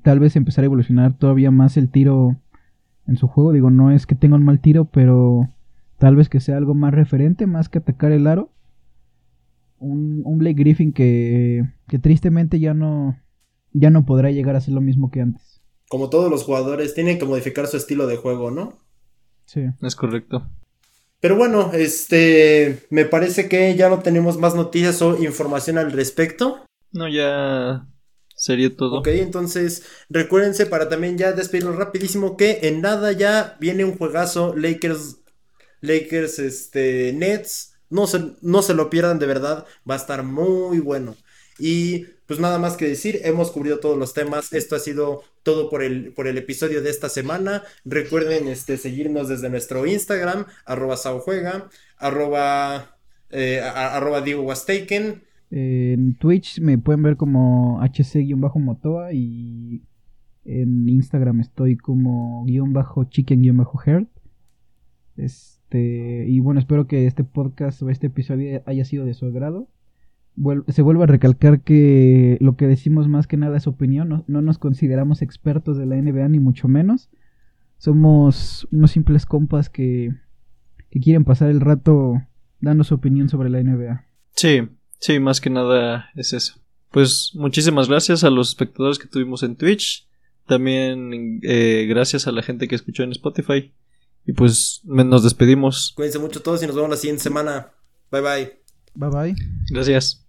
tal 0.03 0.18
vez 0.18 0.35
empezar 0.35 0.64
a 0.64 0.66
evolucionar 0.66 1.16
todavía 1.16 1.53
más 1.53 1.76
el 1.76 1.89
tiro 1.89 2.37
en 3.07 3.16
su 3.16 3.28
juego. 3.28 3.53
Digo, 3.53 3.70
no 3.70 3.93
es 3.93 4.07
que 4.07 4.16
tenga 4.16 4.35
un 4.35 4.45
mal 4.45 4.59
tiro, 4.59 4.87
pero 4.87 5.49
tal 5.99 6.16
vez 6.16 6.28
que 6.28 6.41
sea 6.41 6.57
algo 6.57 6.74
más 6.74 6.93
referente, 6.93 7.47
más 7.47 7.68
que 7.68 7.78
atacar 7.78 8.11
el 8.11 8.26
aro. 8.26 8.51
Un, 9.78 10.22
un 10.24 10.39
Blake 10.39 10.59
Griffin 10.59 10.93
que, 10.93 11.64
que 11.87 12.01
tristemente 12.01 12.59
ya 12.59 12.74
no, 12.74 13.16
ya 13.75 13.91
no 13.91 14.07
podrá 14.07 14.31
llegar 14.31 14.57
a 14.57 14.61
ser 14.61 14.72
lo 14.72 14.81
mismo 14.81 15.11
que 15.11 15.20
antes. 15.20 15.61
Como 15.89 16.09
todos 16.09 16.31
los 16.31 16.45
jugadores, 16.45 16.95
tienen 16.95 17.18
que 17.18 17.27
modificar 17.27 17.66
su 17.66 17.77
estilo 17.77 18.07
de 18.07 18.16
juego, 18.16 18.51
¿no? 18.51 18.79
Sí. 19.45 19.66
Es 19.83 19.95
correcto. 19.95 20.49
Pero 21.20 21.37
bueno, 21.37 21.72
este, 21.72 22.87
me 22.91 23.05
parece 23.05 23.49
que 23.49 23.75
ya 23.77 23.89
no 23.89 24.01
tenemos 24.01 24.39
más 24.39 24.55
noticias 24.55 25.01
o 25.03 25.22
información 25.22 25.79
al 25.79 25.93
respecto. 25.93 26.64
No, 26.93 27.09
ya 27.09 27.87
sería 28.37 28.75
todo. 28.75 28.99
Ok, 28.99 29.09
entonces 29.09 29.85
recuérdense 30.11 30.66
para 30.66 30.89
también 30.89 31.16
ya 31.16 31.33
despedirnos 31.33 31.77
rapidísimo 31.77 32.37
que 32.37 32.61
en 32.62 32.81
nada 32.83 33.12
ya 33.12 33.57
viene 33.59 33.85
un 33.85 33.97
juegazo 33.97 34.55
Lakers, 34.55 35.18
Lakers, 35.81 36.39
este, 36.39 37.12
Nets. 37.12 37.79
No 37.91 38.07
se, 38.07 38.35
no 38.43 38.62
se 38.62 38.75
lo 38.75 38.91
pierdan 38.91 39.18
de 39.18 39.27
verdad, 39.27 39.66
va 39.89 39.95
a 39.95 39.99
estar 39.99 40.25
muy 40.25 40.81
bueno. 40.81 41.16
Y 41.59 42.07
pues 42.27 42.41
nada 42.41 42.59
más 42.59 42.77
que 42.77 42.89
decir, 42.89 43.20
hemos 43.25 43.51
cubrido 43.51 43.81
todos 43.81 43.99
los 43.99 44.14
temas. 44.14 44.53
Esto 44.53 44.77
ha 44.77 44.79
sido 44.79 45.22
todo 45.43 45.68
por 45.68 45.83
el, 45.83 46.12
por 46.12 46.27
el 46.27 46.39
episodio 46.39 46.83
de 46.83 46.91
esta 46.91 47.09
semana. 47.09 47.62
Recuerden 47.85 48.49
este, 48.49 48.77
seguirnos 48.77 49.29
desde 49.29 49.51
nuestro 49.51 49.87
Instagram, 49.87 50.47
arroba 50.64 50.97
saujuega, 50.97 51.68
arroba, 51.99 52.97
eh, 53.31 53.61
arroba 53.61 54.22
Diego 54.22 54.43
Was 54.43 54.64
Taken. 54.64 55.22
En 55.51 56.16
Twitch 56.16 56.61
me 56.61 56.79
pueden 56.79 57.03
ver 57.03 57.16
como 57.16 57.81
HC-Motoa 57.83 59.12
y 59.12 59.83
en 60.45 60.89
Instagram 60.89 61.41
estoy 61.41 61.77
como 61.77 62.45
guion 62.47 62.72
bajo 62.72 63.05
chicken 63.05 63.43
guion 63.43 63.59
bajo 63.59 63.79
heart. 63.79 64.09
Este, 65.16 66.27
y 66.27 66.41
bueno, 66.41 66.59
espero 66.59 66.87
que 66.87 67.07
este 67.07 67.22
podcast 67.22 67.83
o 67.83 67.91
este 67.91 68.09
episodio 68.09 68.62
haya 68.66 68.85
sido 68.85 69.05
de 69.05 69.14
su 69.14 69.27
agrado. 69.27 69.68
Se 70.68 70.82
vuelve 70.82 71.05
a 71.05 71.07
recalcar 71.07 71.61
que 71.61 72.39
lo 72.41 72.57
que 72.57 72.66
decimos 72.66 73.09
más 73.09 73.26
que 73.26 73.37
nada 73.37 73.57
es 73.57 73.66
opinión, 73.66 74.09
no, 74.09 74.24
no 74.26 74.43
nos 74.43 74.59
consideramos 74.59 75.22
expertos 75.22 75.78
de 75.78 75.87
la 75.87 75.97
NBA 75.97 76.28
ni 76.28 76.41
mucho 76.41 76.66
menos. 76.68 77.09
Somos 77.78 78.66
unos 78.72 78.91
simples 78.91 79.26
compas 79.26 79.68
que, 79.68 80.12
que 80.91 81.01
quieren 81.01 81.25
pasar 81.25 81.50
el 81.50 81.61
rato 81.61 82.21
dando 82.61 82.83
su 82.84 82.95
opinión 82.95 83.29
sobre 83.29 83.50
la 83.50 83.63
NBA. 83.63 84.07
Sí, 84.34 84.68
sí, 84.99 85.21
más 85.21 85.41
que 85.41 85.50
nada 85.50 86.11
es 86.17 86.33
eso. 86.33 86.61
Pues 86.91 87.33
muchísimas 87.34 87.88
gracias 87.88 88.25
a 88.25 88.30
los 88.30 88.49
espectadores 88.50 88.99
que 88.99 89.09
tuvimos 89.09 89.42
en 89.42 89.57
Twitch. 89.57 90.09
También 90.46 91.41
eh, 91.42 91.87
gracias 91.88 92.26
a 92.26 92.33
la 92.33 92.42
gente 92.42 92.68
que 92.68 92.75
escuchó 92.75 93.03
en 93.03 93.13
Spotify. 93.13 93.72
Y 94.26 94.33
pues 94.33 94.80
nos 94.84 95.22
despedimos. 95.22 95.92
Cuídense 95.96 96.18
mucho 96.18 96.41
todos 96.41 96.63
y 96.63 96.67
nos 96.67 96.76
vemos 96.76 96.91
la 96.91 96.96
siguiente 96.96 97.22
semana. 97.22 97.68
Bye 98.11 98.21
bye. 98.21 98.53
Bye 98.95 99.11
bye. 99.11 99.34
Gracias. 99.71 100.24